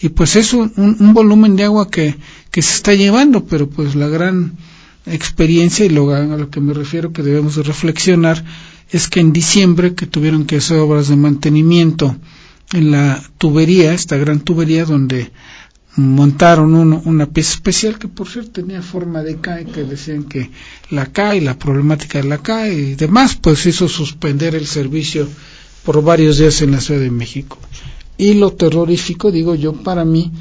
y 0.02 0.10
pues 0.10 0.36
es 0.36 0.54
un, 0.54 0.74
un, 0.76 1.14
volumen 1.14 1.56
de 1.56 1.66
agua 1.66 1.90
que, 1.90 2.16
que 2.52 2.62
se 2.62 2.76
está 2.76 2.94
llevando, 2.94 3.46
pero 3.46 3.70
pues 3.70 3.96
la 3.96 4.08
gran 4.08 4.54
experiencia 5.06 5.86
y 5.86 5.90
lo, 5.90 6.14
a 6.14 6.22
lo 6.22 6.50
que 6.50 6.60
me 6.60 6.74
refiero 6.74 7.12
que 7.12 7.24
debemos 7.24 7.56
de 7.56 7.64
reflexionar 7.64 8.44
es 8.92 9.08
que 9.08 9.22
en 9.22 9.34
diciembre 9.34 9.96
que 9.96 10.06
tuvieron 10.06 10.46
que 10.46 10.58
hacer 10.58 10.78
obras 10.78 11.08
de 11.08 11.16
mantenimiento 11.16 12.16
en 12.74 12.92
la 12.92 13.22
tubería, 13.38 13.94
esta 13.94 14.18
gran 14.18 14.42
tubería 14.42 14.86
donde 14.86 15.32
montaron 15.96 16.74
uno, 16.76 17.02
una 17.06 17.26
pieza 17.26 17.54
especial 17.54 18.00
que 18.00 18.08
por 18.08 18.28
cierto 18.28 18.52
tenía 18.52 18.82
forma 18.82 19.24
de 19.24 19.38
CAE, 19.38 19.66
que 19.66 19.84
decían 19.84 20.24
que 20.24 20.52
la 20.90 21.06
CAE, 21.08 21.42
la 21.42 21.58
problemática 21.58 22.22
de 22.22 22.28
la 22.28 22.38
CAE 22.38 22.74
y 22.74 22.96
demás, 22.96 23.36
pues 23.36 23.66
hizo 23.66 23.90
suspender 23.90 24.56
el 24.56 24.68
servicio 24.68 25.28
por 25.84 26.02
varios 26.04 26.38
días 26.38 26.62
en 26.62 26.72
la 26.72 26.82
Ciudad 26.82 27.02
de 27.02 27.12
México. 27.12 27.58
Y 28.18 28.36
lo 28.36 28.54
terrorífico, 28.54 29.32
digo 29.32 29.56
yo, 29.56 29.74
para 29.74 30.06
mí, 30.06 30.32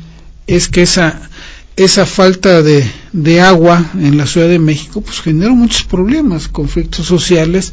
es 0.46 0.68
que 0.68 0.82
esa, 0.82 1.28
esa 1.76 2.06
falta 2.06 2.62
de, 2.62 2.84
de 3.12 3.40
agua 3.40 3.90
en 3.94 4.16
la 4.16 4.26
Ciudad 4.26 4.48
de 4.48 4.58
México 4.58 5.00
pues 5.00 5.20
generó 5.20 5.54
muchos 5.54 5.84
problemas, 5.84 6.48
conflictos 6.48 7.06
sociales, 7.06 7.72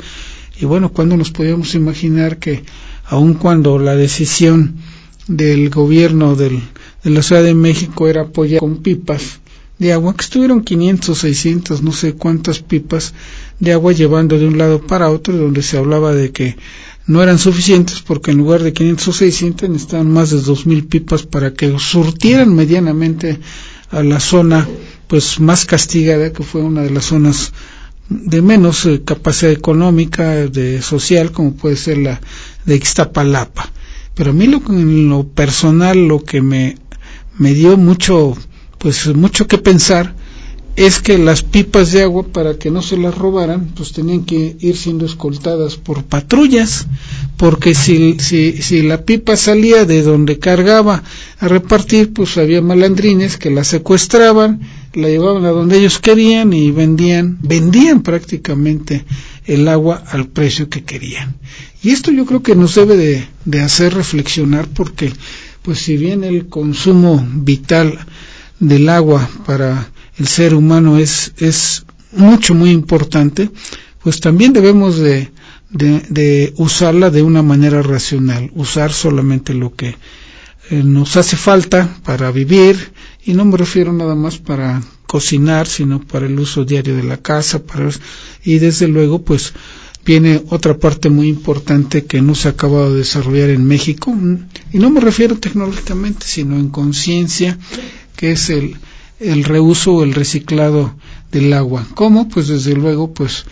y 0.60 0.66
bueno, 0.66 0.91
cuando 0.91 1.18
nos 1.18 1.32
podíamos 1.32 1.76
imaginar 1.76 2.38
que 2.38 2.64
aun 3.06 3.36
cuando 3.36 3.78
la 3.80 3.95
decisión 3.95 4.76
del 5.28 5.70
gobierno 5.70 6.36
del, 6.36 6.62
de 7.04 7.10
la 7.10 7.22
Ciudad 7.22 7.43
de 7.43 7.54
México 7.54 8.08
era 8.08 8.22
apoyar 8.24 8.60
con 8.60 8.78
pipas 8.78 9.39
de 9.78 9.93
agua, 9.93 10.16
que 10.16 10.24
estuvieron 10.24 10.64
500, 10.64 11.18
600, 11.18 11.82
no 11.84 11.91
sé 11.91 12.14
cuántas 12.14 12.60
pipas 12.60 13.14
de 13.60 13.74
agua 13.74 13.93
llevando 13.93 14.39
de 14.39 14.48
un 14.48 14.58
lado 14.58 14.82
para 14.82 15.12
otro, 15.12 15.38
donde 15.38 15.62
se 15.62 15.78
hablaba 15.78 16.14
de 16.14 16.32
que 16.32 16.58
no 17.06 17.22
eran 17.22 17.38
suficientes 17.38 18.02
porque 18.02 18.32
en 18.32 18.38
lugar 18.38 18.64
de 18.64 18.74
500 18.74 19.08
o 19.08 19.14
600 19.14 19.70
necesitaban 19.70 20.12
más 20.12 20.32
de 20.32 20.38
2.000 20.38 20.88
pipas 20.88 21.24
para 21.24 21.54
que 21.54 21.78
surtieran 21.80 22.54
medianamente 22.54 23.39
a 23.92 24.04
la 24.04 24.20
zona 24.20 24.68
pues 25.08 25.40
más 25.40 25.66
castigada 25.66 26.34
que 26.34 26.44
fue 26.44 26.62
una 26.62 26.82
de 26.82 26.90
las 26.90 27.06
zonas 27.06 27.54
de 28.10 28.42
menos 28.42 28.86
eh, 28.86 29.02
capacidad 29.04 29.52
económica 29.52 30.32
de 30.48 30.82
social 30.82 31.32
como 31.32 31.54
puede 31.56 31.76
ser 31.76 31.98
la 31.98 32.22
de 32.66 32.76
Ixtapalapa. 32.76 33.70
Pero 34.16 34.32
a 34.32 34.34
mí 34.34 34.48
lo, 34.48 34.62
en 34.70 35.10
lo 35.10 35.28
personal 35.28 36.08
lo 36.08 36.24
que 36.24 36.42
me 36.42 36.78
me 37.38 37.54
dio 37.54 37.78
mucho 37.78 38.36
pues 38.78 39.08
mucho 39.16 39.48
que 39.48 39.58
pensar 39.58 40.16
es 40.78 41.00
que 41.00 41.18
las 41.18 41.42
pipas 41.42 41.92
de 41.92 42.04
agua 42.04 42.28
para 42.28 42.60
que 42.60 42.70
no 42.70 42.84
se 42.84 42.98
las 42.98 43.18
robaran 43.18 43.72
pues 43.76 43.94
tenían 43.94 44.26
que 44.26 44.56
ir 44.60 44.78
siendo 44.78 45.08
escoltadas 45.08 45.76
por 45.76 46.04
patrullas 46.04 46.86
porque 47.36 47.74
si, 47.74 48.20
si, 48.20 48.62
si 48.62 48.84
la 48.84 49.02
pipa 49.02 49.36
salía 49.38 49.86
de 49.86 50.04
donde 50.04 50.38
cargaba 50.38 51.04
a 51.40 51.48
repartir 51.48 52.14
pues 52.14 52.38
había 52.38 52.62
malandrines 52.62 53.38
que 53.38 53.50
la 53.50 53.64
secuestraban 53.64 54.62
la 54.94 55.10
llevaban 55.10 55.46
a 55.46 55.50
donde 55.50 55.80
ellos 55.80 55.98
querían 55.98 56.54
y 56.54 56.70
vendían 56.70 57.40
vendían 57.42 58.04
prácticamente 58.04 59.04
el 59.48 59.68
agua 59.68 60.04
al 60.08 60.28
precio 60.28 60.70
que 60.70 60.84
querían. 60.84 61.38
Y 61.82 61.90
esto 61.90 62.12
yo 62.12 62.26
creo 62.26 62.44
que 62.44 62.54
nos 62.54 62.76
debe 62.76 62.98
de, 62.98 63.28
de 63.46 63.62
hacer 63.62 63.96
reflexionar 63.96 64.68
porque 64.68 65.12
pues 65.64 65.80
si 65.80 65.98
bien 65.98 66.24
el 66.24 66.48
consumo 66.48 67.26
vital 67.34 67.98
del 68.60 68.90
agua 68.90 69.28
para 69.46 69.90
el 70.18 70.28
ser 70.28 70.53
humano 70.53 70.97
es, 70.97 71.34
es 71.38 71.86
mucho, 72.11 72.53
muy 72.53 72.72
importante, 72.72 73.49
pues 74.01 74.20
también 74.20 74.53
debemos 74.53 74.97
de, 74.97 75.32
de, 75.70 76.53
usarla 76.57 77.09
de 77.09 77.22
una 77.22 77.41
manera 77.41 77.82
racional, 77.82 78.51
usar 78.55 78.91
solamente 78.91 79.53
lo 79.53 79.76
que 79.76 79.95
eh, 80.70 80.84
nos 80.84 81.18
hace 81.18 81.36
falta 81.36 81.97
para 82.03 82.32
vivir, 82.32 82.91
y 83.26 83.34
no 83.34 83.45
me 83.45 83.57
refiero 83.57 83.91
nada 83.93 84.15
más 84.15 84.38
para 84.38 84.82
cocinar, 85.05 85.68
sino 85.68 86.01
para 86.01 86.26
el 86.26 86.39
uso 86.39 86.65
diario 86.65 86.95
de 86.95 87.03
la 87.03 87.18
casa, 87.18 87.63
para, 87.63 87.89
y 88.43 88.59
desde 88.59 88.88
luego, 88.88 89.24
pues, 89.24 89.53
viene 90.05 90.41
otra 90.49 90.78
parte 90.78 91.09
muy 91.09 91.28
importante 91.28 92.05
que 92.05 92.22
no 92.22 92.34
se 92.34 92.47
ha 92.47 92.51
acabado 92.51 92.93
de 92.93 92.99
desarrollar 92.99 93.49
en 93.49 93.65
México, 93.65 94.15
y 94.72 94.80
no 94.80 94.89
me 94.89 95.01
refiero 95.01 95.38
tecnológicamente, 95.38 96.26
sino 96.26 96.55
en 96.55 96.70
conciencia, 96.70 97.57
que 98.15 98.32
es 98.32 98.49
el, 98.49 98.78
el 99.20 99.43
reuso 99.43 99.95
o 99.95 100.03
el 100.03 100.13
reciclado 100.13 100.95
del 101.32 101.53
agua. 101.53 101.88
¿Cómo? 101.95 102.30
Pues 102.30 102.47
desde 102.47 102.74
luego, 102.76 103.13
pues 103.13 103.45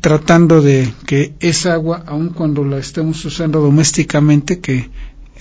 tratando 0.00 0.62
de 0.62 0.92
que 1.06 1.34
esa 1.40 1.74
agua, 1.74 2.04
aun 2.06 2.30
cuando 2.30 2.64
la 2.64 2.78
estemos 2.78 3.24
usando 3.24 3.60
domésticamente, 3.60 4.60
que 4.60 4.90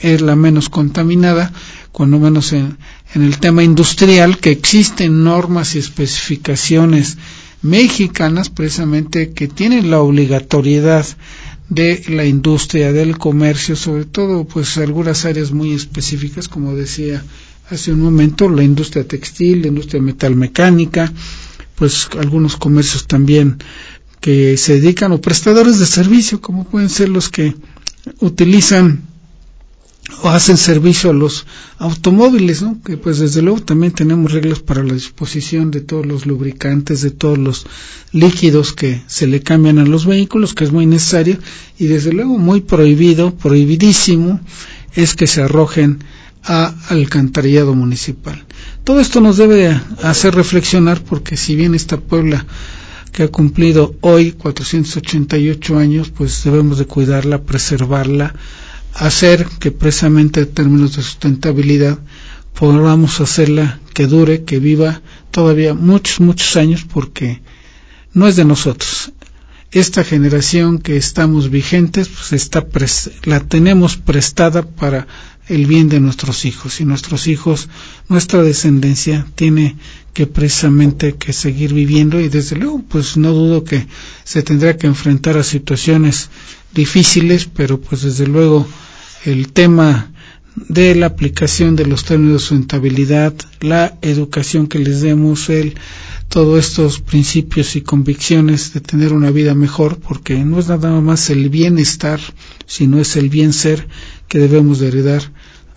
es 0.01 0.22
la 0.22 0.36
menos 0.36 0.70
contaminada, 0.70 1.53
cuando 1.91 2.20
menos 2.20 2.51
en, 2.53 2.78
en 3.14 3.22
el 3.24 3.39
tema 3.39 3.64
industrial, 3.64 4.38
que 4.38 4.51
existen 4.51 5.24
normas 5.24 5.76
y 5.76 5.80
especificaciones 5.80 7.18
mexicanas 7.61 8.49
precisamente 8.49 9.32
que 9.32 9.47
tienen 9.47 9.89
la 9.89 10.01
obligatoriedad 10.01 11.05
de 11.70 12.03
la 12.09 12.26
industria 12.26 12.91
del 12.91 13.18
comercio, 13.18 13.76
sobre 13.78 14.03
todo 14.03 14.43
pues 14.43 14.78
algunas 14.78 15.24
áreas 15.26 15.51
muy 15.51 15.74
específicas, 15.74 16.49
como 16.49 16.76
decía 16.76 17.24
hace 17.74 17.92
un 17.92 18.02
momento 18.02 18.50
la 18.50 18.64
industria 18.64 19.08
textil, 19.08 19.62
la 19.62 19.68
industria 19.68 20.02
metalmecánica, 20.02 21.12
pues 21.76 22.08
algunos 22.20 22.56
comercios 22.56 23.08
también 23.08 23.58
que 24.22 24.58
se 24.58 24.80
dedican 24.80 25.12
o 25.12 25.22
prestadores 25.22 25.80
de 25.80 25.86
servicio, 25.86 26.40
como 26.40 26.66
pueden 26.66 26.90
ser 26.90 27.10
los 27.10 27.30
que 27.30 27.56
utilizan 28.20 29.02
o 30.22 30.30
hacen 30.30 30.58
servicio 30.58 31.10
a 31.10 31.14
los 31.14 31.46
automóviles, 31.78 32.62
¿no? 32.62 32.82
que 32.84 32.98
pues 32.98 33.20
desde 33.20 33.42
luego 33.42 33.62
también 33.62 33.94
tenemos 33.94 34.32
reglas 34.32 34.60
para 34.60 34.84
la 34.84 34.94
disposición 34.94 35.72
de 35.72 35.82
todos 35.82 36.06
los 36.06 36.26
lubricantes, 36.26 37.02
de 37.02 37.12
todos 37.12 37.38
los 37.38 37.66
líquidos 38.12 38.74
que 38.74 39.02
se 39.08 39.28
le 39.28 39.42
cambian 39.42 39.80
a 39.80 39.86
los 39.86 40.06
vehículos, 40.06 40.54
que 40.54 40.66
es 40.66 40.72
muy 40.72 40.86
necesario, 40.86 41.38
y 41.80 41.88
desde 41.88 42.14
luego 42.14 42.38
muy 42.38 42.62
prohibido, 42.62 43.36
prohibidísimo, 43.36 44.40
es 44.94 45.16
que 45.16 45.28
se 45.28 45.42
arrojen 45.42 46.04
a 46.44 46.74
alcantarillado 46.89 47.74
municipal. 47.74 48.44
Todo 48.84 49.00
esto 49.00 49.22
nos 49.22 49.38
debe 49.38 49.80
hacer 50.02 50.36
reflexionar 50.36 51.02
porque 51.02 51.38
si 51.38 51.56
bien 51.56 51.74
esta 51.74 51.98
Puebla 51.98 52.46
que 53.12 53.24
ha 53.24 53.28
cumplido 53.28 53.96
hoy 54.02 54.32
488 54.32 55.78
años, 55.78 56.10
pues 56.10 56.44
debemos 56.44 56.80
de 56.80 56.86
cuidarla, 56.86 57.44
preservarla, 57.44 58.34
hacer 58.94 59.48
que 59.60 59.72
precisamente 59.72 60.41
en 60.41 60.54
términos 60.54 60.96
de 60.96 61.04
sustentabilidad 61.04 62.00
podamos 62.54 63.22
hacerla 63.22 63.80
que 63.94 64.08
dure, 64.08 64.44
que 64.44 64.60
viva 64.60 65.02
todavía 65.32 65.74
muchos, 65.74 66.20
muchos 66.20 66.56
años 66.58 66.86
porque 66.91 67.41
no 68.14 68.28
es 68.28 68.36
de 68.36 68.46
nosotros. 68.46 69.12
Esta 69.72 70.04
generación 70.04 70.78
que 70.78 70.98
estamos 70.98 71.50
vigentes, 71.50 72.08
pues 72.08 72.34
está 72.34 72.64
la 73.24 73.39
tenemos 73.39 73.98
prestada 73.98 74.62
para 74.62 75.08
el 75.48 75.66
bien 75.66 75.89
de 75.89 76.00
nuestros 76.00 76.46
hijos. 76.46 76.80
Y 76.80 76.86
nuestros 76.86 77.28
hijos, 77.28 77.70
nuestra 78.10 78.44
descendencia 78.44 79.28
tiene 79.36 79.76
que 80.14 80.28
precisamente 80.28 81.16
que 81.16 81.34
seguir 81.34 81.74
viviendo 81.74 82.20
y 82.20 82.30
desde 82.30 82.56
luego 82.56 82.84
pues 82.88 83.18
no 83.18 83.32
dudo 83.32 83.64
que 83.64 83.88
se 84.24 84.44
tendrá 84.44 84.78
que 84.78 84.88
enfrentar 84.88 85.38
a 85.38 85.44
situaciones 85.44 86.30
difíciles, 86.74 87.50
pero 87.54 87.80
pues 87.80 88.04
desde 88.04 88.28
luego 88.28 88.68
el 89.26 89.52
tema 89.52 90.12
de 90.56 90.94
la 90.94 91.08
aplicación 91.08 91.76
de 91.76 91.88
los 91.88 92.06
términos 92.06 92.34
de 92.34 92.39
sustentabilidad, 92.39 93.34
la 93.60 93.98
educación 94.02 94.68
que 94.68 94.78
les 94.78 95.02
demos, 95.02 95.50
el 95.50 95.76
todos 96.34 96.66
estos 96.66 97.00
principios 97.00 97.76
y 97.76 97.82
convicciones 97.82 98.74
de 98.74 98.82
tener 98.82 99.14
una 99.14 99.30
vida 99.30 99.54
mejor, 99.54 100.00
porque 100.00 100.44
no 100.44 100.58
es 100.58 100.68
nada 100.68 101.00
más 101.00 101.30
el 101.30 101.50
bienestar, 101.50 102.20
sino 102.66 103.00
es 103.00 103.16
el 103.18 103.30
bien 103.30 103.54
ser 103.54 103.88
que 104.34 104.40
debemos 104.40 104.80
de 104.80 104.88
heredar 104.88 105.22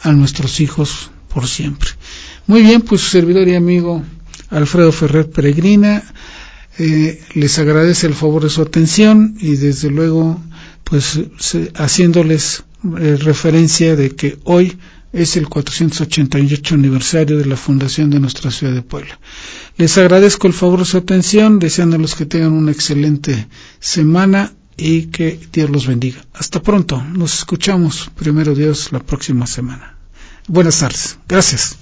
a 0.00 0.12
nuestros 0.12 0.60
hijos 0.60 1.10
por 1.28 1.46
siempre. 1.46 1.90
Muy 2.46 2.62
bien, 2.62 2.80
pues 2.80 3.02
su 3.02 3.10
servidor 3.10 3.46
y 3.48 3.54
amigo 3.54 4.02
Alfredo 4.48 4.92
Ferrer 4.92 5.28
Peregrina 5.28 6.02
eh, 6.78 7.22
les 7.34 7.58
agradece 7.58 8.06
el 8.06 8.14
favor 8.14 8.44
de 8.44 8.48
su 8.48 8.62
atención 8.62 9.36
y 9.38 9.56
desde 9.56 9.90
luego 9.90 10.40
pues 10.84 11.20
se, 11.38 11.70
haciéndoles 11.74 12.64
eh, 12.98 13.18
referencia 13.20 13.94
de 13.94 14.16
que 14.16 14.38
hoy 14.44 14.78
es 15.12 15.36
el 15.36 15.50
488 15.50 16.76
aniversario 16.76 17.36
de 17.36 17.44
la 17.44 17.58
fundación 17.58 18.08
de 18.08 18.20
nuestra 18.20 18.50
ciudad 18.50 18.72
de 18.72 18.80
Puebla. 18.80 19.20
Les 19.76 19.98
agradezco 19.98 20.46
el 20.46 20.54
favor 20.54 20.78
de 20.78 20.86
su 20.86 20.96
atención, 20.96 21.58
deseándoles 21.58 22.14
que 22.14 22.24
tengan 22.24 22.54
una 22.54 22.72
excelente 22.72 23.48
semana 23.80 24.54
y 24.76 25.06
que 25.06 25.40
Dios 25.52 25.70
los 25.70 25.86
bendiga. 25.86 26.24
Hasta 26.34 26.62
pronto, 26.62 27.02
nos 27.02 27.38
escuchamos, 27.38 28.10
primero 28.16 28.54
Dios, 28.54 28.92
la 28.92 29.00
próxima 29.00 29.46
semana. 29.46 29.96
Buenas 30.48 30.78
tardes, 30.78 31.18
gracias. 31.28 31.76